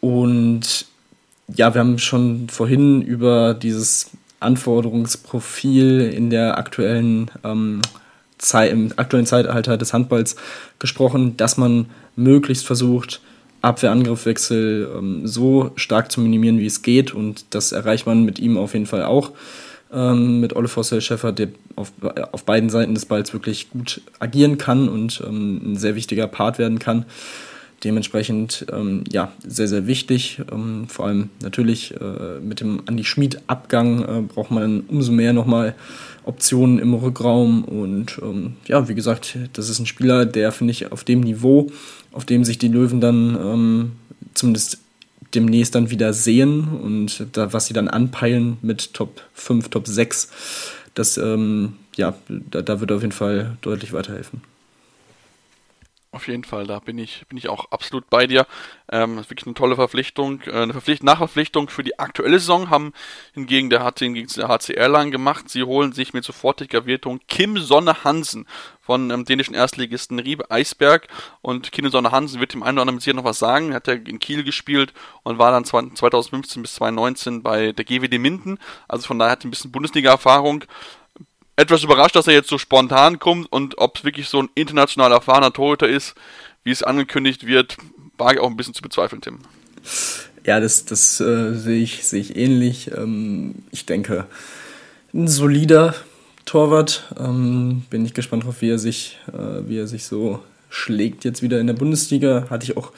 Und 0.00 0.86
ja, 1.54 1.74
wir 1.74 1.80
haben 1.80 1.98
schon 1.98 2.48
vorhin 2.48 3.02
über 3.02 3.54
dieses 3.54 4.10
Anforderungsprofil 4.40 6.00
in 6.00 6.30
der 6.30 6.58
aktuellen 6.58 7.30
ähm, 7.42 7.82
Zeit, 8.38 8.72
im 8.72 8.92
aktuellen 8.96 9.26
Zeitalter 9.26 9.76
des 9.76 9.92
Handballs 9.92 10.36
gesprochen, 10.78 11.36
dass 11.36 11.56
man 11.56 11.86
möglichst 12.16 12.66
versucht, 12.66 13.20
Abwehr-Angriffwechsel 13.62 14.90
ähm, 14.96 15.26
so 15.26 15.72
stark 15.76 16.12
zu 16.12 16.20
minimieren, 16.20 16.58
wie 16.58 16.66
es 16.66 16.82
geht. 16.82 17.14
Und 17.14 17.46
das 17.50 17.72
erreicht 17.72 18.06
man 18.06 18.24
mit 18.24 18.38
ihm 18.38 18.58
auf 18.58 18.74
jeden 18.74 18.86
Fall 18.86 19.04
auch 19.04 19.32
ähm, 19.94 20.40
mit 20.40 20.56
Ole 20.56 20.68
Fossel 20.68 21.00
Schäfer, 21.00 21.32
der 21.32 21.48
auf, 21.76 21.92
auf 22.32 22.44
beiden 22.44 22.70
Seiten 22.70 22.94
des 22.94 23.06
Balls 23.06 23.32
wirklich 23.32 23.70
gut 23.70 24.00
agieren 24.18 24.58
kann 24.58 24.88
und 24.88 25.22
ähm, 25.26 25.72
ein 25.72 25.76
sehr 25.76 25.94
wichtiger 25.94 26.26
Part 26.26 26.58
werden 26.58 26.78
kann. 26.78 27.04
Dementsprechend 27.84 28.66
ähm, 28.72 29.04
ja, 29.10 29.32
sehr, 29.46 29.68
sehr 29.68 29.86
wichtig. 29.86 30.40
Ähm, 30.50 30.86
vor 30.88 31.06
allem 31.06 31.28
natürlich 31.42 31.94
äh, 32.00 32.40
mit 32.40 32.60
dem 32.60 32.80
Andi 32.86 33.04
Schmid-Abgang 33.04 34.02
äh, 34.02 34.22
braucht 34.22 34.50
man 34.50 34.82
umso 34.88 35.12
mehr 35.12 35.34
nochmal 35.34 35.74
Optionen 36.24 36.78
im 36.78 36.94
Rückraum. 36.94 37.64
Und 37.64 38.18
ähm, 38.22 38.54
ja, 38.66 38.88
wie 38.88 38.94
gesagt, 38.94 39.36
das 39.52 39.68
ist 39.68 39.80
ein 39.80 39.86
Spieler, 39.86 40.24
der, 40.24 40.50
finde 40.50 40.70
ich, 40.70 40.92
auf 40.92 41.04
dem 41.04 41.20
Niveau, 41.20 41.70
auf 42.10 42.24
dem 42.24 42.44
sich 42.44 42.56
die 42.56 42.68
Löwen 42.68 43.02
dann 43.02 43.36
ähm, 43.36 43.92
zumindest 44.32 44.78
demnächst 45.34 45.74
dann 45.74 45.90
wieder 45.90 46.12
sehen 46.12 46.68
und 46.68 47.26
da, 47.32 47.52
was 47.52 47.66
sie 47.66 47.74
dann 47.74 47.88
anpeilen 47.88 48.58
mit 48.62 48.94
Top 48.94 49.22
5, 49.34 49.68
Top 49.68 49.86
6, 49.86 50.30
das, 50.94 51.16
ähm, 51.16 51.74
ja, 51.96 52.14
da, 52.28 52.62
da 52.62 52.80
wird 52.80 52.92
auf 52.92 53.02
jeden 53.02 53.12
Fall 53.12 53.56
deutlich 53.60 53.92
weiterhelfen. 53.92 54.42
Auf 56.14 56.28
jeden 56.28 56.44
Fall, 56.44 56.64
da 56.64 56.78
bin 56.78 56.96
ich, 56.96 57.26
bin 57.26 57.36
ich 57.36 57.48
auch 57.48 57.72
absolut 57.72 58.08
bei 58.08 58.28
dir. 58.28 58.46
Ähm, 58.88 59.16
wirklich 59.16 59.46
eine 59.46 59.54
tolle 59.54 59.74
Verpflichtung. 59.74 60.42
Äh, 60.42 60.52
eine 60.52 60.72
Verpflicht 60.72 61.02
Nachverpflichtung 61.02 61.68
für 61.68 61.82
die 61.82 61.98
aktuelle 61.98 62.38
Saison 62.38 62.70
haben 62.70 62.92
hingegen 63.32 63.68
der 63.68 63.82
HC 63.82 64.12
gegen 64.12 64.28
der 64.28 64.46
HC 64.46 64.74
Erlangen 64.74 65.10
gemacht. 65.10 65.48
Sie 65.48 65.64
holen 65.64 65.92
sich 65.92 66.14
mit 66.14 66.22
sofortiger 66.22 66.86
Wirkung 66.86 67.18
Kim 67.26 67.58
Sonne 67.58 68.04
Hansen 68.04 68.46
von 68.80 69.10
ähm, 69.10 69.24
dänischen 69.24 69.56
Erstligisten 69.56 70.20
Riebe 70.20 70.48
Eisberg. 70.52 71.08
Und 71.42 71.72
Kim 71.72 71.90
Sonne 71.90 72.12
Hansen 72.12 72.38
wird 72.38 72.54
dem 72.54 72.62
einen 72.62 72.78
oder 72.78 72.82
anderen 72.82 73.00
mit 73.04 73.16
noch 73.16 73.24
was 73.24 73.40
sagen. 73.40 73.70
Er 73.70 73.76
hat 73.76 73.88
ja 73.88 73.94
in 73.94 74.20
Kiel 74.20 74.44
gespielt 74.44 74.92
und 75.24 75.38
war 75.38 75.50
dann 75.50 75.64
2015 75.64 76.62
bis 76.62 76.74
2019 76.74 77.42
bei 77.42 77.72
der 77.72 77.84
GWD 77.84 78.20
Minden. 78.20 78.58
Also 78.86 79.08
von 79.08 79.18
daher 79.18 79.32
hat 79.32 79.42
er 79.42 79.48
ein 79.48 79.50
bisschen 79.50 79.72
Bundesliga-Erfahrung 79.72 80.64
etwas 81.56 81.82
überrascht, 81.84 82.16
dass 82.16 82.26
er 82.26 82.34
jetzt 82.34 82.48
so 82.48 82.58
spontan 82.58 83.18
kommt 83.18 83.50
und 83.52 83.78
ob 83.78 83.98
es 83.98 84.04
wirklich 84.04 84.28
so 84.28 84.42
ein 84.42 84.48
international 84.54 85.12
erfahrener 85.12 85.52
Torhüter 85.52 85.88
ist, 85.88 86.14
wie 86.64 86.70
es 86.70 86.82
angekündigt 86.82 87.46
wird, 87.46 87.76
wage 88.18 88.36
ich 88.36 88.40
auch 88.40 88.50
ein 88.50 88.56
bisschen 88.56 88.74
zu 88.74 88.82
bezweifeln, 88.82 89.22
Tim. 89.22 89.38
Ja, 90.44 90.60
das, 90.60 90.84
das 90.84 91.20
äh, 91.20 91.54
sehe 91.54 91.82
ich, 91.82 92.04
seh 92.04 92.18
ich 92.18 92.36
ähnlich. 92.36 92.90
Ähm, 92.90 93.54
ich 93.70 93.86
denke, 93.86 94.26
ein 95.12 95.28
solider 95.28 95.94
Torwart. 96.44 97.04
Ähm, 97.18 97.84
bin 97.88 98.04
ich 98.04 98.14
gespannt 98.14 98.44
drauf, 98.44 98.60
wie 98.60 98.70
äh, 98.70 98.78
wie 99.68 99.78
er 99.78 99.86
sich 99.86 100.04
so 100.04 100.42
schlägt 100.68 101.24
jetzt 101.24 101.42
wieder 101.42 101.60
in 101.60 101.66
der 101.66 101.74
Bundesliga. 101.74 102.46
Hatte 102.50 102.64
ich 102.64 102.76
auch 102.76 102.92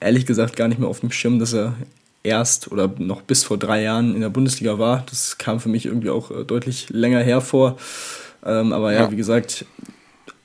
ehrlich 0.00 0.26
gesagt 0.26 0.56
gar 0.56 0.68
nicht 0.68 0.78
mehr 0.78 0.88
auf 0.88 1.00
dem 1.00 1.10
Schirm, 1.10 1.38
dass 1.38 1.54
er 1.54 1.74
erst 2.22 2.70
oder 2.70 2.90
noch 2.98 3.22
bis 3.22 3.44
vor 3.44 3.58
drei 3.58 3.82
Jahren 3.82 4.14
in 4.14 4.20
der 4.20 4.30
Bundesliga 4.30 4.78
war. 4.78 5.04
Das 5.08 5.38
kam 5.38 5.60
für 5.60 5.68
mich 5.68 5.86
irgendwie 5.86 6.10
auch 6.10 6.30
äh, 6.30 6.44
deutlich 6.44 6.88
länger 6.90 7.20
hervor. 7.20 7.76
Ähm, 8.44 8.72
aber 8.72 8.92
ja, 8.92 9.02
ja, 9.02 9.10
wie 9.10 9.16
gesagt, 9.16 9.64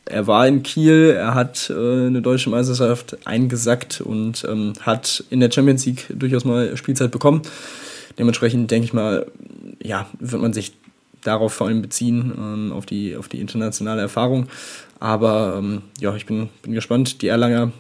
er 0.05 0.27
war 0.27 0.47
in 0.47 0.63
Kiel, 0.63 1.13
er 1.17 1.33
hat 1.35 1.69
äh, 1.69 1.73
eine 1.73 2.21
deutsche 2.21 2.49
Meisterschaft 2.49 3.17
eingesackt 3.25 4.01
und 4.01 4.45
ähm, 4.47 4.73
hat 4.81 5.23
in 5.29 5.39
der 5.39 5.51
Champions 5.51 5.85
League 5.85 6.05
durchaus 6.09 6.45
mal 6.45 6.77
Spielzeit 6.77 7.11
bekommen. 7.11 7.41
Dementsprechend 8.17 8.71
denke 8.71 8.85
ich 8.85 8.93
mal, 8.93 9.27
ja, 9.83 10.07
wird 10.19 10.41
man 10.41 10.53
sich 10.53 10.73
darauf 11.23 11.53
vor 11.53 11.67
allem 11.67 11.81
beziehen, 11.81 12.33
ähm, 12.37 12.73
auf, 12.73 12.85
die, 12.85 13.15
auf 13.15 13.27
die 13.27 13.41
internationale 13.41 14.01
Erfahrung. 14.01 14.47
Aber 14.99 15.55
ähm, 15.57 15.81
ja, 15.99 16.15
ich 16.15 16.25
bin, 16.25 16.49
bin 16.61 16.73
gespannt. 16.73 17.21
Die 17.21 17.27
Erlanger 17.27 17.71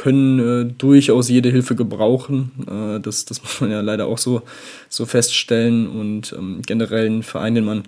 können 0.00 0.38
äh, 0.38 0.72
durchaus 0.78 1.28
jede 1.28 1.50
Hilfe 1.50 1.74
gebrauchen. 1.74 2.52
Äh, 2.66 3.00
das, 3.00 3.26
das 3.26 3.42
muss 3.42 3.60
man 3.60 3.70
ja 3.70 3.82
leider 3.82 4.06
auch 4.06 4.16
so, 4.16 4.40
so 4.88 5.04
feststellen. 5.04 5.86
Und 5.88 6.32
ähm, 6.32 6.62
generell 6.66 7.06
ein 7.06 7.22
Verein, 7.22 7.54
den 7.54 7.66
man, 7.66 7.82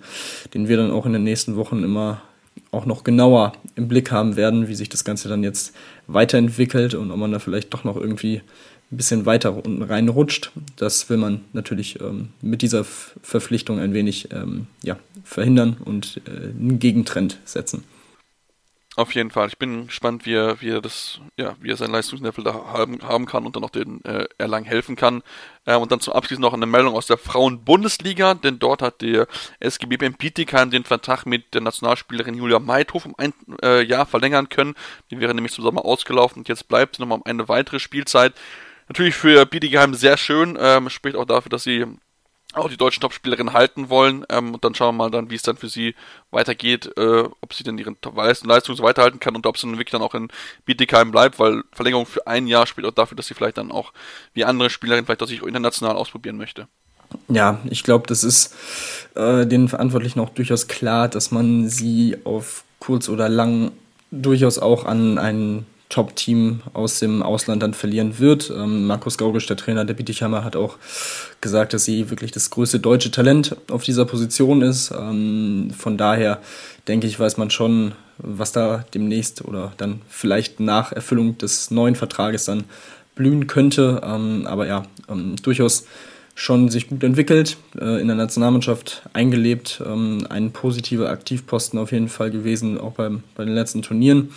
den 0.53 0.67
wir 0.67 0.77
dann 0.77 0.91
auch 0.91 1.07
in 1.07 1.13
den 1.13 1.23
nächsten 1.23 1.55
Wochen 1.55 1.83
immer 1.83 2.21
auch 2.69 2.85
noch 2.85 3.03
genauer 3.03 3.53
im 3.75 3.87
Blick 3.87 4.11
haben 4.11 4.35
werden, 4.35 4.67
wie 4.67 4.75
sich 4.75 4.89
das 4.89 5.03
Ganze 5.03 5.27
dann 5.27 5.41
jetzt 5.41 5.73
weiterentwickelt 6.05 6.93
und 6.93 7.09
ob 7.09 7.17
man 7.17 7.31
da 7.31 7.39
vielleicht 7.39 7.73
doch 7.73 7.83
noch 7.83 7.97
irgendwie 7.97 8.43
ein 8.91 8.97
bisschen 8.97 9.25
weiter 9.25 9.55
unten 9.55 9.81
reinrutscht. 9.81 10.51
Das 10.75 11.09
will 11.09 11.17
man 11.17 11.41
natürlich 11.51 11.99
ähm, 11.99 12.29
mit 12.43 12.61
dieser 12.61 12.83
Verpflichtung 12.83 13.79
ein 13.79 13.95
wenig 13.95 14.29
ähm, 14.31 14.67
ja, 14.83 14.99
verhindern 15.23 15.77
und 15.83 16.21
äh, 16.27 16.49
einen 16.49 16.77
Gegentrend 16.77 17.39
setzen. 17.43 17.83
Auf 18.95 19.15
jeden 19.15 19.31
Fall. 19.31 19.47
Ich 19.47 19.57
bin 19.57 19.87
gespannt, 19.87 20.27
wie 20.27 20.35
er, 20.35 20.61
wie 20.61 20.69
er 20.69 20.79
das, 20.79 21.19
ja, 21.35 21.55
wie 21.59 21.71
er 21.71 21.77
sein 21.77 21.89
Leistungslevel 21.89 22.43
da 22.43 22.53
haben, 22.53 23.01
haben 23.01 23.25
kann 23.25 23.43
und 23.43 23.55
dann 23.55 23.63
auch 23.63 23.71
den 23.71 24.05
äh, 24.05 24.27
Erlangen 24.37 24.67
helfen 24.67 24.95
kann. 24.95 25.23
Ähm, 25.65 25.81
und 25.81 25.91
dann 25.91 25.99
zum 25.99 26.13
Abschluss 26.13 26.37
noch 26.37 26.53
eine 26.53 26.67
Meldung 26.67 26.93
aus 26.93 27.07
der 27.07 27.17
Frauen-Bundesliga, 27.17 28.35
denn 28.35 28.59
dort 28.59 28.83
hat 28.83 29.01
der 29.01 29.27
SGB 29.59 29.97
beim 29.97 30.13
Bietigheim 30.13 30.69
den 30.69 30.83
Vertrag 30.83 31.25
mit 31.25 31.55
der 31.55 31.61
Nationalspielerin 31.61 32.35
Julia 32.35 32.59
Meithof 32.59 33.07
um 33.07 33.15
ein 33.17 33.33
äh, 33.63 33.83
Jahr 33.83 34.05
verlängern 34.05 34.49
können. 34.49 34.75
Die 35.09 35.19
wäre 35.19 35.33
nämlich 35.33 35.53
zum 35.53 35.63
Sommer 35.63 35.85
ausgelaufen 35.85 36.41
und 36.41 36.47
jetzt 36.47 36.67
bleibt 36.67 36.97
sie 36.97 37.01
nochmal 37.01 37.21
eine 37.25 37.49
weitere 37.49 37.79
Spielzeit. 37.79 38.33
Natürlich 38.89 39.15
für 39.15 39.45
Bietigheim 39.47 39.95
sehr 39.95 40.17
schön, 40.17 40.55
ähm, 40.59 40.89
spricht 40.89 41.15
auch 41.15 41.25
dafür, 41.25 41.49
dass 41.49 41.63
sie 41.63 41.87
auch 42.53 42.69
die 42.69 42.77
deutschen 42.77 43.01
Topspielerinnen 43.01 43.53
halten 43.53 43.89
wollen. 43.89 44.25
Ähm, 44.29 44.53
und 44.53 44.63
dann 44.63 44.75
schauen 44.75 44.95
wir 44.95 45.03
mal 45.03 45.11
dann, 45.11 45.29
wie 45.29 45.35
es 45.35 45.41
dann 45.41 45.57
für 45.57 45.69
sie 45.69 45.95
weitergeht, 46.31 46.91
äh, 46.97 47.23
ob 47.41 47.53
sie 47.53 47.63
denn 47.63 47.77
ihren 47.77 47.97
Leistung 48.43 48.75
so 48.75 48.83
weiterhalten 48.83 49.19
kann 49.19 49.35
und 49.35 49.45
ob 49.45 49.57
sie 49.57 49.67
dann 49.67 49.77
wirklich 49.77 49.91
dann 49.91 50.01
auch 50.01 50.15
in 50.15 50.29
Bietigheim 50.65 51.11
bleibt, 51.11 51.39
weil 51.39 51.63
Verlängerung 51.71 52.05
für 52.05 52.27
ein 52.27 52.47
Jahr 52.47 52.65
spielt 52.67 52.87
auch 52.87 52.91
dafür, 52.91 53.15
dass 53.15 53.27
sie 53.27 53.33
vielleicht 53.33 53.57
dann 53.57 53.71
auch 53.71 53.93
wie 54.33 54.45
andere 54.45 54.69
Spielerinnen 54.69 55.05
vielleicht 55.05 55.23
auch 55.23 55.27
sich 55.27 55.41
international 55.41 55.95
ausprobieren 55.95 56.37
möchte. 56.37 56.67
Ja, 57.27 57.59
ich 57.69 57.83
glaube, 57.83 58.07
das 58.07 58.23
ist 58.23 58.55
äh, 59.15 59.45
den 59.45 59.67
Verantwortlichen 59.67 60.19
auch 60.19 60.29
durchaus 60.29 60.67
klar, 60.67 61.07
dass 61.07 61.31
man 61.31 61.69
sie 61.69 62.17
auf 62.23 62.63
kurz 62.79 63.07
oder 63.07 63.29
lang 63.29 63.71
durchaus 64.11 64.59
auch 64.59 64.85
an 64.85 65.17
einen 65.17 65.65
Top-Team 65.93 66.61
aus 66.73 66.97
dem 66.97 67.21
Ausland 67.21 67.61
dann 67.61 67.75
verlieren 67.75 68.17
wird. 68.17 68.49
Ähm, 68.49 68.87
Markus 68.87 69.19
Gaugisch, 69.19 69.45
der 69.45 69.57
Trainer 69.57 69.85
der 69.85 69.93
Bietighammer, 69.93 70.43
hat 70.43 70.55
auch 70.55 70.77
gesagt, 71.39 71.71
dass 71.73 71.85
sie 71.85 72.09
wirklich 72.09 72.31
das 72.31 72.49
größte 72.49 72.79
deutsche 72.79 73.11
Talent 73.11 73.55
auf 73.69 73.83
dieser 73.83 74.05
Position 74.05 74.63
ist. 74.63 74.91
Ähm, 74.91 75.69
von 75.77 75.95
daher 75.95 76.41
denke 76.87 77.05
ich, 77.05 77.19
weiß 77.19 77.37
man 77.37 77.51
schon, 77.51 77.91
was 78.17 78.51
da 78.51 78.85
demnächst 78.95 79.45
oder 79.45 79.73
dann 79.77 80.01
vielleicht 80.09 80.59
nach 80.59 80.91
Erfüllung 80.91 81.37
des 81.37 81.69
neuen 81.69 81.95
Vertrages 81.95 82.45
dann 82.45 82.63
blühen 83.13 83.45
könnte. 83.45 84.01
Ähm, 84.03 84.47
aber 84.47 84.65
ja, 84.65 84.87
ähm, 85.07 85.35
durchaus 85.43 85.85
schon 86.33 86.69
sich 86.69 86.89
gut 86.89 87.03
entwickelt, 87.03 87.57
äh, 87.79 88.01
in 88.01 88.07
der 88.07 88.15
Nationalmannschaft 88.15 89.03
eingelebt, 89.13 89.79
ähm, 89.85 90.25
ein 90.27 90.51
positiver 90.51 91.11
Aktivposten 91.11 91.77
auf 91.77 91.91
jeden 91.91 92.09
Fall 92.09 92.31
gewesen, 92.31 92.79
auch 92.79 92.93
beim, 92.93 93.21
bei 93.35 93.45
den 93.45 93.53
letzten 93.53 93.83
Turnieren 93.83 94.31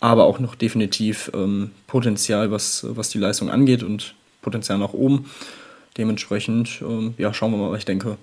aber 0.00 0.24
auch 0.24 0.38
noch 0.38 0.54
definitiv 0.54 1.30
ähm, 1.34 1.72
Potenzial, 1.86 2.50
was, 2.50 2.86
was 2.88 3.10
die 3.10 3.18
Leistung 3.18 3.50
angeht 3.50 3.82
und 3.82 4.14
Potenzial 4.42 4.78
nach 4.78 4.92
oben. 4.92 5.30
Dementsprechend, 5.96 6.80
ähm, 6.82 7.14
ja, 7.18 7.34
schauen 7.34 7.52
wir 7.52 7.58
mal, 7.58 7.76
ich 7.76 7.84
denke, 7.84 8.16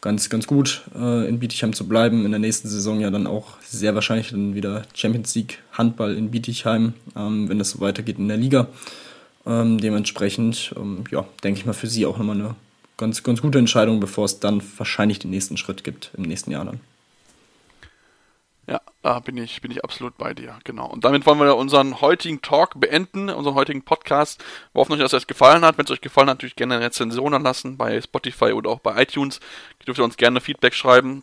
ganz, 0.00 0.30
ganz 0.30 0.46
gut 0.46 0.82
äh, 0.94 1.28
in 1.28 1.40
Bietigheim 1.40 1.72
zu 1.72 1.88
bleiben. 1.88 2.24
In 2.24 2.30
der 2.30 2.38
nächsten 2.38 2.68
Saison 2.68 3.00
ja 3.00 3.10
dann 3.10 3.26
auch 3.26 3.60
sehr 3.62 3.94
wahrscheinlich 3.94 4.30
dann 4.30 4.54
wieder 4.54 4.82
Champions 4.94 5.34
League 5.34 5.58
Handball 5.72 6.14
in 6.14 6.30
Bietigheim, 6.30 6.94
ähm, 7.16 7.48
wenn 7.48 7.58
das 7.58 7.70
so 7.70 7.80
weitergeht 7.80 8.18
in 8.18 8.28
der 8.28 8.36
Liga. 8.36 8.68
Ähm, 9.44 9.78
dementsprechend, 9.78 10.74
ähm, 10.76 11.04
ja, 11.10 11.26
denke 11.42 11.58
ich 11.58 11.66
mal 11.66 11.72
für 11.72 11.88
sie 11.88 12.06
auch 12.06 12.18
nochmal 12.18 12.36
eine 12.36 12.54
ganz, 12.96 13.22
ganz 13.22 13.42
gute 13.42 13.58
Entscheidung, 13.58 14.00
bevor 14.00 14.24
es 14.24 14.38
dann 14.38 14.62
wahrscheinlich 14.76 15.18
den 15.18 15.30
nächsten 15.30 15.56
Schritt 15.56 15.82
gibt 15.82 16.12
im 16.16 16.22
nächsten 16.22 16.50
Jahr 16.52 16.64
dann. 16.64 16.80
Ja, 18.68 18.80
da 19.02 19.20
bin 19.20 19.36
ich, 19.36 19.60
bin 19.60 19.70
ich 19.70 19.84
absolut 19.84 20.18
bei 20.18 20.34
dir, 20.34 20.58
genau. 20.64 20.88
Und 20.88 21.04
damit 21.04 21.24
wollen 21.24 21.38
wir 21.38 21.56
unseren 21.56 22.00
heutigen 22.00 22.42
Talk 22.42 22.80
beenden, 22.80 23.30
unseren 23.30 23.54
heutigen 23.54 23.82
Podcast. 23.82 24.42
Wir 24.72 24.80
hoffen 24.80 24.92
euch, 24.92 24.98
dass 24.98 25.12
es 25.12 25.22
euch 25.22 25.26
gefallen 25.28 25.64
hat. 25.64 25.78
Wenn 25.78 25.84
es 25.84 25.90
euch 25.92 26.00
gefallen 26.00 26.28
hat, 26.28 26.38
natürlich 26.38 26.56
gerne 26.56 26.74
eine 26.74 26.86
Rezension 26.86 27.40
lassen 27.42 27.76
bei 27.76 28.00
Spotify 28.00 28.52
oder 28.52 28.70
auch 28.70 28.80
bei 28.80 29.00
iTunes. 29.00 29.38
Ihr 29.80 29.86
dürft 29.86 30.00
uns 30.00 30.16
gerne 30.16 30.40
Feedback 30.40 30.74
schreiben 30.74 31.22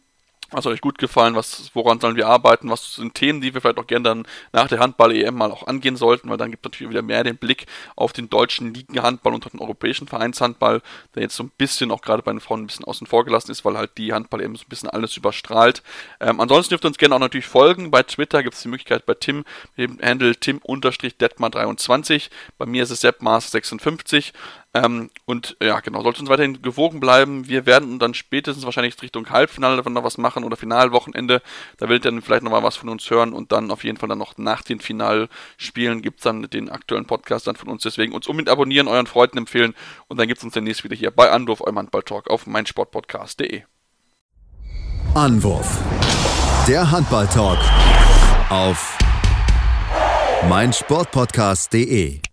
was 0.54 0.66
hat 0.66 0.72
euch 0.72 0.82
gut 0.82 0.98
gefallen, 0.98 1.36
was, 1.36 1.72
woran 1.74 2.00
sollen 2.00 2.16
wir 2.16 2.28
arbeiten, 2.28 2.70
was 2.70 2.96
sind 2.96 3.16
Themen, 3.16 3.42
die 3.42 3.54
wir 3.54 3.62
vielleicht 3.62 3.78
auch 3.78 3.88
gerne 3.88 4.04
dann 4.04 4.28
nach 4.52 4.68
der 4.68 4.80
Handball-EM 4.80 5.36
mal 5.36 5.52
auch 5.52 5.68
angehen 5.68 5.96
sollten, 5.96 6.30
weil 6.30 6.38
dann 6.38 6.52
gibt 6.52 6.66
es 6.66 6.72
natürlich 6.72 6.92
wieder 6.92 7.02
mehr 7.02 7.24
den 7.24 7.38
Blick 7.38 7.66
auf 7.96 8.14
den 8.14 8.30
deutschen 8.30 8.74
Ligenhandball 8.74 9.34
und 9.34 9.52
den 9.52 9.60
europäischen 9.60 10.08
Vereinshandball, 10.08 10.82
der 11.16 11.24
jetzt 11.24 11.36
so 11.36 11.44
ein 11.44 11.52
bisschen 11.58 11.92
auch 11.92 12.02
gerade 12.02 12.24
bei 12.24 12.32
den 12.32 12.40
Frauen 12.40 12.64
ein 12.64 12.68
bisschen 12.68 12.86
außen 12.86 13.08
vor 13.08 13.26
gelassen 13.26 13.52
ist, 13.52 13.66
weil 13.66 13.78
halt 13.78 13.98
die 13.98 14.14
Handball-EM 14.14 14.56
so 14.56 14.64
ein 14.64 14.70
bisschen 14.70 14.90
alles 14.90 15.18
überstrahlt. 15.18 15.84
Ähm, 16.20 16.40
ansonsten 16.40 16.72
dürft 16.72 16.86
ihr 16.86 16.90
uns 16.90 16.98
gerne 16.98 17.16
auch 17.16 17.20
natürlich 17.20 17.48
folgen. 17.48 17.92
Bei 17.92 18.04
Twitter 18.04 18.44
gibt 18.44 18.56
es 18.56 18.62
die 18.62 18.70
Möglichkeit 18.70 19.06
bei 19.06 19.14
Tim, 19.14 19.46
mit 19.76 19.90
dem 19.90 20.00
Handle 20.02 20.32
tim-detmar23. 20.36 22.30
Bei 22.58 22.66
mir 22.66 22.84
ist 22.84 22.92
es 22.92 23.04
seppmaß56. 23.04 24.34
Ähm, 24.76 25.12
und 25.26 25.56
ja, 25.62 25.80
genau, 25.82 26.02
sollte 26.02 26.22
uns 26.22 26.30
weiterhin 26.30 26.62
gewogen 26.64 27.00
bleiben. 27.00 27.48
Wir 27.48 27.68
werden 27.68 28.00
dann 28.00 28.16
spätestens 28.16 28.66
wahrscheinlich 28.66 29.00
Richtung 29.02 29.30
Halbfinale 29.30 29.78
davon 29.78 29.94
noch 29.94 30.04
was 30.04 30.18
machen 30.18 30.44
oder 30.44 30.58
Finalwochenende. 30.58 31.44
Da 31.78 31.90
werdet 31.90 32.06
ihr 32.06 32.12
dann 32.12 32.22
vielleicht 32.24 32.44
nochmal 32.44 32.64
was 32.64 32.76
von 32.76 32.90
uns 32.90 33.08
hören 33.10 33.34
und 33.34 33.52
dann 33.52 33.70
auf 33.70 33.84
jeden 33.84 33.98
Fall 33.98 34.10
dann 34.10 34.18
noch 34.18 34.38
nach 34.38 34.64
den 34.64 34.80
Finalspielen 34.80 36.02
gibt 36.02 36.20
es 36.20 36.24
dann 36.24 36.50
den 36.50 36.70
aktuellen 36.70 37.06
Podcast 37.06 37.46
dann 37.46 37.56
von 37.56 37.70
uns. 37.70 37.84
Deswegen 37.84 38.14
uns 38.14 38.28
unbedingt 38.28 38.50
abonnieren, 38.50 38.88
euren 38.88 39.06
Freunden 39.06 39.38
empfehlen 39.38 39.76
und 40.08 40.20
dann 40.20 40.28
gibt 40.28 40.40
es 40.40 40.44
uns 40.44 40.54
demnächst 40.54 40.84
wieder 40.84 40.96
hier 40.96 41.12
bei 41.12 41.30
Anwurf, 41.30 41.62
eurem 41.62 41.78
Handball-Talk 41.78 42.30
auf 42.30 42.48
meinsportpodcast.de. 42.48 43.64
Anwurf. 45.14 45.80
Der 46.68 46.90
Handball-Talk 46.90 47.60
auf 48.50 48.98
meinsportpodcast.de. 50.50 52.33